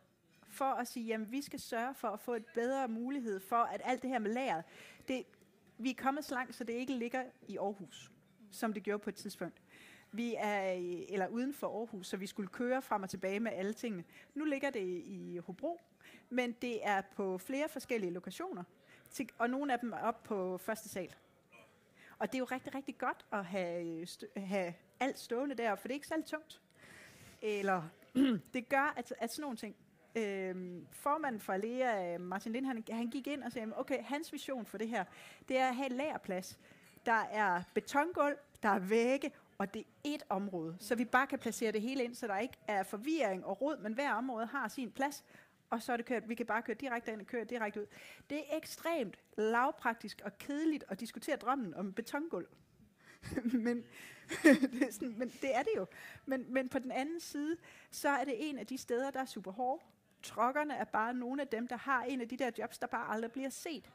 for 0.49 0.65
at 0.65 0.89
sige, 0.89 1.15
at 1.15 1.33
vi 1.33 1.43
skal 1.43 1.61
sørge 1.61 1.95
for 1.95 2.09
at 2.09 2.21
få 2.21 2.35
et 2.35 2.47
bedre 2.55 2.89
mulighed 2.89 3.41
for, 3.41 3.57
at 3.57 3.81
alt 3.85 4.03
det 4.03 4.11
her 4.11 4.19
med 4.19 4.35
læret, 4.35 4.65
det, 5.09 5.25
vi 5.79 5.91
er 5.91 5.95
kommet 5.95 6.25
så 6.25 6.35
langt, 6.35 6.55
så 6.55 6.65
det 6.65 6.73
ikke 6.73 6.93
ligger 6.93 7.25
i 7.49 7.59
Aarhus, 7.59 8.11
som 8.51 8.73
det 8.73 8.83
gjorde 8.83 9.03
på 9.03 9.11
et 9.11 9.17
tidspunkt. 9.17 9.63
Vi 10.13 10.35
er 10.39 10.63
eller 11.09 11.29
uden 11.29 11.55
for 11.55 11.79
Aarhus, 11.79 12.07
så 12.07 12.17
vi 12.17 12.27
skulle 12.27 12.49
køre 12.49 12.83
frem 12.83 13.03
og 13.03 13.11
tilbage 13.11 13.41
med 13.41 13.53
alle 13.53 13.73
tingene. 13.73 14.05
Nu 14.35 14.45
ligger 14.45 14.71
det 14.71 15.03
i 15.05 15.41
Hobro, 15.47 15.81
men 16.33 16.53
det 16.53 16.87
er 16.87 17.01
på 17.01 17.39
flere 17.39 17.69
forskellige 17.69 18.13
lokationer, 18.13 18.65
og 19.39 19.51
nogle 19.51 19.73
af 19.73 19.79
dem 19.79 19.93
er 19.93 19.99
op 19.99 20.23
på 20.23 20.59
første 20.59 20.89
sal. 20.89 21.15
Og 22.19 22.29
det 22.29 22.35
er 22.35 22.39
jo 22.39 22.45
rigtig, 22.45 22.75
rigtig 22.75 22.99
godt 22.99 23.27
at 23.33 23.45
have, 23.45 24.07
øh, 24.37 24.43
have 24.43 24.75
alt 25.01 25.19
stående 25.19 25.55
der, 25.55 25.75
for 25.75 25.89
det 25.89 25.93
er 25.93 25.97
ikke 25.97 26.07
særlig 26.07 26.27
tungt. 26.27 26.61
Eller 27.43 27.83
det 28.55 28.69
gør, 28.69 28.95
at, 28.97 29.15
at 29.19 29.33
sådan 29.33 29.43
nogle 29.43 29.57
ting. 29.57 29.77
Øhm, 30.17 30.87
formanden 30.91 31.41
for 31.41 31.53
Alea, 31.53 32.19
Martin 32.19 32.53
Lind, 32.53 32.67
han, 32.67 32.85
han 32.91 33.11
gik 33.11 33.27
ind 33.27 33.43
og 33.43 33.53
sagde, 33.53 33.73
okay, 33.79 34.03
hans 34.05 34.33
vision 34.33 34.67
for 34.67 34.79
det 34.79 34.89
her, 34.89 35.05
det 35.49 35.59
er 35.59 35.69
at 35.69 35.77
have 35.77 35.91
en 35.91 35.97
lagerplads. 35.97 36.59
Der 37.07 37.23
er 37.31 37.63
betongulv, 37.75 38.37
der 38.63 38.69
er 38.69 38.79
vægge, 38.79 39.33
og 39.59 39.75
det 39.75 39.81
er 39.81 39.87
et 40.05 40.23
område. 40.29 40.77
Så 40.81 40.95
vi 40.95 41.05
bare 41.05 41.27
kan 41.27 41.39
placere 41.39 41.73
det 41.73 41.83
hele 41.83 42.05
ind, 42.05 42.15
så 42.15 42.27
der 42.27 42.39
ikke 42.39 42.57
er 42.67 42.83
forvirring 42.83 43.47
og 43.47 43.61
rod, 43.61 43.79
men 43.79 43.93
hver 43.93 44.13
område 44.15 44.47
har 44.47 44.69
sin 44.69 44.91
plads, 44.91 45.25
og 45.73 45.83
så 45.83 45.93
er 45.93 45.97
det 45.97 46.07
kørt. 46.07 46.29
Vi 46.29 46.35
kan 46.35 46.47
bare 46.47 46.63
køre 46.63 46.77
direkte 46.77 47.13
ind 47.13 47.21
og 47.21 47.27
køre 47.27 47.45
direkte 47.45 47.81
ud. 47.81 47.87
Det 48.31 48.39
er 48.39 48.57
ekstremt 48.57 49.19
lavpraktisk 49.37 50.21
og 50.25 50.39
kedeligt 50.39 50.85
at 50.89 51.01
diskutere 51.01 51.37
drømmen 51.37 51.75
om 51.75 51.93
betongulv. 51.93 52.49
men, 53.67 53.77
det 54.73 54.83
er 54.83 54.93
sådan, 54.93 55.19
men 55.19 55.29
det 55.29 55.57
er 55.57 55.63
det 55.63 55.73
jo. 55.77 55.87
Men, 56.27 56.53
men 56.53 56.69
på 56.69 56.79
den 56.79 56.91
anden 56.91 57.21
side, 57.21 57.57
så 57.91 58.09
er 58.09 58.25
det 58.25 58.49
en 58.49 58.59
af 58.59 58.67
de 58.67 58.79
steder, 58.79 59.11
der 59.11 59.21
er 59.21 59.25
super 59.25 59.53
hårde. 59.53 59.85
Trokkerne 60.23 60.75
er 60.75 60.85
bare 60.85 61.15
nogle 61.15 61.43
af 61.43 61.49
dem, 61.49 61.69
der 61.69 61.77
har 61.77 62.03
en 62.03 62.21
af 62.21 62.29
de 62.29 62.37
der 62.37 62.51
jobs, 62.59 62.79
der 62.79 62.87
bare 62.87 63.15
aldrig 63.15 63.33
bliver 63.33 63.51
set. 63.51 63.91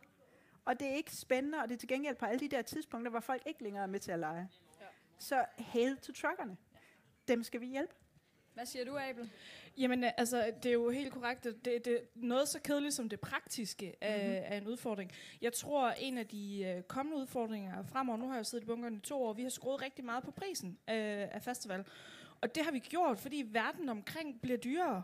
Og 0.66 0.80
det 0.80 0.88
er 0.88 0.94
ikke 0.94 1.16
spændende, 1.16 1.58
og 1.58 1.70
det 1.70 1.76
er 1.76 1.80
til 1.80 1.90
gengæld 1.90 2.16
på 2.16 2.26
alle 2.26 2.40
de 2.40 2.48
der 2.48 2.62
tidspunkter, 2.62 3.10
hvor 3.10 3.20
folk 3.20 3.44
ikke 3.46 3.64
længere 3.64 3.84
er 3.84 3.88
med 3.88 4.00
til 4.00 4.12
at 4.12 4.20
lege. 4.20 4.50
Så 5.18 5.46
hail 5.58 5.98
to 5.98 6.14
truckerne. 6.14 6.58
Dem 7.28 7.44
skal 7.44 7.62
vi 7.62 7.66
hjælpe. 7.66 7.94
Hvad 8.58 8.66
siger 8.66 8.86
du, 8.86 8.98
Abel? 8.98 9.30
Jamen, 9.78 10.04
øh, 10.04 10.10
altså, 10.18 10.52
det 10.64 10.70
er 10.70 10.74
jo 10.74 10.90
helt 10.90 11.14
korrekt. 11.14 11.44
Det, 11.44 11.66
det 11.66 11.88
er 11.88 11.98
noget 12.16 12.48
så 12.48 12.60
kedeligt 12.60 12.94
som 12.94 13.10
det 13.10 13.20
praktiske 13.20 13.96
af, 14.02 14.28
mm-hmm. 14.28 14.54
af 14.54 14.58
en 14.58 14.68
udfordring. 14.68 15.12
Jeg 15.42 15.54
tror, 15.54 15.90
en 15.90 16.18
af 16.18 16.28
de 16.28 16.74
uh, 16.78 16.84
kommende 16.84 17.22
udfordringer 17.22 17.84
fremover, 17.84 18.18
nu 18.18 18.28
har 18.28 18.36
jeg 18.36 18.46
siddet 18.46 18.64
i 18.64 18.68
bunkeren 18.68 18.96
i 18.96 19.00
to 19.00 19.24
år, 19.24 19.34
vi 19.34 19.44
har 19.44 19.50
skruet 19.50 19.82
rigtig 19.82 20.06
meget 20.06 20.24
på 20.24 20.32
prisen 20.32 20.78
af, 20.88 21.30
af 21.32 21.42
festival. 21.44 21.86
Og 22.42 22.56
det 22.56 22.64
har 22.64 22.72
vi 22.72 22.80
gjort, 22.80 23.20
fordi 23.20 23.44
verden 23.48 23.90
omkring 23.90 24.42
bliver 24.42 24.58
dyrere. 24.58 25.04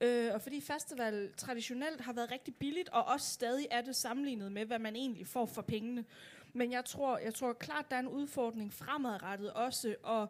Øh, 0.00 0.34
og 0.34 0.42
fordi 0.42 0.60
festival 0.60 1.32
traditionelt 1.36 2.00
har 2.00 2.12
været 2.12 2.30
rigtig 2.30 2.54
billigt, 2.54 2.88
og 2.88 3.04
også 3.04 3.30
stadig 3.30 3.66
er 3.70 3.80
det 3.80 3.96
sammenlignet 3.96 4.52
med, 4.52 4.64
hvad 4.64 4.78
man 4.78 4.96
egentlig 4.96 5.26
får 5.26 5.46
for 5.46 5.62
pengene. 5.62 6.04
Men 6.52 6.72
jeg 6.72 6.84
tror, 6.84 7.18
jeg 7.18 7.34
tror 7.34 7.52
klart, 7.52 7.90
der 7.90 7.96
er 7.96 8.00
en 8.00 8.08
udfordring 8.08 8.72
fremadrettet 8.72 9.52
også, 9.52 9.94
og 10.02 10.28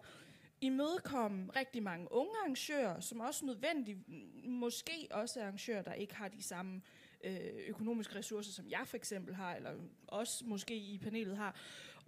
imødekomme 0.65 1.51
rigtig 1.57 1.83
mange 1.83 2.13
unge 2.13 2.33
arrangører, 2.41 3.01
som 3.01 3.21
også 3.21 3.47
nødvendigt, 3.47 3.99
måske 4.45 5.09
også 5.11 5.41
arrangører, 5.41 5.83
der 5.83 5.93
ikke 5.93 6.15
har 6.15 6.29
de 6.29 6.43
samme 6.43 6.83
øh, 7.25 7.51
økonomiske 7.67 8.15
ressourcer, 8.15 8.53
som 8.53 8.69
jeg 8.69 8.83
for 8.85 8.97
eksempel 8.97 9.35
har, 9.35 9.55
eller 9.55 9.71
også 10.07 10.45
måske 10.47 10.77
i 10.77 10.99
panelet 10.99 11.37
har, 11.37 11.57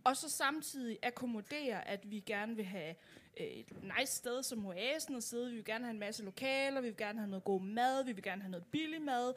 og 0.07 0.17
så 0.17 0.31
samtidig 0.31 0.99
akkommodere, 1.03 1.89
at 1.89 2.11
vi 2.11 2.21
gerne 2.21 2.57
vil 2.57 2.65
have 2.65 2.95
øh, 3.41 3.47
et 3.47 3.73
nice 3.83 4.13
sted 4.13 4.43
som 4.43 4.67
Oasen 4.67 5.17
at 5.17 5.23
sidde. 5.23 5.51
Vi 5.51 5.57
vil 5.57 5.65
gerne 5.65 5.85
have 5.85 5.93
en 5.93 5.99
masse 5.99 6.25
lokaler, 6.25 6.81
vi 6.81 6.87
vil 6.87 6.97
gerne 6.97 7.19
have 7.19 7.31
noget 7.31 7.45
god 7.45 7.61
mad, 7.61 8.05
vi 8.05 8.13
vil 8.13 8.23
gerne 8.23 8.43
have 8.43 8.51
noget 8.51 8.67
billig 8.67 9.03
mad. 9.03 9.35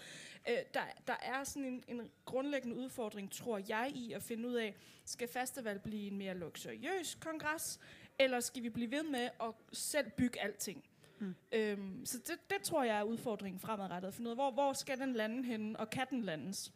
Øh, 0.49 0.57
der, 0.73 0.81
der 1.07 1.15
er 1.21 1.43
sådan 1.43 1.65
en, 1.65 1.83
en 1.87 2.11
grundlæggende 2.25 2.75
udfordring, 2.75 3.31
tror 3.31 3.61
jeg, 3.69 3.91
i 3.95 4.13
at 4.13 4.23
finde 4.23 4.47
ud 4.47 4.53
af, 4.53 4.75
skal 5.05 5.27
festival 5.27 5.79
blive 5.79 6.07
en 6.07 6.17
mere 6.17 6.37
luksuriøs 6.37 7.15
kongres, 7.15 7.79
eller 8.19 8.39
skal 8.39 8.63
vi 8.63 8.69
blive 8.69 8.91
ved 8.91 9.03
med 9.03 9.29
at 9.41 9.53
selv 9.73 10.09
bygge 10.17 10.41
alting? 10.41 10.83
Hmm. 11.19 11.35
Øhm, 11.51 12.05
så 12.05 12.17
det, 12.17 12.35
det 12.49 12.61
tror 12.63 12.83
jeg 12.83 12.97
er 12.99 13.03
udfordringen 13.03 13.59
fremadrettet. 13.59 14.07
At 14.07 14.13
finde 14.13 14.27
ud 14.27 14.31
af, 14.31 14.35
hvor, 14.37 14.51
hvor 14.51 14.73
skal 14.73 14.97
den 14.99 15.13
lande 15.13 15.43
henne, 15.43 15.79
og 15.79 15.89
kan 15.89 16.05
den 16.09 16.21
landes? 16.21 16.71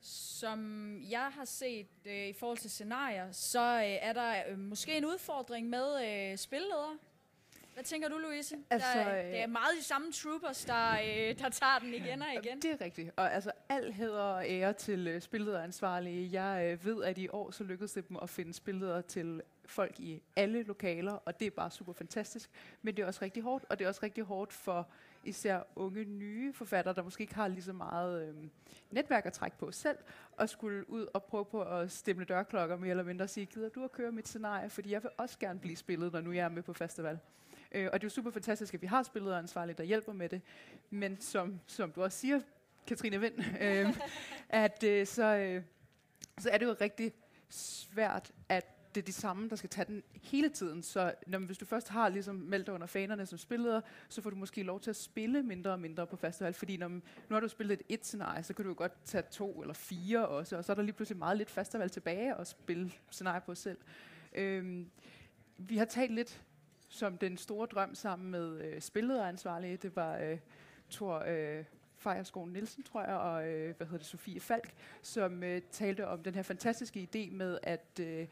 Som 0.00 1.00
jeg 1.10 1.28
har 1.32 1.44
set 1.44 1.86
øh, 2.04 2.28
i 2.28 2.32
forhold 2.32 2.58
til 2.58 2.70
scenarier, 2.70 3.32
så 3.32 3.60
øh, 3.76 3.82
er 3.84 4.12
der 4.12 4.34
øh, 4.48 4.58
måske 4.58 4.96
en 4.96 5.04
udfordring 5.04 5.68
med 5.68 6.04
øh, 6.32 6.38
spilledere. 6.38 6.98
Hvad 7.74 7.84
tænker 7.84 8.08
du, 8.08 8.18
Louise? 8.18 8.56
Altså, 8.70 8.88
der, 8.94 9.00
er- 9.04 9.26
øh, 9.26 9.32
det 9.32 9.40
er 9.40 9.46
meget 9.46 9.76
de 9.78 9.82
samme 9.84 10.12
troopers, 10.12 10.64
der, 10.64 10.90
øh, 10.92 11.38
der 11.38 11.48
tager 11.48 11.78
den 11.78 11.94
igen 11.94 12.22
og 12.22 12.28
igen. 12.44 12.62
Det 12.62 12.70
er 12.70 12.80
rigtigt. 12.84 13.10
Og 13.16 13.32
altså, 13.34 13.52
al 13.68 13.92
heder 13.92 14.22
og 14.22 14.48
ære 14.48 14.72
til 14.72 15.06
øh, 15.08 15.20
spillederansvarlige. 15.22 16.42
Jeg 16.42 16.72
øh, 16.72 16.84
ved, 16.84 17.04
at 17.04 17.18
i 17.18 17.28
år 17.28 17.50
så 17.50 17.64
lykkedes 17.64 17.92
det 17.92 18.08
dem 18.08 18.16
at 18.22 18.30
finde 18.30 18.54
spilledere 18.54 19.02
til 19.02 19.42
folk 19.66 20.00
i 20.00 20.22
alle 20.36 20.62
lokaler, 20.62 21.12
og 21.12 21.40
det 21.40 21.46
er 21.46 21.50
bare 21.50 21.70
super 21.70 21.92
fantastisk. 21.92 22.50
Men 22.82 22.96
det 22.96 23.02
er 23.02 23.06
også 23.06 23.20
rigtig 23.22 23.42
hårdt, 23.42 23.64
og 23.68 23.78
det 23.78 23.84
er 23.84 23.88
også 23.88 24.00
rigtig 24.02 24.24
hårdt 24.24 24.52
for 24.52 24.88
især 25.24 25.62
unge, 25.76 26.04
nye 26.04 26.52
forfattere, 26.52 26.94
der 26.94 27.02
måske 27.02 27.22
ikke 27.22 27.34
har 27.34 27.48
lige 27.48 27.62
så 27.62 27.72
meget 27.72 28.28
øh, 28.28 28.34
netværk 28.90 29.26
at 29.26 29.32
trække 29.32 29.58
på 29.58 29.72
selv, 29.72 29.98
og 30.32 30.48
skulle 30.48 30.90
ud 30.90 31.06
og 31.14 31.24
prøve 31.24 31.44
på 31.44 31.62
at 31.62 31.92
stemme 31.92 32.24
dørklokker 32.24 32.76
mere 32.76 32.90
eller 32.90 33.04
mindre 33.04 33.24
og 33.24 33.30
sige, 33.30 33.46
gider 33.46 33.68
du 33.68 33.84
at 33.84 33.92
køre 33.92 34.12
mit 34.12 34.28
scenarie, 34.28 34.70
fordi 34.70 34.90
jeg 34.90 35.02
vil 35.02 35.10
også 35.16 35.38
gerne 35.38 35.60
blive 35.60 35.76
spillet, 35.76 36.12
når 36.12 36.20
nu 36.20 36.32
jeg 36.32 36.44
er 36.44 36.48
med 36.48 36.62
på 36.62 36.72
festival. 36.72 37.18
Øh, 37.72 37.88
og 37.92 38.00
det 38.00 38.04
er 38.04 38.06
jo 38.06 38.14
super 38.14 38.30
fantastisk, 38.30 38.74
at 38.74 38.82
vi 38.82 38.86
har 38.86 39.02
spillederansvarlige, 39.02 39.76
der 39.76 39.84
hjælper 39.84 40.12
med 40.12 40.28
det. 40.28 40.42
Men 40.90 41.20
som, 41.20 41.60
som 41.66 41.92
du 41.92 42.02
også 42.02 42.18
siger, 42.18 42.40
Katrine 42.86 43.20
Vind, 43.20 43.34
øh, 43.60 43.96
at 44.48 44.82
øh, 44.84 45.06
så, 45.06 45.36
øh, 45.36 45.62
så 46.38 46.50
er 46.50 46.58
det 46.58 46.66
jo 46.66 46.76
rigtig 46.80 47.12
svært, 47.48 48.32
at 48.48 48.75
det 48.96 49.02
er 49.02 49.06
de 49.06 49.12
samme, 49.12 49.48
der 49.48 49.56
skal 49.56 49.70
tage 49.70 49.84
den 49.84 50.02
hele 50.22 50.48
tiden. 50.48 50.82
Så 50.82 51.14
når, 51.26 51.38
hvis 51.38 51.58
du 51.58 51.64
først 51.64 51.88
har 51.88 52.08
ligesom 52.08 52.34
meldt 52.34 52.66
dig 52.66 52.74
under 52.74 52.86
fanerne 52.86 53.26
som 53.26 53.38
spilleder, 53.38 53.80
så 54.08 54.22
får 54.22 54.30
du 54.30 54.36
måske 54.36 54.62
lov 54.62 54.80
til 54.80 54.90
at 54.90 54.96
spille 54.96 55.42
mindre 55.42 55.70
og 55.70 55.80
mindre 55.80 56.06
på 56.06 56.16
festival. 56.16 56.54
Fordi 56.54 56.76
når, 56.76 56.88
nu 56.88 57.00
har 57.30 57.40
du 57.40 57.48
spillet 57.48 57.80
et 57.80 57.86
et 57.88 58.06
scenarie, 58.06 58.42
så 58.42 58.54
kan 58.54 58.64
du 58.64 58.70
jo 58.70 58.74
godt 58.78 59.04
tage 59.04 59.24
to 59.30 59.60
eller 59.60 59.74
fire 59.74 60.28
også, 60.28 60.56
og 60.56 60.64
så 60.64 60.72
er 60.72 60.74
der 60.74 60.82
lige 60.82 60.92
pludselig 60.92 61.18
meget 61.18 61.36
lidt 61.36 61.50
festival 61.50 61.90
tilbage 61.90 62.34
at 62.34 62.46
spille 62.46 62.92
scenarie 63.10 63.40
på 63.40 63.54
selv. 63.54 63.78
Øhm, 64.32 64.90
vi 65.58 65.76
har 65.76 65.84
talt 65.84 66.14
lidt 66.14 66.42
som 66.88 67.18
den 67.18 67.36
store 67.36 67.66
drøm 67.66 67.94
sammen 67.94 68.30
med 68.30 68.60
øh, 68.60 68.80
spillederansvarlige. 68.80 69.76
Det 69.76 69.96
var 69.96 70.18
øh, 70.18 70.38
Thor 70.90 71.24
øh, 71.26 71.64
Fejerskov 71.96 72.48
Nielsen, 72.48 72.82
tror 72.82 73.02
jeg, 73.02 73.14
og 73.14 73.48
øh, 73.48 73.76
hvad 73.76 73.86
hedder 73.86 73.98
det, 73.98 74.06
Sofie 74.06 74.40
Falk, 74.40 74.74
som 75.02 75.42
øh, 75.42 75.62
talte 75.70 76.06
om 76.06 76.22
den 76.22 76.34
her 76.34 76.42
fantastiske 76.42 77.08
idé 77.14 77.34
med 77.34 77.58
at 77.62 78.00
øh, 78.00 78.26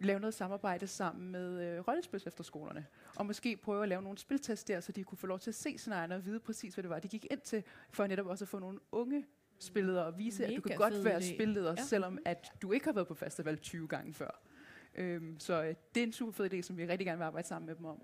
lave 0.00 0.20
noget 0.20 0.34
samarbejde 0.34 0.86
sammen 0.86 1.32
med 1.32 1.62
øh, 1.62 1.88
rollespils 1.88 2.26
efterskolerne. 2.26 2.86
Og 3.16 3.26
måske 3.26 3.56
prøve 3.56 3.82
at 3.82 3.88
lave 3.88 4.02
nogle 4.02 4.18
spiltest 4.18 4.68
der, 4.68 4.80
så 4.80 4.92
de 4.92 5.04
kunne 5.04 5.18
få 5.18 5.26
lov 5.26 5.38
til 5.38 5.50
at 5.50 5.54
se 5.54 5.78
scenarierne 5.78 6.14
og 6.14 6.24
vide 6.24 6.40
præcis, 6.40 6.74
hvad 6.74 6.82
det 6.82 6.90
var, 6.90 6.98
de 6.98 7.08
gik 7.08 7.26
ind 7.30 7.40
til, 7.40 7.64
for 7.90 8.06
netop 8.06 8.26
også 8.26 8.44
at 8.44 8.48
få 8.48 8.58
nogle 8.58 8.78
unge 8.92 9.26
spilledere 9.58 10.06
og 10.06 10.18
vise, 10.18 10.46
at 10.46 10.56
du 10.56 10.60
kan 10.60 10.78
Mega 10.78 10.90
godt 10.90 11.04
være 11.04 11.22
spilleder, 11.22 11.74
ja. 11.78 11.82
selvom 11.82 12.18
at 12.24 12.52
du 12.62 12.72
ikke 12.72 12.86
har 12.86 12.92
været 12.92 13.08
på 13.08 13.14
festival 13.14 13.58
20 13.58 13.88
gange 13.88 14.14
før. 14.14 14.42
Øhm, 14.94 15.40
så 15.40 15.62
øh, 15.62 15.74
det 15.94 16.00
er 16.00 16.06
en 16.06 16.12
super 16.12 16.32
fed 16.32 16.52
idé, 16.52 16.62
som 16.62 16.76
vi 16.76 16.86
rigtig 16.86 17.06
gerne 17.06 17.18
vil 17.18 17.24
arbejde 17.24 17.48
sammen 17.48 17.66
med 17.66 17.74
dem 17.74 17.84
om. 17.84 18.02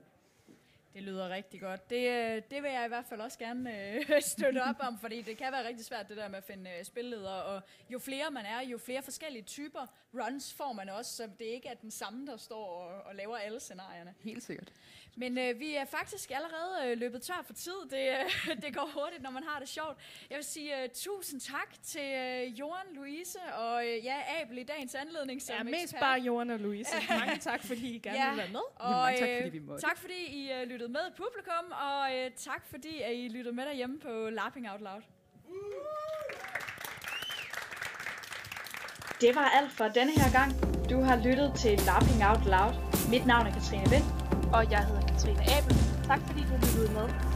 Det 0.97 1.05
lyder 1.05 1.29
rigtig 1.29 1.61
godt. 1.61 1.91
Det, 1.91 2.09
øh, 2.11 2.43
det 2.51 2.63
vil 2.63 2.71
jeg 2.71 2.85
i 2.85 2.89
hvert 2.89 3.05
fald 3.09 3.21
også 3.21 3.39
gerne 3.39 3.93
øh, 3.95 4.23
støtte 4.37 4.63
op 4.63 4.77
om, 4.81 4.99
fordi 4.99 5.23
det 5.23 5.37
kan 5.37 5.53
være 5.53 5.69
rigtig 5.69 5.87
svært 5.87 6.09
det 6.09 6.17
der 6.17 6.29
med 6.29 6.39
at 6.39 6.45
finde 6.45 6.71
øh, 6.79 6.85
spilledere, 6.85 7.43
og 7.43 7.63
jo 7.91 7.99
flere 7.99 8.31
man 8.31 8.45
er, 8.45 8.61
jo 8.61 8.79
flere 8.79 9.03
forskellige 9.03 9.43
typer 9.43 9.87
runs 10.15 10.55
får 10.55 10.73
man 10.73 10.89
også, 10.89 11.17
så 11.17 11.29
det 11.39 11.45
ikke 11.45 11.69
er 11.69 11.75
den 11.75 11.91
samme, 11.91 12.27
der 12.27 12.37
står 12.37 12.67
og, 12.67 13.03
og 13.03 13.15
laver 13.15 13.37
alle 13.37 13.61
scenarierne. 13.61 14.15
Helt 14.21 14.43
sikkert. 14.43 14.73
Men 15.19 15.39
øh, 15.39 15.59
vi 15.61 15.75
er 15.75 15.85
faktisk 15.85 16.31
allerede 16.31 16.91
øh, 16.93 16.99
løbet 16.99 17.23
tør 17.23 17.43
for 17.47 17.53
tid. 17.53 17.73
Det, 17.91 18.09
øh, 18.09 18.57
det 18.65 18.75
går 18.77 18.91
hurtigt, 18.95 19.23
når 19.23 19.31
man 19.31 19.43
har 19.43 19.59
det 19.59 19.69
sjovt. 19.69 19.97
Jeg 20.31 20.37
vil 20.37 20.45
sige 20.45 20.73
uh, 20.85 20.91
tusind 20.95 21.41
tak 21.41 21.71
til 21.83 22.01
øh, 22.15 22.59
Joran, 22.61 22.87
Louise 22.95 23.39
og 23.59 23.87
øh, 23.87 24.05
ja, 24.05 24.17
Abel 24.43 24.59
i 24.59 24.63
dagens 24.63 24.95
anledning 24.95 25.43
som 25.43 25.55
Ja, 25.57 25.63
mest 25.63 25.83
ekspert. 25.83 26.01
bare 26.01 26.21
Jorden 26.21 26.51
og 26.51 26.59
Louise. 26.59 26.91
Mange 27.21 27.37
tak, 27.39 27.63
fordi 27.65 27.95
I 27.95 27.99
gerne 27.99 28.19
Ja. 28.19 28.29
vil 28.29 28.39
være 28.39 28.49
med. 28.53 28.61
Og 28.77 28.91
Mange 28.91 29.19
tak, 29.21 29.29
øh, 29.29 29.37
fordi 29.43 29.59
vi 29.59 29.65
måtte. 29.67 29.87
tak 29.87 29.99
fordi 29.99 30.21
I 30.27 30.53
øh, 30.53 30.63
lyttede 30.69 30.93
med 30.93 31.05
publikum, 31.17 31.65
og 31.89 32.17
øh, 32.17 32.31
tak 32.37 32.63
fordi 32.71 33.01
at 33.03 33.15
I 33.15 33.29
lyttede 33.29 33.55
med 33.57 33.65
derhjemme 33.65 33.99
på 34.01 34.09
Lapping 34.31 34.71
Out 34.71 34.81
Loud. 34.81 35.03
Det 39.21 39.35
var 39.35 39.49
alt 39.49 39.73
for 39.73 39.85
denne 39.85 40.13
her 40.13 40.33
gang. 40.33 40.51
Du 40.91 41.01
har 41.01 41.17
lyttet 41.17 41.53
til 41.63 41.79
Laughing 41.87 42.25
Out 42.31 42.45
Loud. 42.45 42.75
Mit 43.11 43.27
navn 43.27 43.47
er 43.47 43.53
Katrine 43.53 43.91
Vind. 43.91 44.05
Og 44.57 44.71
jeg 44.71 44.79
hedder 44.79 45.01
Katrine 45.01 45.43
Abel. 45.57 45.77
Tak 46.07 46.21
fordi 46.27 46.41
du 46.41 46.55
lyttede 46.55 46.93
med. 46.93 47.36